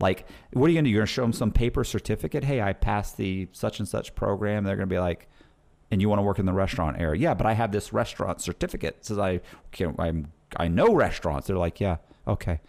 like, 0.00 0.26
what 0.52 0.66
are 0.66 0.68
you 0.70 0.76
going 0.76 0.84
to 0.84 0.88
do? 0.88 0.92
You're 0.92 1.00
going 1.00 1.06
to 1.06 1.12
show 1.12 1.22
them 1.22 1.32
some 1.32 1.52
paper 1.52 1.84
certificate? 1.84 2.44
Hey, 2.44 2.60
I 2.60 2.72
passed 2.72 3.16
the 3.16 3.48
such 3.52 3.78
and 3.78 3.88
such 3.88 4.14
program. 4.14 4.64
They're 4.64 4.76
going 4.76 4.88
to 4.88 4.94
be 4.94 4.98
like, 4.98 5.28
and 5.90 6.00
you 6.00 6.08
want 6.08 6.18
to 6.18 6.22
work 6.22 6.38
in 6.38 6.46
the 6.46 6.52
restaurant 6.52 7.00
area? 7.00 7.20
Yeah, 7.20 7.34
but 7.34 7.46
I 7.46 7.52
have 7.52 7.72
this 7.72 7.92
restaurant 7.92 8.40
certificate. 8.40 8.96
It 8.98 9.04
says 9.06 9.18
I 9.18 9.40
can 9.72 9.94
I'm 9.98 10.32
I 10.56 10.68
know 10.68 10.94
restaurants. 10.94 11.46
They're 11.46 11.56
like, 11.56 11.80
yeah, 11.80 11.96
okay, 12.26 12.60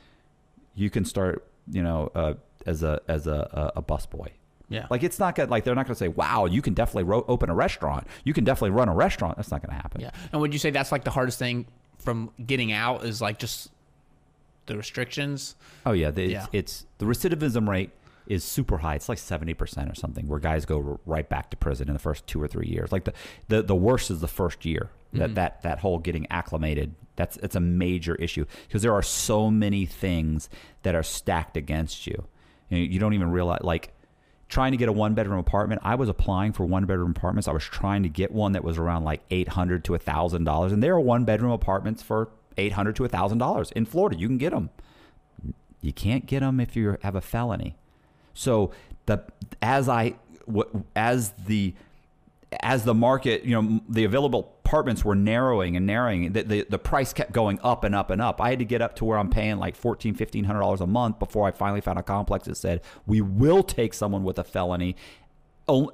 you 0.76 0.90
can 0.90 1.06
start. 1.06 1.48
You 1.72 1.84
know, 1.84 2.12
uh, 2.16 2.34
as 2.66 2.84
a 2.84 3.00
as 3.08 3.28
a 3.28 3.72
a, 3.76 3.80
a 3.80 3.84
busboy. 3.84 4.30
Yeah. 4.70 4.88
Like 4.90 5.04
it's 5.04 5.20
not 5.20 5.36
gonna 5.36 5.52
like 5.52 5.64
they're 5.64 5.76
not 5.76 5.86
gonna 5.86 5.96
say, 5.96 6.08
wow, 6.08 6.46
you 6.46 6.62
can 6.62 6.74
definitely 6.74 7.04
ro- 7.04 7.26
open 7.28 7.50
a 7.50 7.56
restaurant. 7.56 8.08
You 8.24 8.34
can 8.34 8.44
definitely 8.44 8.72
run 8.72 8.90
a 8.90 8.96
restaurant. 8.96 9.36
That's 9.36 9.52
not 9.52 9.62
gonna 9.62 9.80
happen. 9.80 10.02
Yeah. 10.02 10.12
And 10.32 10.42
would 10.42 10.54
you 10.54 10.60
say 10.60 10.72
that's 10.72 10.92
like 10.92 11.04
the 11.04 11.12
hardest 11.12 11.38
thing 11.38 11.68
from 12.00 12.32
getting 12.44 12.72
out 12.72 13.04
is 13.04 13.22
like 13.22 13.38
just 13.38 13.70
the 14.66 14.78
restrictions? 14.78 15.56
Oh 15.86 15.92
yeah, 15.92 16.12
the, 16.12 16.26
Yeah. 16.26 16.46
It's, 16.52 16.84
it's 16.84 16.86
the 16.98 17.06
recidivism 17.06 17.68
rate 17.68 17.92
is 18.28 18.44
super 18.44 18.78
high. 18.78 18.96
It's 18.96 19.10
like 19.10 19.18
seventy 19.18 19.54
percent 19.54 19.90
or 19.92 19.96
something, 19.96 20.28
where 20.28 20.40
guys 20.40 20.66
go 20.66 21.00
right 21.06 21.28
back 21.28 21.50
to 21.52 21.58
prison 21.58 21.88
in 21.88 21.94
the 21.94 22.00
first 22.00 22.28
two 22.28 22.42
or 22.42 22.48
three 22.48 22.68
years. 22.68 22.92
Like 22.92 23.06
the 23.06 23.14
the, 23.48 23.62
the 23.64 23.76
worst 23.76 24.12
is 24.12 24.22
the 24.22 24.28
first 24.28 24.66
year. 24.66 24.90
That 25.14 25.26
mm-hmm. 25.26 25.34
that 25.36 25.62
that 25.64 25.80
whole 25.80 26.00
getting 26.00 26.28
acclimated. 26.30 26.96
That's 27.18 27.38
it's 27.38 27.56
a 27.56 27.60
major 27.60 28.16
issue 28.16 28.46
because 28.68 28.82
there 28.82 28.94
are 28.94 29.04
so 29.04 29.52
many 29.52 29.86
things 29.86 30.50
that 30.84 30.96
are 30.96 31.04
stacked 31.04 31.58
against 31.58 32.08
you. 32.08 32.26
You, 32.70 32.78
know, 32.78 32.84
you 32.84 33.00
don't 33.00 33.14
even 33.14 33.32
realize 33.32 33.62
like 33.64 33.94
trying 34.48 34.72
to 34.72 34.78
get 34.78 34.88
a 34.88 34.92
one 34.94 35.14
bedroom 35.14 35.40
apartment. 35.40 35.82
I 35.84 35.96
was 35.96 36.08
applying 36.08 36.54
for 36.54 36.66
one 36.66 36.86
bedroom 36.86 37.12
apartments. 37.12 37.48
I 37.48 37.52
was 37.52 37.64
trying 37.64 38.04
to 38.04 38.10
get 38.10 38.32
one 38.32 38.54
that 38.54 38.64
was 38.64 38.78
around 38.78 39.04
like 39.04 39.22
eight 39.32 39.50
hundred 39.50 39.84
to 39.86 39.98
thousand 39.98 40.46
dollars, 40.46 40.72
and 40.72 40.82
there 40.82 40.94
are 40.94 41.00
one 41.00 41.26
bedroom 41.26 41.52
apartments 41.52 42.02
for 42.02 42.30
eight 42.58 42.74
hundred 42.74 42.96
to 42.98 43.08
thousand 43.08 43.38
dollars 43.38 43.72
in 43.72 43.86
Florida. 43.86 44.18
You 44.18 44.28
can 44.28 44.38
get 44.38 44.52
them. 44.52 44.70
You 45.82 45.94
can't 45.94 46.26
get 46.26 46.42
them 46.42 46.60
if 46.60 46.76
you 46.76 46.98
have 47.02 47.16
a 47.16 47.22
felony. 47.22 47.76
So 48.34 48.72
the 49.06 49.24
as 49.62 49.90
I 49.90 50.16
as 50.96 51.32
the 51.48 51.74
as 52.62 52.84
the 52.84 52.94
market, 52.94 53.44
you 53.44 53.60
know, 53.60 53.80
the 53.88 54.04
available 54.04 54.54
apartments 54.66 55.06
were 55.06 55.16
narrowing 55.16 55.78
and 55.78 55.86
narrowing. 55.86 56.34
The, 56.34 56.44
the, 56.44 56.66
the 56.70 56.78
price 56.78 57.14
kept 57.14 57.32
going 57.32 57.60
up 57.64 57.86
and 57.86 57.96
up 57.96 58.10
and 58.10 58.22
up. 58.22 58.42
I 58.42 58.50
had 58.50 58.60
to 58.60 58.66
get 58.66 58.82
up 58.82 58.96
to 58.98 59.06
where 59.06 59.18
I'm 59.18 59.30
paying 59.30 59.58
like 59.58 59.76
fourteen, 59.76 60.16
fifteen 60.16 60.44
hundred 60.44 60.60
dollars 60.60 60.82
a 60.82 60.88
month 60.88 61.18
before 61.18 61.48
I 61.48 61.52
finally 61.52 61.82
found 61.82 61.98
a 61.98 62.04
complex 62.04 62.46
that 62.46 62.56
said 62.56 62.82
we 63.06 63.22
will 63.22 63.64
take 63.64 63.94
someone 63.94 64.24
with 64.24 64.38
a 64.38 64.44
felony 64.44 64.96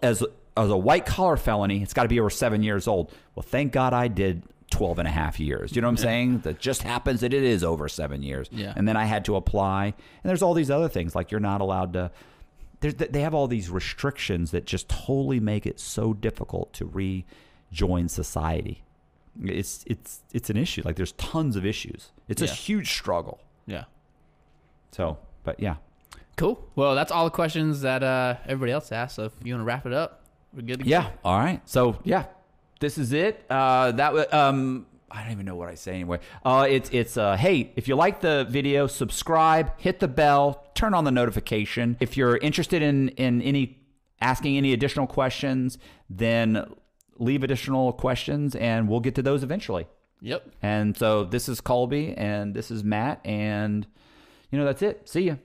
as 0.02 0.24
as 0.56 0.70
a 0.70 0.78
white 0.78 1.06
collar 1.06 1.38
felony. 1.38 1.84
It's 1.84 1.94
got 1.94 2.04
to 2.04 2.10
be 2.10 2.20
over 2.20 2.30
seven 2.30 2.64
years 2.64 2.88
old. 2.88 3.12
Well, 3.36 3.44
thank 3.44 3.72
God 3.72 3.94
I 3.94 4.08
did 4.08 4.44
12 4.72 5.00
and 5.00 5.08
a 5.08 5.12
half 5.12 5.40
years. 5.40 5.76
You 5.76 5.82
know 5.82 5.88
what 5.88 5.94
I'm 5.94 5.98
saying? 5.98 6.40
That 6.40 6.60
just 6.60 6.84
happens 6.84 7.22
that 7.22 7.34
it 7.34 7.44
is 7.44 7.64
over 7.64 7.88
seven 7.88 8.22
years. 8.22 8.50
Yeah. 8.52 8.74
And 8.76 8.88
then 8.88 8.98
I 8.98 9.06
had 9.06 9.26
to 9.26 9.36
apply. 9.36 9.86
And 9.86 9.96
there's 10.24 10.42
all 10.42 10.54
these 10.54 10.70
other 10.72 10.90
things 10.90 11.16
like 11.16 11.32
you're 11.32 11.40
not 11.40 11.62
allowed 11.62 11.94
to. 11.94 12.12
There's, 12.80 12.96
they 12.96 13.22
have 13.22 13.34
all 13.34 13.48
these 13.48 13.70
restrictions 13.70 14.52
that 14.52 14.66
just 14.66 14.88
totally 14.90 15.40
make 15.40 15.66
it 15.66 15.80
so 15.80 16.14
difficult 16.14 16.74
to 16.74 16.86
rejoin 17.72 18.10
society. 18.10 18.84
It's 19.44 19.84
it's 19.88 20.22
it's 20.34 20.50
an 20.50 20.58
issue. 20.58 20.82
Like 20.84 20.96
there's 20.96 21.12
tons 21.14 21.56
of 21.56 21.66
issues. 21.66 22.12
It's 22.28 22.42
a 22.42 22.48
huge 22.48 22.92
struggle. 22.92 23.40
Yeah. 23.68 23.86
So, 24.92 25.18
but 25.44 25.60
yeah. 25.60 25.76
Cool. 26.38 26.64
Well, 26.76 26.94
that's 26.94 27.12
all 27.12 27.26
the 27.26 27.32
questions 27.32 27.82
that 27.82 28.04
uh, 28.04 28.36
everybody 28.46 28.72
else 28.72 28.92
asked. 28.92 29.16
So 29.16 29.26
if 29.26 29.34
you 29.44 29.54
want 29.54 29.62
to 29.62 29.66
wrap 29.66 29.86
it 29.86 29.94
up, 29.94 30.24
we're 30.54 30.62
good 30.62 30.80
to 30.80 30.86
go. 30.86 30.90
Yeah. 30.90 31.10
All 31.24 31.38
right. 31.38 31.62
So 31.66 31.98
yeah, 32.04 32.26
this 32.80 32.98
is 32.98 33.14
it. 33.14 33.46
Uh, 33.50 33.92
that 33.94 34.14
wa- 34.14 34.26
um, 34.32 34.86
I 35.10 35.24
don't 35.24 35.32
even 35.32 35.46
know 35.46 35.56
what 35.56 35.70
I 35.70 35.76
say 35.76 35.94
anyway. 35.94 36.20
Uh, 36.44 36.68
it's 36.70 36.90
it's 36.92 37.18
uh, 37.18 37.38
hey, 37.38 37.72
if 37.76 37.88
you 37.88 37.96
like 37.96 38.20
the 38.22 38.46
video, 38.50 38.88
subscribe, 38.88 39.72
hit 39.78 40.00
the 40.00 40.08
bell, 40.08 40.66
turn 40.76 40.94
on 40.94 41.06
the 41.06 41.12
notification. 41.12 41.98
If 42.00 42.18
you're 42.18 42.38
interested 42.38 42.82
in 42.82 43.10
in 43.10 43.42
any 43.42 43.80
asking 44.22 44.58
any 44.58 44.74
additional 44.74 45.08
questions, 45.08 45.78
then 46.10 46.66
leave 47.18 47.44
additional 47.44 47.94
questions, 47.94 48.56
and 48.56 48.90
we'll 48.90 49.00
get 49.00 49.16
to 49.16 49.22
those 49.22 49.44
eventually. 49.44 49.88
Yep. 50.22 50.50
And 50.62 50.98
so 50.98 51.24
this 51.24 51.48
is 51.48 51.62
Colby, 51.62 52.14
and 52.18 52.54
this 52.54 52.70
is 52.70 52.84
Matt, 52.84 53.22
and 53.26 53.88
you 54.52 54.60
know 54.60 54.66
that's 54.66 54.82
it. 54.82 55.08
See 55.08 55.22
ya. 55.22 55.36